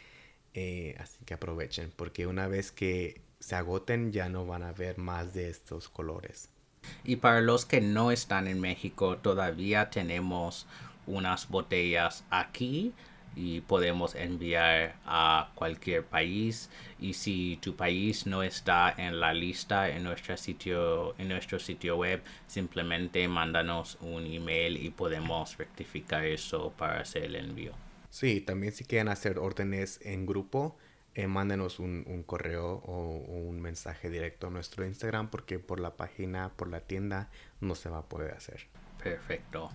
Eh, 0.54 0.96
así 0.98 1.24
que 1.24 1.34
aprovechen, 1.34 1.92
porque 1.94 2.26
una 2.26 2.48
vez 2.48 2.72
que 2.72 3.22
se 3.40 3.56
agoten 3.56 4.12
ya 4.12 4.28
no 4.28 4.46
van 4.46 4.62
a 4.62 4.72
ver 4.72 4.98
más 4.98 5.34
de 5.34 5.50
estos 5.50 5.88
colores. 5.88 6.50
Y 7.04 7.16
para 7.16 7.40
los 7.40 7.66
que 7.66 7.80
no 7.80 8.10
están 8.10 8.46
en 8.46 8.60
México, 8.60 9.18
todavía 9.18 9.90
tenemos 9.90 10.66
unas 11.06 11.48
botellas 11.48 12.24
aquí 12.30 12.94
y 13.36 13.60
podemos 13.60 14.14
enviar 14.14 14.96
a 15.06 15.52
cualquier 15.54 16.04
país 16.04 16.68
y 16.98 17.14
si 17.14 17.58
tu 17.62 17.76
país 17.76 18.26
no 18.26 18.42
está 18.42 18.92
en 18.96 19.20
la 19.20 19.32
lista 19.32 19.88
en 19.88 20.02
nuestro 20.02 20.36
sitio 20.36 21.14
en 21.16 21.28
nuestro 21.28 21.60
sitio 21.60 21.96
web 21.96 22.22
simplemente 22.48 23.26
mándanos 23.28 23.98
un 24.00 24.26
email 24.26 24.84
y 24.84 24.90
podemos 24.90 25.56
rectificar 25.58 26.24
eso 26.24 26.72
para 26.76 27.00
hacer 27.00 27.24
el 27.24 27.36
envío 27.36 27.72
sí 28.10 28.40
también 28.40 28.72
si 28.72 28.84
quieren 28.84 29.08
hacer 29.08 29.38
órdenes 29.38 30.00
en 30.02 30.26
grupo 30.26 30.76
eh, 31.14 31.26
mándenos 31.26 31.78
un, 31.78 32.04
un 32.06 32.22
correo 32.22 32.82
o, 32.84 33.24
o 33.26 33.36
un 33.38 33.60
mensaje 33.60 34.10
directo 34.10 34.46
a 34.46 34.50
nuestro 34.50 34.86
Instagram 34.86 35.30
porque 35.30 35.58
por 35.58 35.80
la 35.80 35.96
página, 35.96 36.52
por 36.56 36.68
la 36.68 36.80
tienda, 36.80 37.30
no 37.60 37.74
se 37.74 37.88
va 37.88 37.98
a 37.98 38.08
poder 38.08 38.32
hacer. 38.32 38.66
Perfecto. 39.02 39.70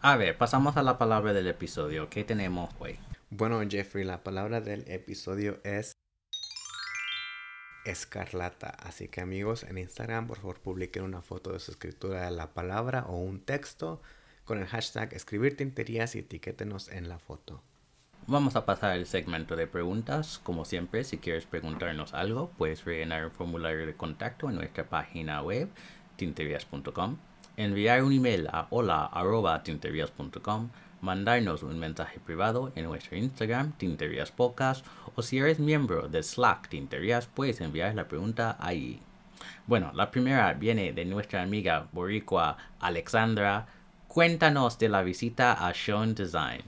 A 0.00 0.16
ver, 0.16 0.36
pasamos 0.36 0.76
a 0.76 0.82
la 0.82 0.98
palabra 0.98 1.32
del 1.32 1.46
episodio. 1.46 2.10
¿Qué 2.10 2.24
tenemos 2.24 2.74
hoy? 2.78 2.98
Bueno, 3.30 3.60
Jeffrey, 3.68 4.04
la 4.04 4.22
palabra 4.22 4.60
del 4.60 4.84
episodio 4.90 5.60
es 5.64 5.92
escarlata. 7.84 8.68
Así 8.68 9.08
que 9.08 9.20
amigos, 9.20 9.62
en 9.62 9.78
Instagram, 9.78 10.26
por 10.26 10.38
favor, 10.38 10.60
publiquen 10.60 11.04
una 11.04 11.22
foto 11.22 11.52
de 11.52 11.60
su 11.60 11.70
escritura 11.70 12.24
de 12.24 12.30
la 12.30 12.52
palabra 12.52 13.04
o 13.06 13.16
un 13.16 13.40
texto 13.40 14.02
con 14.44 14.58
el 14.58 14.66
hashtag 14.66 15.14
escribir 15.14 15.56
tinterías 15.56 16.14
y 16.14 16.20
etiquétenos 16.20 16.88
en 16.88 17.08
la 17.08 17.18
foto. 17.18 17.62
Vamos 18.26 18.56
a 18.56 18.64
pasar 18.64 18.92
al 18.92 19.06
segmento 19.06 19.54
de 19.54 19.66
preguntas. 19.66 20.40
Como 20.42 20.64
siempre, 20.64 21.04
si 21.04 21.18
quieres 21.18 21.44
preguntarnos 21.44 22.14
algo, 22.14 22.50
puedes 22.56 22.84
rellenar 22.84 23.26
un 23.26 23.30
formulario 23.30 23.86
de 23.86 23.94
contacto 23.94 24.48
en 24.48 24.56
nuestra 24.56 24.84
página 24.84 25.42
web, 25.42 25.68
tinterías.com 26.16 27.18
enviar 27.56 28.02
un 28.02 28.12
email 28.12 28.48
a 28.48 28.66
hola.tinterias.com, 28.70 30.70
mandarnos 31.00 31.62
un 31.62 31.78
mensaje 31.78 32.18
privado 32.18 32.72
en 32.74 32.84
nuestro 32.84 33.16
Instagram, 33.16 33.72
Tinterias 33.72 34.32
Podcast, 34.32 34.84
o 35.14 35.22
si 35.22 35.38
eres 35.38 35.58
miembro 35.58 36.08
de 36.08 36.22
Slack 36.22 36.68
Tinterias, 36.68 37.26
puedes 37.26 37.60
enviar 37.60 37.94
la 37.94 38.08
pregunta 38.08 38.56
ahí. 38.58 39.00
Bueno, 39.66 39.92
la 39.94 40.10
primera 40.10 40.52
viene 40.54 40.92
de 40.92 41.04
nuestra 41.04 41.42
amiga 41.42 41.86
boricua 41.92 42.56
Alexandra. 42.80 43.66
Cuéntanos 44.08 44.78
de 44.78 44.88
la 44.88 45.02
visita 45.02 45.52
a 45.52 45.74
Sean 45.74 46.14
Design. 46.14 46.62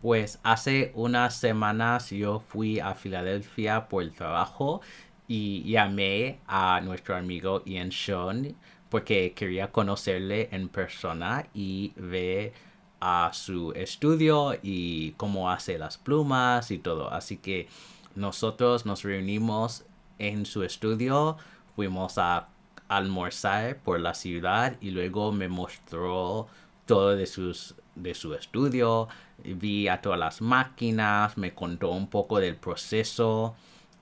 Pues 0.00 0.38
hace 0.44 0.92
unas 0.94 1.36
semanas 1.36 2.10
yo 2.10 2.38
fui 2.40 2.78
a 2.78 2.94
Filadelfia 2.94 3.88
por 3.88 4.02
el 4.02 4.12
trabajo 4.12 4.80
y 5.26 5.68
llamé 5.68 6.38
a 6.46 6.80
nuestro 6.80 7.16
amigo 7.16 7.62
Ian 7.64 7.90
Sean 7.90 8.56
porque 8.88 9.34
quería 9.34 9.72
conocerle 9.72 10.48
en 10.52 10.68
persona 10.68 11.46
y 11.52 11.92
ver 11.96 12.52
a 13.00 13.30
su 13.32 13.72
estudio 13.72 14.54
y 14.62 15.12
cómo 15.12 15.50
hace 15.50 15.78
las 15.78 15.98
plumas 15.98 16.70
y 16.70 16.78
todo. 16.78 17.12
Así 17.12 17.36
que 17.38 17.68
nosotros 18.14 18.86
nos 18.86 19.02
reunimos 19.02 19.84
en 20.18 20.46
su 20.46 20.62
estudio, 20.62 21.36
fuimos 21.76 22.18
a 22.18 22.48
almorzar 22.88 23.78
por 23.78 24.00
la 24.00 24.14
ciudad 24.14 24.76
y 24.80 24.90
luego 24.90 25.32
me 25.32 25.48
mostró 25.48 26.46
todo 26.86 27.14
de, 27.14 27.26
sus, 27.26 27.76
de 27.98 28.14
su 28.14 28.34
estudio, 28.34 29.08
vi 29.44 29.88
a 29.88 30.00
todas 30.00 30.18
las 30.18 30.40
máquinas, 30.40 31.36
me 31.36 31.54
contó 31.54 31.90
un 31.90 32.08
poco 32.08 32.40
del 32.40 32.56
proceso 32.56 33.54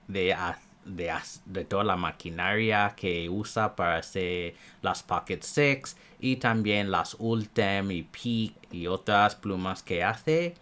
de 0.07 0.33
hacer 0.33 0.67
de, 0.87 1.65
toda 1.65 1.83
la 1.83 1.97
maquinaria 1.97 2.93
que 2.95 3.29
usa 3.29 3.75
para 3.75 3.97
hacer 3.97 4.55
las 4.81 5.03
Pocket 5.03 5.39
6 5.41 5.97
y 6.19 6.37
también 6.37 6.91
las 6.91 7.15
Ultem 7.19 7.91
y 7.91 8.03
Peak 8.03 8.53
y 8.71 8.87
otras 8.87 9.35
plumas 9.35 9.83
que 9.83 10.03
hace. 10.03 10.55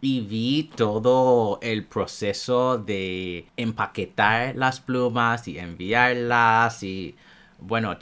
Y 0.00 0.20
vi 0.20 0.70
todo 0.76 1.58
el 1.60 1.84
proceso 1.84 2.78
de 2.78 3.46
empaquetar 3.56 4.54
las 4.54 4.80
plumas 4.80 5.48
y 5.48 5.58
enviarlas. 5.58 6.82
Y 6.84 7.16
bueno, 7.58 7.96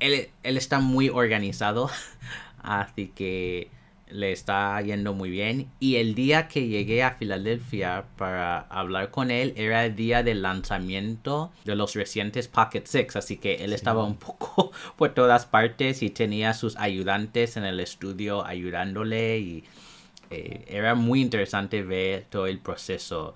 él, 0.00 0.30
él 0.42 0.56
está 0.56 0.78
muy 0.78 1.08
organizado. 1.08 1.90
Así 2.62 3.08
que 3.08 3.70
le 4.10 4.32
está 4.32 4.80
yendo 4.80 5.14
muy 5.14 5.30
bien. 5.30 5.68
Y 5.80 5.96
el 5.96 6.14
día 6.14 6.48
que 6.48 6.66
llegué 6.66 7.02
a 7.02 7.12
Filadelfia 7.12 8.04
para 8.16 8.60
hablar 8.60 9.10
con 9.10 9.30
él 9.30 9.52
era 9.56 9.84
el 9.84 9.96
día 9.96 10.22
del 10.22 10.42
lanzamiento 10.42 11.52
de 11.64 11.76
los 11.76 11.94
recientes 11.94 12.48
Pocket 12.48 12.84
Six. 12.84 13.16
Así 13.16 13.36
que 13.36 13.64
él 13.64 13.72
estaba 13.72 14.04
un 14.04 14.16
poco 14.16 14.72
por 14.96 15.14
todas 15.14 15.46
partes 15.46 16.02
y 16.02 16.10
tenía 16.10 16.54
sus 16.54 16.76
ayudantes 16.76 17.56
en 17.56 17.64
el 17.64 17.80
estudio 17.80 18.44
ayudándole. 18.44 19.38
Y 19.38 19.64
eh, 20.30 20.64
era 20.68 20.94
muy 20.94 21.20
interesante 21.20 21.82
ver 21.82 22.26
todo 22.28 22.46
el 22.46 22.58
proceso. 22.58 23.34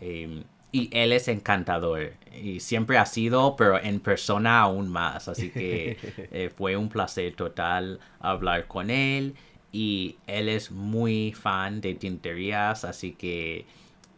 Em, 0.00 0.44
y 0.72 0.90
él 0.92 1.12
es 1.12 1.28
encantador 1.28 2.12
y 2.42 2.60
siempre 2.60 2.98
ha 2.98 3.06
sido, 3.06 3.56
pero 3.56 3.80
en 3.82 4.00
persona 4.00 4.60
aún 4.60 4.88
más. 4.88 5.28
Así 5.28 5.50
que 5.50 5.96
eh, 6.32 6.50
fue 6.54 6.76
un 6.76 6.88
placer 6.88 7.34
total 7.34 8.00
hablar 8.20 8.66
con 8.66 8.90
él 8.90 9.34
y 9.72 10.16
él 10.26 10.48
es 10.48 10.70
muy 10.70 11.32
fan 11.32 11.80
de 11.80 11.94
tinterías, 11.94 12.84
así 12.84 13.12
que 13.12 13.66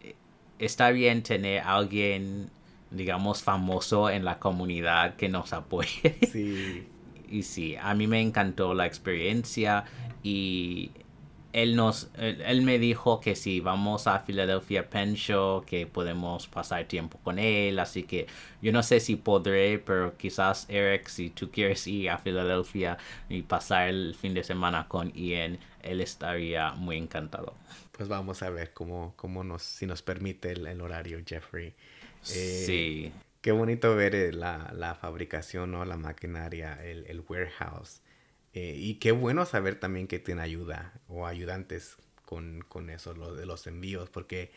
eh, 0.02 0.14
está 0.58 0.90
bien 0.90 1.22
tener 1.22 1.62
a 1.62 1.76
alguien, 1.76 2.50
digamos, 2.90 3.42
famoso 3.42 4.10
en 4.10 4.24
la 4.24 4.38
comunidad 4.38 5.16
que 5.16 5.28
nos 5.28 5.52
apoye. 5.52 6.16
Sí. 6.30 6.86
y 7.30 7.42
sí, 7.42 7.76
a 7.76 7.94
mí 7.94 8.06
me 8.06 8.20
encantó 8.20 8.74
la 8.74 8.86
experiencia 8.86 9.84
y 10.22 10.90
él 11.52 11.76
nos 11.76 12.10
él, 12.18 12.62
me 12.62 12.78
dijo 12.78 13.20
que 13.20 13.34
si 13.34 13.60
vamos 13.60 14.06
a 14.06 14.20
Philadelphia 14.20 14.88
Pen 14.90 15.14
Show 15.14 15.64
que 15.64 15.86
podemos 15.86 16.46
pasar 16.46 16.84
tiempo 16.84 17.18
con 17.24 17.38
él 17.38 17.78
así 17.78 18.02
que 18.02 18.26
yo 18.60 18.70
no 18.72 18.82
sé 18.82 19.00
si 19.00 19.16
podré 19.16 19.78
pero 19.78 20.16
quizás 20.16 20.66
Eric 20.68 21.08
si 21.08 21.30
tú 21.30 21.50
quieres 21.50 21.86
ir 21.86 22.10
a 22.10 22.18
Filadelfia 22.18 22.98
y 23.28 23.42
pasar 23.42 23.88
el 23.88 24.14
fin 24.14 24.34
de 24.34 24.44
semana 24.44 24.88
con 24.88 25.12
Ian 25.14 25.58
él 25.82 26.00
estaría 26.00 26.72
muy 26.72 26.96
encantado. 26.96 27.54
Pues 27.92 28.08
vamos 28.08 28.42
a 28.42 28.50
ver 28.50 28.72
cómo, 28.72 29.14
cómo 29.16 29.42
nos 29.44 29.62
si 29.62 29.86
nos 29.86 30.02
permite 30.02 30.52
el, 30.52 30.80
horario 30.80 31.20
Jeffrey. 31.24 31.74
Eh, 32.34 32.62
sí. 32.66 33.12
qué 33.40 33.52
bonito 33.52 33.94
ver 33.94 34.14
eh, 34.14 34.32
la, 34.32 34.72
la 34.76 34.94
fabricación 34.94 35.74
o 35.76 35.84
la 35.84 35.96
maquinaria 35.96 36.84
el, 36.84 37.06
el 37.06 37.22
warehouse 37.26 38.02
eh, 38.52 38.74
y 38.76 38.94
qué 38.94 39.12
bueno 39.12 39.44
saber 39.46 39.78
también 39.78 40.06
que 40.06 40.18
tiene 40.18 40.42
ayuda 40.42 40.92
o 41.08 41.26
ayudantes 41.26 41.96
con, 42.24 42.64
con 42.68 42.90
eso, 42.90 43.14
lo 43.14 43.34
de 43.34 43.46
los 43.46 43.66
envíos, 43.66 44.10
porque 44.10 44.50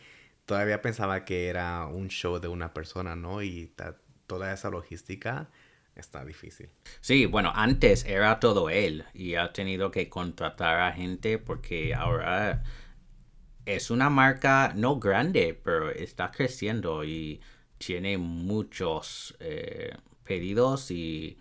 todavía 0.46 0.82
pensaba 0.82 1.24
que 1.24 1.48
era 1.48 1.86
un 1.86 2.08
show 2.08 2.38
de 2.38 2.48
una 2.48 2.74
persona, 2.74 3.16
¿no? 3.16 3.42
Y 3.42 3.72
toda 4.26 4.52
esa 4.52 4.70
logística 4.70 5.48
está 5.94 6.24
difícil. 6.24 6.70
Sí, 7.00 7.26
bueno, 7.26 7.52
antes 7.54 8.04
era 8.04 8.40
todo 8.40 8.70
él 8.70 9.04
y 9.14 9.34
ha 9.34 9.52
tenido 9.52 9.90
que 9.90 10.08
contratar 10.08 10.80
a 10.80 10.92
gente 10.92 11.38
porque 11.38 11.94
ahora 11.94 12.62
es 13.66 13.90
una 13.90 14.10
marca 14.10 14.72
no 14.74 14.98
grande, 14.98 15.58
pero 15.62 15.90
está 15.90 16.30
creciendo 16.30 17.04
y 17.04 17.40
tiene 17.78 18.18
muchos 18.18 19.36
eh, 19.40 19.94
pedidos 20.24 20.90
y 20.90 21.38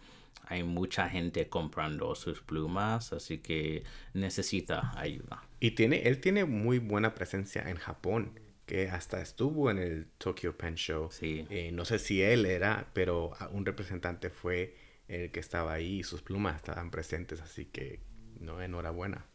hay 0.52 0.64
mucha 0.64 1.08
gente 1.08 1.48
comprando 1.48 2.14
sus 2.14 2.42
plumas, 2.42 3.14
así 3.14 3.38
que 3.38 3.84
necesita 4.14 4.92
ayuda. 5.00 5.48
Y 5.62 5.72
tiene, 5.72 6.02
él 6.10 6.20
tiene 6.20 6.44
muy 6.44 6.80
buena 6.80 7.16
presencia 7.16 7.70
en 7.70 7.78
Japón, 7.78 8.38
que 8.66 8.90
hasta 8.90 9.22
estuvo 9.22 9.72
en 9.72 9.78
el 9.78 10.08
Tokyo 10.18 10.58
Pen 10.58 10.76
Show. 10.76 11.10
Sí. 11.10 11.48
Eh, 11.50 11.72
no 11.72 11.86
sé 11.86 12.00
si 12.00 12.22
él 12.22 12.46
era, 12.46 12.90
pero 12.92 13.32
un 13.52 13.66
representante 13.66 14.30
fue 14.30 14.76
el 15.08 15.32
que 15.32 15.40
estaba 15.40 15.72
ahí 15.72 16.00
y 16.00 16.04
sus 16.04 16.22
plumas 16.22 16.58
estaban 16.58 16.92
presentes, 16.92 17.40
así 17.40 17.66
que 17.66 18.02
no, 18.42 18.62
enhorabuena. 18.62 19.26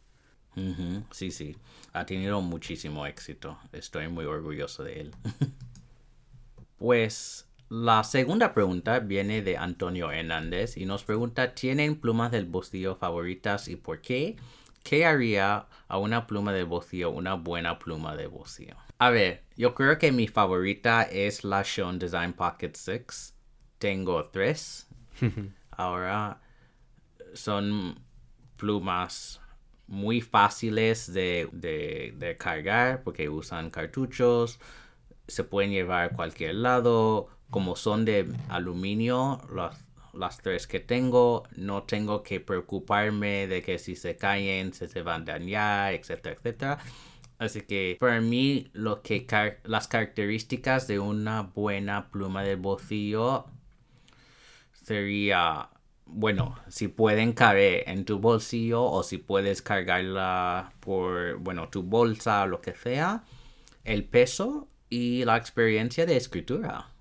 Sí, 1.11 1.29
sí, 1.31 1.55
ha 1.93 2.05
tenido 2.05 2.41
muchísimo 2.41 3.05
éxito. 3.05 3.59
Estoy 3.71 4.07
muy 4.07 4.25
orgulloso 4.25 4.83
de 4.83 5.01
él. 5.01 5.15
pues 6.77 7.46
la 7.69 8.03
segunda 8.03 8.53
pregunta 8.53 8.99
viene 8.99 9.41
de 9.41 9.57
Antonio 9.57 10.11
Hernández 10.11 10.77
y 10.77 10.85
nos 10.85 11.03
pregunta, 11.03 11.53
¿tienen 11.53 11.99
plumas 11.99 12.31
del 12.31 12.45
bolsillo 12.45 12.95
favoritas 12.95 13.67
y 13.67 13.75
por 13.75 14.01
qué? 14.01 14.37
¿Qué 14.83 15.05
haría 15.05 15.67
a 15.89 15.97
una 15.97 16.27
pluma 16.27 16.53
de 16.53 16.63
bolsillo 16.63 17.09
una 17.09 17.33
buena 17.33 17.77
pluma 17.77 18.15
de 18.15 18.27
bolsillo? 18.27 18.75
A 18.99 19.09
ver, 19.09 19.43
yo 19.57 19.75
creo 19.75 19.97
que 19.97 20.13
mi 20.13 20.27
favorita 20.29 21.03
es 21.03 21.43
la 21.43 21.63
Sean 21.65 21.99
Design 21.99 22.33
Pocket 22.33 22.71
6. 22.73 23.35
Tengo 23.79 24.29
tres. 24.29 24.87
Ahora 25.71 26.39
son 27.33 27.99
plumas 28.55 29.41
muy 29.87 30.21
fáciles 30.21 31.13
de, 31.13 31.49
de 31.51 32.37
cargar 32.37 33.03
porque 33.03 33.27
usan 33.27 33.69
cartuchos. 33.69 34.57
Se 35.27 35.43
pueden 35.43 35.71
llevar 35.71 36.05
a 36.05 36.15
cualquier 36.15 36.55
lado 36.55 37.27
como 37.49 37.75
son 37.75 38.05
de 38.05 38.27
aluminio, 38.49 39.39
las, 40.13 40.37
tres 40.41 40.67
que 40.67 40.79
tengo, 40.79 41.43
no 41.55 41.83
tengo 41.83 42.23
que 42.23 42.39
preocuparme 42.39 43.47
de 43.47 43.61
que 43.61 43.79
si 43.79 43.95
se 43.95 44.17
caen, 44.17 44.73
se, 44.73 44.87
se 44.87 45.01
van 45.01 45.21
a 45.21 45.33
dañar, 45.33 45.93
etcétera, 45.93 46.35
etcétera. 46.35 46.79
Así 47.39 47.61
que 47.61 47.97
para 47.99 48.19
mí 48.19 48.67
lo 48.73 49.01
que 49.01 49.27
las 49.63 49.87
características 49.87 50.87
de 50.87 50.99
una 50.99 51.43
buena 51.43 52.09
pluma 52.09 52.43
de 52.43 52.55
bolsillo 52.55 53.45
sería, 54.73 55.69
bueno, 56.05 56.57
si 56.67 56.87
pueden 56.87 57.33
caber 57.33 57.83
en 57.87 58.05
tu 58.05 58.19
bolsillo 58.19 58.83
o 58.83 59.03
si 59.03 59.17
puedes 59.19 59.61
cargarla 59.61 60.73
por, 60.79 61.37
bueno, 61.37 61.69
tu 61.69 61.83
bolsa 61.83 62.43
o 62.43 62.47
lo 62.47 62.61
que 62.61 62.73
sea. 62.73 63.23
El 63.83 64.03
peso 64.03 64.67
y 64.89 65.25
la 65.25 65.37
experiencia 65.37 66.05
de 66.05 66.17
escritura. 66.17 66.91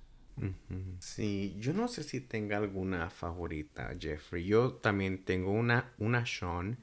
Sí, 0.99 1.57
yo 1.59 1.73
no 1.73 1.89
sé 1.89 2.03
si 2.03 2.21
tenga 2.21 2.59
alguna 2.59 3.09
favorita, 3.09 3.95
Jeffrey. 3.99 4.45
Yo 4.45 4.75
también 4.75 5.25
tengo 5.25 5.53
una, 5.53 5.93
una 5.99 6.27
Sean. 6.27 6.79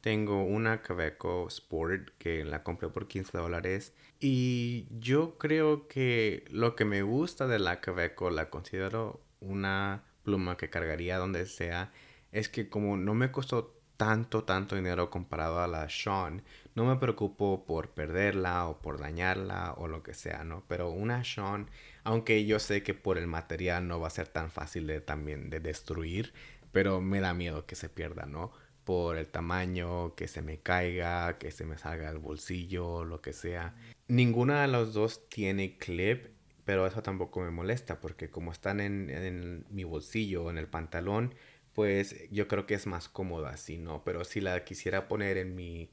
Tengo 0.00 0.44
una 0.44 0.82
Caveco 0.82 1.46
Sport 1.48 2.10
que 2.18 2.44
la 2.44 2.62
compré 2.62 2.88
por 2.88 3.08
15 3.08 3.38
dólares. 3.38 3.92
Y 4.20 4.86
yo 5.00 5.36
creo 5.38 5.88
que 5.88 6.44
lo 6.50 6.76
que 6.76 6.84
me 6.84 7.02
gusta 7.02 7.46
de 7.46 7.58
la 7.58 7.80
Caveco, 7.80 8.30
la 8.30 8.50
considero 8.50 9.20
una 9.40 10.04
pluma 10.22 10.56
que 10.56 10.70
cargaría 10.70 11.18
donde 11.18 11.46
sea, 11.46 11.92
es 12.30 12.48
que 12.48 12.68
como 12.68 12.96
no 12.96 13.14
me 13.14 13.30
costó 13.30 13.74
tanto, 14.02 14.42
tanto 14.42 14.74
dinero 14.74 15.10
comparado 15.10 15.60
a 15.60 15.68
la 15.68 15.88
Sean, 15.88 16.42
no 16.74 16.84
me 16.84 16.96
preocupo 16.96 17.64
por 17.64 17.90
perderla 17.90 18.66
o 18.66 18.82
por 18.82 18.98
dañarla 18.98 19.74
o 19.76 19.86
lo 19.86 20.02
que 20.02 20.12
sea, 20.12 20.42
¿no? 20.42 20.64
Pero 20.66 20.90
una 20.90 21.22
Sean, 21.22 21.70
aunque 22.02 22.44
yo 22.44 22.58
sé 22.58 22.82
que 22.82 22.94
por 22.94 23.16
el 23.16 23.28
material 23.28 23.86
no 23.86 24.00
va 24.00 24.08
a 24.08 24.10
ser 24.10 24.26
tan 24.26 24.50
fácil 24.50 24.88
de 24.88 25.00
también 25.00 25.50
de 25.50 25.60
destruir, 25.60 26.34
pero 26.72 27.00
me 27.00 27.20
da 27.20 27.32
miedo 27.32 27.64
que 27.64 27.76
se 27.76 27.88
pierda, 27.88 28.26
¿no? 28.26 28.50
Por 28.82 29.16
el 29.18 29.28
tamaño, 29.28 30.16
que 30.16 30.26
se 30.26 30.42
me 30.42 30.58
caiga, 30.58 31.38
que 31.38 31.52
se 31.52 31.64
me 31.64 31.78
salga 31.78 32.10
el 32.10 32.18
bolsillo, 32.18 33.04
lo 33.04 33.20
que 33.20 33.32
sea. 33.32 33.76
Ninguna 34.08 34.62
de 34.62 34.68
los 34.68 34.94
dos 34.94 35.28
tiene 35.28 35.78
clip, 35.78 36.26
pero 36.64 36.88
eso 36.88 37.02
tampoco 37.04 37.40
me 37.40 37.52
molesta 37.52 38.00
porque 38.00 38.30
como 38.30 38.50
están 38.50 38.80
en, 38.80 39.10
en 39.10 39.64
mi 39.70 39.84
bolsillo, 39.84 40.50
en 40.50 40.58
el 40.58 40.66
pantalón, 40.66 41.36
pues 41.74 42.28
yo 42.30 42.48
creo 42.48 42.66
que 42.66 42.74
es 42.74 42.86
más 42.86 43.08
cómoda 43.08 43.50
así, 43.50 43.78
¿no? 43.78 44.04
Pero 44.04 44.24
si 44.24 44.40
la 44.40 44.64
quisiera 44.64 45.08
poner 45.08 45.38
en 45.38 45.54
mi, 45.54 45.90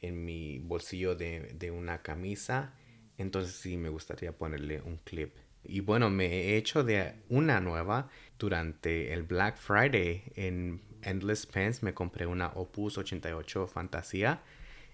en 0.00 0.24
mi 0.24 0.58
bolsillo 0.58 1.14
de, 1.14 1.52
de 1.54 1.70
una 1.70 2.02
camisa, 2.02 2.74
entonces 3.18 3.54
sí 3.54 3.76
me 3.76 3.88
gustaría 3.88 4.32
ponerle 4.32 4.80
un 4.80 4.96
clip. 4.98 5.34
Y 5.64 5.80
bueno, 5.80 6.10
me 6.10 6.26
he 6.26 6.56
hecho 6.56 6.82
de 6.82 7.14
una 7.28 7.60
nueva 7.60 8.08
durante 8.38 9.12
el 9.12 9.22
Black 9.22 9.56
Friday 9.56 10.24
en 10.34 10.82
Endless 11.02 11.46
Pens. 11.46 11.82
Me 11.82 11.94
compré 11.94 12.26
una 12.26 12.48
Opus 12.48 12.98
88 12.98 13.68
Fantasía, 13.68 14.42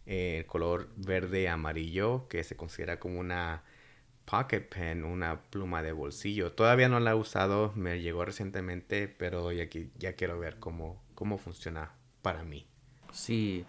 en 0.05 0.45
color 0.45 0.89
verde 0.97 1.49
amarillo, 1.49 2.29
que 2.29 2.45
se 2.45 2.57
considera 2.57 2.99
como 2.99 3.21
una 3.21 3.63
pocket 4.29 4.61
pen, 4.61 5.05
una 5.05 5.41
pluma 5.41 5.83
de 5.83 5.93
bolsillo. 5.93 6.53
Todavía 6.53 6.89
no 6.89 7.01
la 7.01 7.13
he 7.13 7.15
usado, 7.15 7.73
me 7.75 8.01
llegó 8.01 8.25
recientemente, 8.25 9.09
pero 9.09 9.53
ya, 9.53 9.69
ya 9.99 10.13
quiero 10.15 10.39
ver 10.39 10.59
cómo, 10.59 11.03
cómo 11.15 11.39
funciona 11.39 11.93
para 12.23 12.45
mí. 12.45 12.67
Sí. 13.13 13.65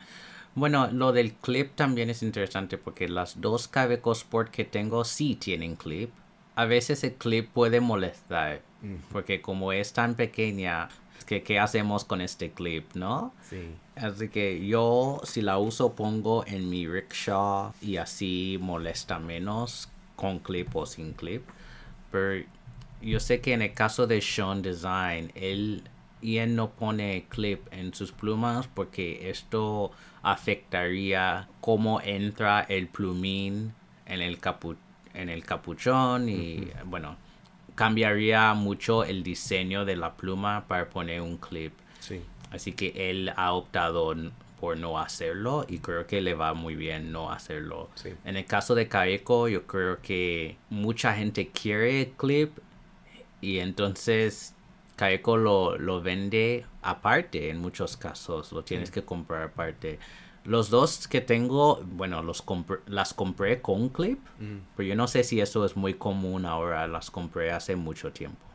Bueno, 0.55 0.89
lo 0.91 1.13
del 1.13 1.33
clip 1.33 1.75
también 1.75 2.09
es 2.09 2.23
interesante 2.23 2.77
porque 2.77 3.07
las 3.07 3.39
dos 3.39 3.67
Caveco 3.67 4.11
Sport 4.11 4.51
que 4.51 4.65
tengo 4.65 5.05
sí 5.05 5.35
tienen 5.35 5.75
clip. 5.75 6.11
A 6.55 6.65
veces 6.65 7.03
el 7.03 7.13
clip 7.13 7.49
puede 7.51 7.79
molestar 7.79 8.61
porque 9.11 9.41
como 9.41 9.71
es 9.71 9.93
tan 9.93 10.15
pequeña, 10.15 10.89
que 11.25 11.43
qué 11.43 11.59
hacemos 11.59 12.05
con 12.05 12.21
este 12.21 12.51
clip, 12.51 12.93
¿no? 12.95 13.33
Sí. 13.49 13.75
Así 13.95 14.29
que 14.29 14.65
yo 14.65 15.21
si 15.23 15.41
la 15.41 15.57
uso 15.57 15.93
pongo 15.95 16.45
en 16.47 16.69
mi 16.69 16.87
rickshaw 16.87 17.73
y 17.81 17.97
así 17.97 18.57
molesta 18.59 19.19
menos 19.19 19.89
con 20.19 20.39
clip 20.39 20.75
o 20.75 20.85
sin 20.85 21.13
clip. 21.13 21.43
Pero 22.11 22.45
yo 23.01 23.21
sé 23.21 23.39
que 23.39 23.53
en 23.53 23.61
el 23.61 23.73
caso 23.73 24.05
de 24.05 24.19
Sean 24.21 24.61
Design, 24.61 25.31
él, 25.33 25.83
y 26.21 26.39
él 26.39 26.57
no 26.57 26.71
pone 26.71 27.25
clip 27.29 27.61
en 27.71 27.93
sus 27.93 28.11
plumas 28.11 28.67
porque 28.67 29.29
esto 29.29 29.91
afectaría 30.21 31.47
cómo 31.61 32.01
entra 32.01 32.59
el 32.67 32.89
plumín 32.89 33.73
en 34.05 34.21
el, 34.21 34.39
capu 34.39 34.75
en 35.13 35.29
el 35.29 35.45
capuchón 35.45 36.27
y 36.27 36.67
bueno, 36.83 37.15
cambiaría 37.75 38.53
mucho 38.53 39.05
el 39.05 39.23
diseño 39.23 39.85
de 39.85 39.95
la 39.95 40.15
pluma 40.15 40.65
para 40.67 40.89
poner 40.89 41.21
un 41.21 41.37
clip. 41.37 41.71
Sí. 42.01 42.21
Así 42.51 42.73
que 42.73 43.09
él 43.09 43.31
ha 43.37 43.53
optado 43.53 44.13
por 44.59 44.77
no 44.77 44.99
hacerlo 44.99 45.65
y 45.67 45.79
creo 45.79 46.05
que 46.07 46.21
le 46.21 46.33
va 46.33 46.53
muy 46.53 46.75
bien 46.75 47.11
no 47.11 47.31
hacerlo. 47.31 47.89
En 48.25 48.37
el 48.37 48.45
caso 48.45 48.75
de 48.75 48.87
Kaeko 48.87 49.47
yo 49.47 49.65
creo 49.65 50.01
que 50.01 50.57
mucha 50.69 51.13
gente 51.13 51.49
quiere 51.49 52.01
el 52.01 52.11
clip 52.11 52.57
y 53.41 53.59
entonces 53.59 54.53
Kaeko 54.95 55.37
lo, 55.37 55.77
lo 55.77 56.01
vende 56.01 56.65
aparte 56.81 57.49
en 57.49 57.59
muchos 57.59 57.97
casos, 57.97 58.51
lo 58.51 58.63
tienes 58.63 58.91
que 58.91 59.03
comprar 59.03 59.43
aparte. 59.43 59.99
Los 60.45 60.69
dos 60.69 61.07
que 61.07 61.21
tengo, 61.21 61.81
bueno, 61.83 62.23
los 62.23 62.43
las 62.87 63.13
compré 63.13 63.61
con 63.61 63.89
clip, 63.89 64.19
pero 64.75 64.87
yo 64.87 64.95
no 64.95 65.07
sé 65.07 65.23
si 65.23 65.41
eso 65.41 65.65
es 65.65 65.75
muy 65.75 65.93
común 65.93 66.45
ahora, 66.45 66.87
las 66.87 67.11
compré 67.11 67.51
hace 67.51 67.75
mucho 67.75 68.11
tiempo. 68.11 68.45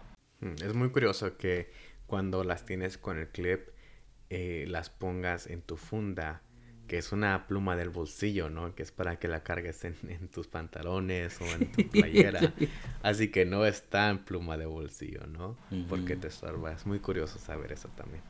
Es 0.63 0.75
muy 0.75 0.91
curioso 0.91 1.37
que 1.37 1.71
cuando 2.07 2.45
las 2.45 2.67
tienes 2.67 2.99
con 2.99 3.19
el 3.19 3.29
clip, 3.29 3.69
eh, 4.31 4.65
las 4.69 4.91
pongas 4.91 5.47
en 5.47 5.63
tu 5.63 5.77
funda, 5.77 6.43
que 6.87 6.99
es 6.99 7.13
una 7.13 7.47
pluma 7.47 7.77
del 7.77 7.91
bolsillo, 7.91 8.51
¿no? 8.51 8.75
Que 8.75 8.83
es 8.83 8.93
para 8.93 9.19
que 9.19 9.29
la 9.29 9.43
cargues 9.43 9.85
en, 9.85 9.97
tus 10.33 10.47
pantalones 10.47 11.41
o 11.41 11.47
en 11.47 11.73
tu 11.73 11.89
playera. 11.91 12.53
Así 13.03 13.31
que 13.31 13.45
no 13.45 13.67
está 13.67 14.11
en 14.11 14.19
pluma 14.19 14.57
de 14.57 14.67
bolsillo, 14.67 15.27
¿no? 15.27 15.57
Porque 15.89 16.17
te 16.17 16.29
estorba. 16.29 16.73
Es 16.73 16.87
muy 16.87 16.99
curioso 16.99 17.39
saber 17.39 17.73
eso 17.73 17.89
también. 17.97 18.23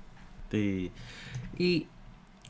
Sí. 0.50 0.92
Y 1.58 1.88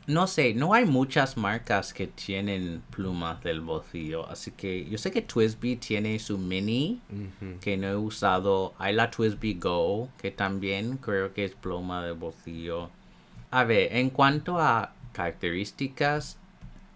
no 0.07 0.27
sé, 0.27 0.53
no 0.53 0.73
hay 0.75 0.85
muchas 0.85 1.35
marcas 1.35 1.91
que 1.91 2.05
tienen 2.05 2.83
plumas 2.91 3.41
del 3.43 3.61
bolsillo. 3.61 4.29
Así 4.29 4.51
que 4.51 4.85
yo 4.85 4.99
sé 4.99 5.11
que 5.11 5.23
Twisby 5.23 5.77
tiene 5.77 6.19
su 6.19 6.37
mini 6.37 7.01
que 7.61 7.75
no 7.77 7.87
he 7.87 7.95
usado. 7.95 8.75
Hay 8.77 8.93
la 8.93 9.09
Twisby 9.09 9.55
Go 9.55 10.09
que 10.19 10.29
también 10.29 10.97
creo 10.97 11.33
que 11.33 11.45
es 11.45 11.55
pluma 11.55 12.05
del 12.05 12.13
bolsillo. 12.13 12.91
A 13.55 13.63
ver, 13.63 13.95
en 13.95 14.09
cuanto 14.09 14.59
a 14.59 14.93
características, 15.13 16.37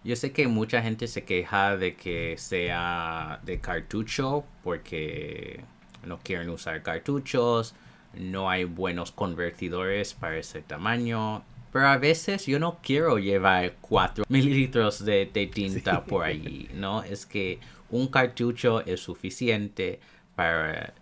yo 0.03 0.17
sé 0.17 0.33
que 0.33 0.45
mucha 0.49 0.81
gente 0.81 1.07
se 1.07 1.23
queja 1.23 1.77
de 1.77 1.95
que 1.95 2.35
sea 2.37 3.39
de 3.43 3.61
cartucho 3.61 4.43
porque 4.61 5.63
no 6.05 6.19
quieren 6.19 6.49
usar 6.49 6.83
cartuchos, 6.83 7.75
no 8.13 8.49
hay 8.49 8.65
buenos 8.65 9.13
convertidores 9.13 10.13
para 10.13 10.37
ese 10.37 10.61
tamaño. 10.61 11.45
Pero 11.71 11.87
a 11.87 11.97
veces 11.97 12.45
yo 12.45 12.59
no 12.59 12.79
quiero 12.83 13.19
llevar 13.19 13.75
4 13.79 14.25
mililitros 14.29 15.05
de, 15.05 15.27
tinta 15.27 16.03
por 16.03 16.25
allí, 16.25 16.67
¿no? 16.73 17.03
Es 17.03 17.25
que 17.25 17.61
un 17.89 18.09
cartucho 18.09 18.81
es 18.85 18.99
suficiente 18.99 20.01
para 20.35 20.93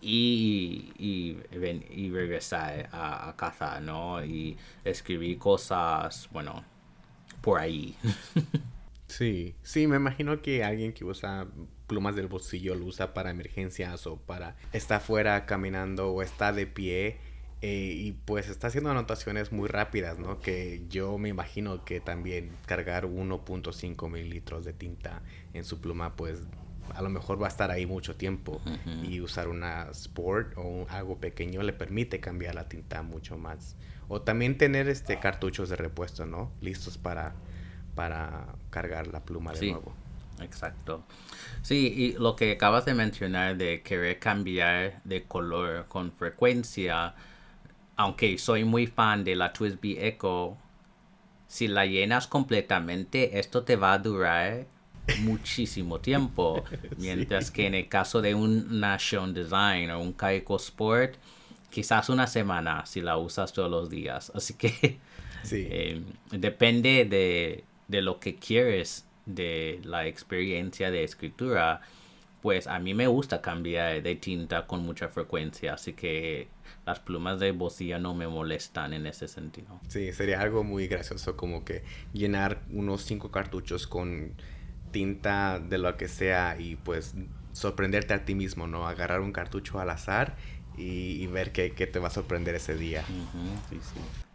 y, 0.00 0.92
y, 0.98 1.38
y 1.90 2.10
regresar 2.10 2.88
a, 2.92 3.28
a, 3.28 3.36
casa, 3.36 3.80
¿no? 3.80 4.24
Y 4.24 4.56
escribir 4.84 5.38
cosas, 5.38 6.28
bueno, 6.32 6.64
por 7.40 7.60
ahí. 7.60 7.96
sí, 9.06 9.54
sí, 9.62 9.86
me 9.86 9.96
imagino 9.96 10.42
que 10.42 10.64
alguien 10.64 10.92
que 10.92 11.04
usa 11.04 11.46
plumas 11.86 12.16
del 12.16 12.26
bolsillo 12.26 12.74
lo 12.74 12.86
usa 12.86 13.14
para 13.14 13.30
emergencias 13.30 14.06
o 14.06 14.16
para 14.16 14.56
estar 14.72 15.00
fuera 15.00 15.46
caminando 15.46 16.12
o 16.12 16.22
está 16.22 16.52
de 16.52 16.66
pie. 16.66 17.18
Eh, 17.62 17.94
y 17.96 18.12
pues 18.12 18.48
está 18.48 18.66
haciendo 18.66 18.90
anotaciones 18.90 19.50
muy 19.50 19.66
rápidas, 19.66 20.18
¿no? 20.18 20.40
Que 20.40 20.82
yo 20.90 21.16
me 21.16 21.30
imagino 21.30 21.86
que 21.86 22.00
también 22.00 22.50
cargar 22.66 23.06
1.5 23.06 24.10
mililitros 24.10 24.64
de 24.66 24.74
tinta 24.74 25.22
en 25.54 25.64
su 25.64 25.80
pluma, 25.80 26.16
pues 26.16 26.42
a 26.96 27.02
lo 27.02 27.10
mejor 27.10 27.40
va 27.40 27.46
a 27.46 27.48
estar 27.48 27.70
ahí 27.70 27.84
mucho 27.84 28.16
tiempo 28.16 28.60
y 29.02 29.20
usar 29.20 29.48
una 29.48 29.88
Sport 29.90 30.54
o 30.56 30.86
algo 30.88 31.18
pequeño 31.18 31.62
le 31.62 31.74
permite 31.74 32.20
cambiar 32.20 32.54
la 32.54 32.68
tinta 32.68 33.02
mucho 33.02 33.36
más. 33.36 33.76
O 34.08 34.22
también 34.22 34.56
tener 34.56 34.88
este 34.88 35.18
cartuchos 35.20 35.68
de 35.68 35.76
repuesto, 35.76 36.24
¿no? 36.24 36.52
Listos 36.60 36.96
para, 36.96 37.34
para 37.94 38.46
cargar 38.70 39.08
la 39.08 39.20
pluma 39.20 39.52
de 39.52 39.72
nuevo. 39.72 39.92
Exacto. 40.40 41.04
Sí, 41.62 41.92
y 41.94 42.12
lo 42.12 42.34
que 42.34 42.52
acabas 42.52 42.84
de 42.86 42.94
mencionar 42.94 43.56
de 43.56 43.82
querer 43.82 44.18
cambiar 44.18 45.02
de 45.04 45.24
color 45.24 45.86
con 45.88 46.12
frecuencia, 46.12 47.14
aunque 47.96 48.38
soy 48.38 48.64
muy 48.64 48.86
fan 48.86 49.22
de 49.24 49.36
la 49.36 49.52
Twisby 49.52 49.98
Echo, 49.98 50.56
si 51.46 51.68
la 51.68 51.84
llenas 51.84 52.26
completamente, 52.26 53.38
esto 53.38 53.64
te 53.64 53.76
va 53.76 53.92
a 53.92 53.98
durar 53.98 54.66
muchísimo 55.20 56.00
tiempo. 56.00 56.64
Mientras 56.98 57.50
que 57.50 57.66
en 57.66 57.74
el 57.74 57.88
caso 57.88 58.22
de 58.22 58.34
un 58.34 58.80
Nation 58.80 59.34
Design 59.34 59.90
o 59.90 60.00
un 60.00 60.12
Kaiko 60.12 60.56
Sport, 60.56 61.14
quizás 61.70 62.08
una 62.08 62.26
semana 62.26 62.86
si 62.86 63.00
la 63.00 63.16
usas 63.16 63.52
todos 63.52 63.70
los 63.70 63.90
días. 63.90 64.32
Así 64.34 64.54
que 64.54 64.98
eh, 65.52 66.02
depende 66.30 67.04
de, 67.04 67.64
de, 67.88 68.02
lo 68.02 68.18
que 68.18 68.36
quieres 68.36 69.06
de 69.26 69.80
la 69.84 70.06
experiencia 70.06 70.90
de 70.90 71.04
escritura. 71.04 71.80
Pues 72.42 72.66
a 72.66 72.78
mí 72.78 72.94
me 72.94 73.08
gusta 73.08 73.40
cambiar 73.40 74.02
de 74.02 74.14
tinta 74.14 74.66
con 74.66 74.80
mucha 74.84 75.08
frecuencia, 75.08 75.74
así 75.74 75.94
que 75.94 76.48
las 76.86 77.00
plumas 77.00 77.40
de 77.40 77.50
bocilla 77.50 77.98
no 77.98 78.14
me 78.14 78.28
molestan 78.28 78.92
en 78.92 79.06
ese 79.06 79.26
sentido. 79.26 79.80
Sí, 79.88 80.12
sería 80.12 80.40
algo 80.40 80.62
muy 80.62 80.86
gracioso 80.86 81.36
como 81.36 81.64
que 81.64 81.82
llenar 82.12 82.62
unos 82.70 83.02
cinco 83.02 83.32
cartuchos 83.32 83.88
con 83.88 84.32
tinta 84.90 85.58
de 85.58 85.78
lo 85.78 85.96
que 85.96 86.08
sea 86.08 86.56
y 86.58 86.76
pues 86.76 87.14
sorprenderte 87.52 88.14
a 88.14 88.24
ti 88.24 88.34
mismo, 88.34 88.66
¿no? 88.66 88.86
Agarrar 88.86 89.20
un 89.20 89.32
cartucho 89.32 89.80
al 89.80 89.90
azar 89.90 90.34
y, 90.76 91.26
ver 91.28 91.52
qué, 91.52 91.70
te 91.70 91.98
va 91.98 92.08
a 92.08 92.10
sorprender 92.10 92.54
ese 92.54 92.76
día. 92.76 93.02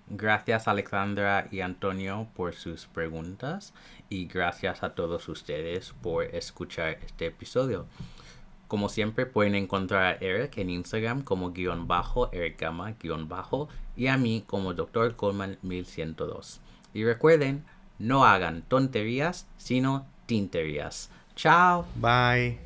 Gracias 0.09 0.67
Alexandra 0.67 1.47
y 1.51 1.61
Antonio 1.61 2.27
por 2.35 2.53
sus 2.53 2.85
preguntas 2.87 3.73
y 4.09 4.25
gracias 4.25 4.83
a 4.83 4.93
todos 4.93 5.29
ustedes 5.29 5.93
por 6.01 6.23
escuchar 6.23 6.97
este 7.05 7.27
episodio. 7.27 7.85
Como 8.67 8.89
siempre 8.89 9.25
pueden 9.25 9.55
encontrar 9.55 10.03
a 10.03 10.17
Eric 10.19 10.57
en 10.57 10.69
Instagram 10.69 11.21
como 11.23 11.51
guion 11.51 11.87
bajo, 11.87 12.31
Eric 12.33 12.59
Gama 12.59 12.93
guion 12.99 13.29
bajo 13.29 13.69
y 13.95 14.07
a 14.07 14.17
mí 14.17 14.43
como 14.45 14.73
Dr. 14.73 15.15
Coleman 15.15 15.57
1102. 15.61 16.59
Y 16.93 17.05
recuerden, 17.05 17.63
no 17.99 18.25
hagan 18.25 18.63
tonterías, 18.63 19.47
sino 19.57 20.07
Tinterias. 20.31 21.09
Ciao. 21.35 21.85
Bye. 21.93 22.57